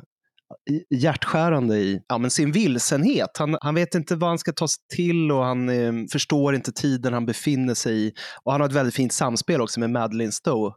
hjärtskärande 0.90 1.76
i 1.78 2.00
ja, 2.08 2.18
men 2.18 2.30
sin 2.30 2.52
vilsenhet. 2.52 3.30
Han, 3.38 3.56
han 3.60 3.74
vet 3.74 3.94
inte 3.94 4.16
vad 4.16 4.28
han 4.30 4.38
ska 4.38 4.52
ta 4.52 4.68
sig 4.68 4.82
till 4.94 5.32
och 5.32 5.44
han 5.44 5.68
eh, 5.68 5.92
förstår 6.12 6.54
inte 6.54 6.72
tiden 6.72 7.12
han 7.12 7.26
befinner 7.26 7.74
sig 7.74 8.06
i. 8.06 8.12
Och 8.44 8.52
han 8.52 8.60
har 8.60 8.68
ett 8.68 8.74
väldigt 8.74 8.94
fint 8.94 9.12
samspel 9.12 9.60
också 9.60 9.80
med 9.80 9.90
Madeleine 9.90 10.32
Stowe. 10.32 10.74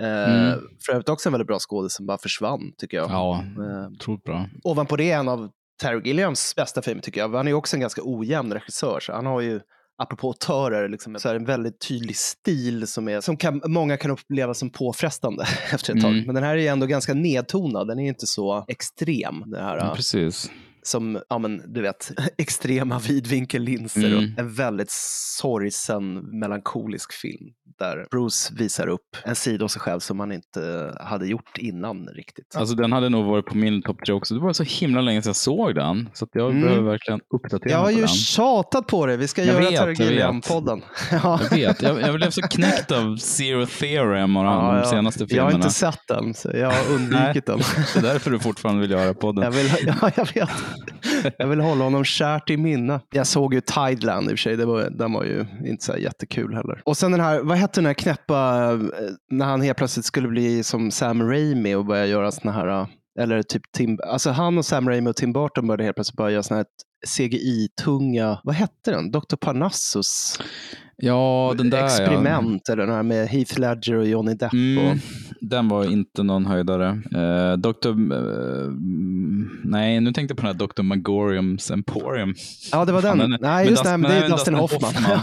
Eh, 0.00 0.34
Mm. 0.34 0.60
För 0.86 0.92
övrigt 0.92 1.08
också 1.08 1.28
en 1.28 1.32
väldigt 1.32 1.46
bra 1.46 1.58
skådis 1.58 1.94
som 1.94 2.06
bara 2.06 2.18
försvann, 2.18 2.60
tycker 2.78 2.96
jag. 2.96 3.10
Ja, 3.10 3.44
Eh, 3.58 3.86
otroligt 3.92 4.24
bra. 4.24 4.46
ovanpå 4.64 4.96
det 4.96 5.10
en 5.10 5.28
av 5.28 5.50
Terry 5.80 6.00
Gilliams 6.04 6.54
bästa 6.56 6.82
filmer 6.82 7.02
tycker 7.02 7.20
jag. 7.20 7.34
Han 7.34 7.48
är 7.48 7.52
också 7.52 7.76
en 7.76 7.80
ganska 7.80 8.00
ojämn 8.04 8.52
regissör. 8.52 9.00
Så 9.00 9.12
han 9.12 9.26
har 9.26 9.40
ju, 9.40 9.60
apropå 9.98 10.26
autörer, 10.28 10.88
liksom, 10.88 11.18
så 11.18 11.28
här 11.28 11.34
en 11.34 11.44
väldigt 11.44 11.80
tydlig 11.80 12.16
stil 12.16 12.86
som, 12.86 13.08
är, 13.08 13.20
som 13.20 13.36
kan, 13.36 13.60
många 13.64 13.96
kan 13.96 14.10
uppleva 14.10 14.54
som 14.54 14.70
påfrestande 14.70 15.46
efter 15.72 15.96
ett 15.96 16.02
tag. 16.02 16.12
Mm. 16.12 16.24
Men 16.24 16.34
den 16.34 16.44
här 16.44 16.56
är 16.56 16.60
ju 16.60 16.66
ändå 16.66 16.86
ganska 16.86 17.14
nedtonad. 17.14 17.88
Den 17.88 17.98
är 17.98 18.08
inte 18.08 18.26
så 18.26 18.64
extrem. 18.68 19.42
Den 19.46 19.64
här, 19.64 19.76
Ja, 19.76 19.92
precis. 19.96 20.50
Som, 20.86 21.20
ja 21.28 21.38
men 21.38 21.72
du 21.72 21.82
vet, 21.82 22.10
extrema 22.38 22.98
vidvinkellinser 22.98 24.06
Mm. 24.06 24.18
och 24.34 24.38
en 24.40 24.52
väldigt 24.54 24.90
sorgsen, 25.40 26.14
melankolisk 26.40 27.12
film 27.12 27.46
där 27.78 28.06
Bruce 28.10 28.54
visar 28.58 28.86
upp 28.88 29.16
en 29.24 29.34
sida 29.34 29.64
av 29.64 29.68
sig 29.68 29.80
själv 29.80 30.00
som 30.00 30.20
han 30.20 30.32
inte 30.32 30.94
hade 31.00 31.26
gjort 31.26 31.58
innan 31.58 32.06
riktigt. 32.06 32.56
Alltså 32.56 32.74
den 32.74 32.92
hade 32.92 33.08
nog 33.08 33.26
varit 33.26 33.46
på 33.46 33.56
min 33.56 33.82
topp 33.82 33.96
tre 34.06 34.14
också. 34.14 34.34
Det 34.34 34.40
var 34.40 34.52
så 34.52 34.62
himla 34.62 35.00
länge 35.00 35.22
sedan 35.22 35.28
jag 35.28 35.36
såg 35.36 35.74
den. 35.74 36.08
Så 36.14 36.26
jag 36.32 36.50
Mm. 36.50 36.62
behöver 36.62 36.82
verkligen 36.82 37.20
uppdatera 37.34 37.70
Jag 37.70 37.78
har 37.78 37.84
mig 37.84 37.94
på 37.94 38.00
ju 38.00 38.06
den. 38.06 38.14
tjatat 38.14 38.86
på 38.86 39.06
det. 39.06 39.16
Vi 39.16 39.28
ska 39.28 39.44
Jag 39.44 39.62
göra 39.62 39.72
jag. 39.72 39.94
Gilliam-podden. 39.94 40.82
Ja. 41.12 41.40
Jag 41.42 41.56
vet. 41.56 41.82
Jag, 41.82 42.00
jag 42.00 42.14
blev 42.14 42.30
så 42.30 42.42
knäckt 42.42 42.90
av 42.90 43.16
Zero 43.16 43.66
Theorem 43.66 44.36
och 44.36 44.44
Ja, 44.44 44.50
de 44.72 44.76
ja. 44.76 44.84
senaste 44.84 45.22
Jag 45.22 45.28
filmerna. 45.30 45.50
har 45.50 45.54
inte 45.56 45.70
sett 45.70 46.00
den, 46.08 46.34
så 46.34 46.50
jag 46.54 46.70
har 46.70 46.94
undvikit 46.94 47.46
den. 47.46 47.58
Det 47.94 47.98
är 47.98 48.02
därför 48.02 48.30
du 48.30 48.38
fortfarande 48.38 48.80
vill 48.80 48.90
göra 48.90 49.14
podden. 49.14 49.44
Jag 49.44 49.50
vill, 49.50 49.70
ja, 50.00 50.10
jag 50.16 50.28
vet. 50.34 50.50
Jag 51.38 51.46
vill 51.46 51.60
hålla 51.60 51.84
honom 51.84 52.04
kärt 52.04 52.50
i 52.50 52.56
minne. 52.56 53.00
Jag 53.10 53.26
såg 53.26 53.54
ju 53.54 53.60
Tideland 53.60 54.24
i 54.24 54.26
och 54.26 54.30
för 54.30 54.36
sig. 54.36 54.56
Det 54.56 54.66
var, 54.66 54.90
den 54.90 55.12
var 55.12 55.24
ju 55.24 55.46
inte 55.64 55.84
så 55.84 55.96
jättekul 55.96 56.54
heller. 56.54 56.82
Och 56.84 56.96
sen 56.96 57.12
den 57.12 57.20
här, 57.20 57.40
vad 57.40 57.56
hette 57.56 57.80
den 57.80 57.86
här 57.86 57.94
knäppa, 57.94 58.70
eh, 58.72 58.78
när 59.30 59.46
han 59.46 59.60
helt 59.60 59.78
plötsligt 59.78 60.06
skulle 60.06 60.28
bli 60.28 60.62
som 60.62 60.90
Sam 60.90 61.30
Raimi 61.30 61.74
och 61.74 61.84
börja 61.84 62.06
göra 62.06 62.32
såna 62.32 62.52
här, 62.52 62.68
eh, 62.68 62.86
eller 63.18 63.42
typ 63.42 63.62
Tim, 63.72 63.98
alltså 64.06 64.30
han 64.30 64.58
och 64.58 64.64
Sam 64.64 64.88
Raimi 64.88 65.10
och 65.10 65.16
Tim 65.16 65.32
Burton 65.32 65.66
började 65.66 65.84
helt 65.84 65.94
plötsligt 65.96 66.16
börja 66.16 66.30
göra 66.30 66.56
här 66.56 66.64
CGI-tunga, 67.06 68.38
vad 68.44 68.54
hette 68.54 68.90
den? 68.90 69.10
Dr. 69.10 69.36
Parnassus 69.40 70.38
Ja, 70.96 71.54
den 71.58 71.70
där 71.70 71.84
experiment, 71.84 72.68
eller 72.68 72.86
den 72.86 72.94
här 72.94 73.02
med 73.02 73.28
Heath 73.28 73.60
Ledger 73.60 73.94
och 73.94 74.06
Johnny 74.06 74.34
Depp. 74.34 74.52
Ja. 74.52 74.58
Mm, 74.58 74.90
Och, 74.90 74.96
den 75.40 75.68
var 75.68 75.84
inte 75.92 76.22
någon 76.22 76.46
höjdare. 76.46 76.88
Eh, 77.14 77.56
Dr. 77.56 77.88
eh, 77.88 78.70
nej, 79.64 80.00
nu 80.00 80.12
tänkte 80.12 80.32
jag 80.32 80.36
på 80.38 80.46
den 80.46 80.56
här 80.58 80.66
Dr. 80.66 80.82
Magoriums 80.82 81.70
Emporium. 81.70 82.34
ja, 82.72 82.84
det 82.84 82.92
var 82.92 83.02
den. 83.02 83.18
Fan, 83.18 83.36
Nej, 83.40 83.68
just 83.68 83.84
det, 83.84 83.88
Dustin- 83.90 84.00
men 84.00 84.10
det 84.10 84.16
är 84.16 84.20
nej, 84.20 84.30
Dustin 84.30 84.54
Hoffman. 84.54 84.92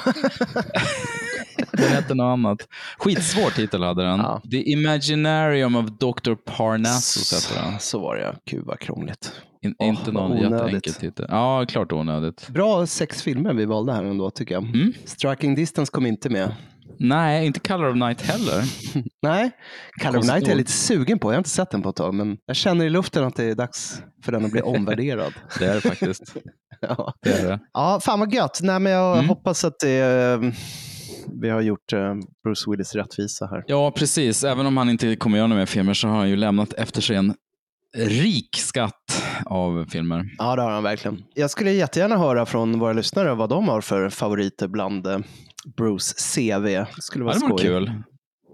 den 1.72 1.91
hette 1.91 2.14
något 2.14 2.34
annat. 2.34 2.58
Skitsvår 2.97 3.49
titel 3.49 3.84
hade 3.84 4.04
den. 4.04 4.22
The 4.51 4.72
Imaginarium 4.72 5.76
of 5.76 5.86
Dr. 5.89 6.34
Parnassus 6.36 7.32
hette 7.51 7.62
den. 7.66 7.80
Så 7.80 7.99
var 7.99 8.16
det 8.16 8.22
ja. 8.22 8.34
Gud 8.45 8.66
vad 8.66 8.80
krångligt. 8.80 9.32
In, 9.62 9.76
Åh, 9.80 9.88
inte 9.88 10.12
någon 10.12 10.32
onödigt. 10.32 10.51
jätteenkel 10.51 10.93
titel. 10.93 11.26
Ja, 11.30 11.66
klart 11.68 11.91
onödigt. 11.91 12.47
Bra 12.49 12.86
sex 12.86 13.22
filmer 13.22 13.54
vi 13.54 13.66
valde 13.66 13.93
här 13.93 14.04
ändå 14.04 14.30
tycker 14.30 14.54
jag. 14.56 14.64
Mm. 14.64 14.93
Striking 15.06 15.56
Distance 15.56 15.91
kom 15.91 16.06
inte 16.06 16.30
med. 16.30 16.56
Nej, 16.99 17.45
inte 17.45 17.60
Color 17.60 17.89
of 17.89 17.95
Night 17.95 18.22
heller. 18.22 18.64
Nej, 19.22 19.51
Color 20.01 20.18
of 20.20 20.26
Night 20.26 20.43
är 20.43 20.49
jag 20.49 20.58
lite 20.58 20.72
sugen 20.72 21.20
på. 21.20 21.28
Jag 21.28 21.34
har 21.34 21.38
inte 21.38 21.49
sett 21.49 21.72
den 21.72 21.82
på 21.82 21.89
ett 21.89 21.95
tag, 21.95 22.14
men 22.14 22.38
jag 22.45 22.56
känner 22.56 22.86
i 22.86 22.89
luften 22.89 23.24
att 23.24 23.36
det 23.36 23.43
är 23.43 23.56
dags 23.56 24.01
för 24.24 24.32
den 24.32 24.45
att 24.45 24.51
bli 24.51 24.62
omvärderad. 24.62 25.34
Det 25.60 25.66
är 25.66 25.74
det 25.76 25.82
faktiskt. 25.82 26.36
ja. 26.82 27.14
Det 27.24 27.30
är 27.39 27.47
det. 27.47 27.60
ja, 27.74 27.99
fan 28.04 28.20
vad 28.20 28.34
gött. 28.34 28.60
Nej, 28.64 28.80
men 28.80 28.91
jag 28.91 29.14
Mm. 29.18 29.30
hoppas 29.30 29.64
att 29.66 29.80
det, 29.80 29.99
eh, 29.99 30.51
vi 31.41 31.49
har 31.49 31.61
gjort 31.61 31.93
eh, 31.93 32.15
Bruce 32.43 32.71
Willis 32.71 32.95
rättvisa 32.95 33.45
här. 33.45 33.63
Ja, 33.67 33.91
precis. 33.91 34.43
Även 34.43 34.65
om 34.65 34.78
han 34.78 34.89
inte 34.89 35.15
kommer 35.15 35.38
göra 35.38 35.47
några 35.47 35.59
mer 35.61 35.65
filmer 35.65 35.93
så 35.93 36.07
har 36.07 36.15
han 36.17 36.30
ju 36.30 36.36
lämnat 36.36 36.74
efter 36.74 37.01
sig 37.01 37.15
en 37.15 37.34
rik 37.97 38.55
skatt 38.55 39.24
av 39.45 39.86
filmer. 39.86 40.30
Ja, 40.38 40.55
det 40.55 40.61
har 40.61 40.71
han 40.71 40.84
verkligen. 40.84 41.24
Jag 41.34 41.49
skulle 41.51 41.71
jättegärna 41.71 42.17
höra 42.17 42.45
från 42.45 42.80
våra 42.80 42.93
lyssnare 42.93 43.34
vad 43.36 43.49
de 43.49 43.67
har 43.69 43.82
för 43.82 44.09
favoriter 44.09 44.67
bland 44.67 45.07
eh, 45.07 45.19
Bruce 45.78 46.13
CV. 46.36 46.63
Det 46.65 46.88
skulle 47.01 47.24
vara 47.26 47.34
det 47.34 47.39
skoj. 47.39 47.57
kul. 47.61 47.91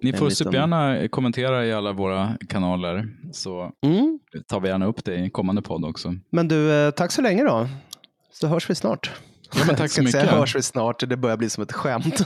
Ni 0.02 0.14
får 0.14 0.26
liten- 0.26 0.36
supergärna 0.36 1.08
kommentera 1.08 1.66
i 1.66 1.74
alla 1.74 1.92
våra 1.94 2.38
kanaler 2.50 3.06
så 3.34 3.72
Mm. 3.86 4.20
tar 4.48 4.60
vi 4.60 4.68
gärna 4.70 4.86
upp 4.86 5.06
det 5.06 5.16
i 5.16 5.30
kommande 5.30 5.62
podd 5.62 5.86
också. 5.86 6.16
Men 6.32 6.48
du, 6.48 6.72
eh, 6.74 6.92
tack 6.92 7.12
så 7.12 7.22
länge 7.22 7.44
då. 7.44 7.68
Så 8.32 8.48
hörs 8.48 8.70
vi 8.70 8.76
snart. 8.76 9.12
Ja, 9.56 9.64
men 9.68 9.76
tack 9.76 9.92
så 9.92 10.02
inte 10.02 10.12
säga 10.12 10.24
mycket. 10.24 10.38
hörs 10.38 10.56
vi 10.56 10.62
snart, 10.62 11.00
det 11.10 11.18
börjar 11.18 11.38
bli 11.38 11.50
som 11.50 11.64
ett 11.64 11.72
skämt. 11.74 12.18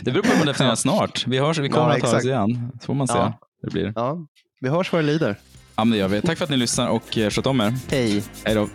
det 0.00 0.10
beror 0.10 0.22
på 0.22 0.28
vad 0.28 0.38
man 0.38 0.46
definierar 0.46 0.74
snart. 0.74 1.26
Vi, 1.26 1.38
hörs, 1.38 1.58
vi 1.58 1.68
kommer 1.68 1.88
Ja, 1.88 1.96
att 1.96 2.10
höras 2.10 2.24
igen. 2.24 2.70
Så 2.80 2.86
får 2.86 2.94
man 2.94 3.08
se. 3.08 3.18
Ja. 3.18 3.38
hur 3.62 3.68
Det 3.68 3.72
blir. 3.72 3.92
Ja, 3.96 4.18
vi 4.60 4.68
hörs 4.68 4.92
vad 4.92 5.02
det 5.02 5.06
lider. 5.06 5.36
Ja, 5.76 5.84
men 5.84 5.90
det 5.90 5.96
gör 5.96 6.08
vi. 6.08 6.20
Tack 6.22 6.38
för 6.38 6.44
att 6.44 6.50
ni 6.50 6.56
lyssnar 6.56 6.88
och 6.88 7.18
eh, 7.18 7.30
sköt 7.30 7.46
om 7.46 7.60
er. 7.60 7.74
Hej. 7.90 8.22
Hej 8.44 8.54
då. 8.54 8.68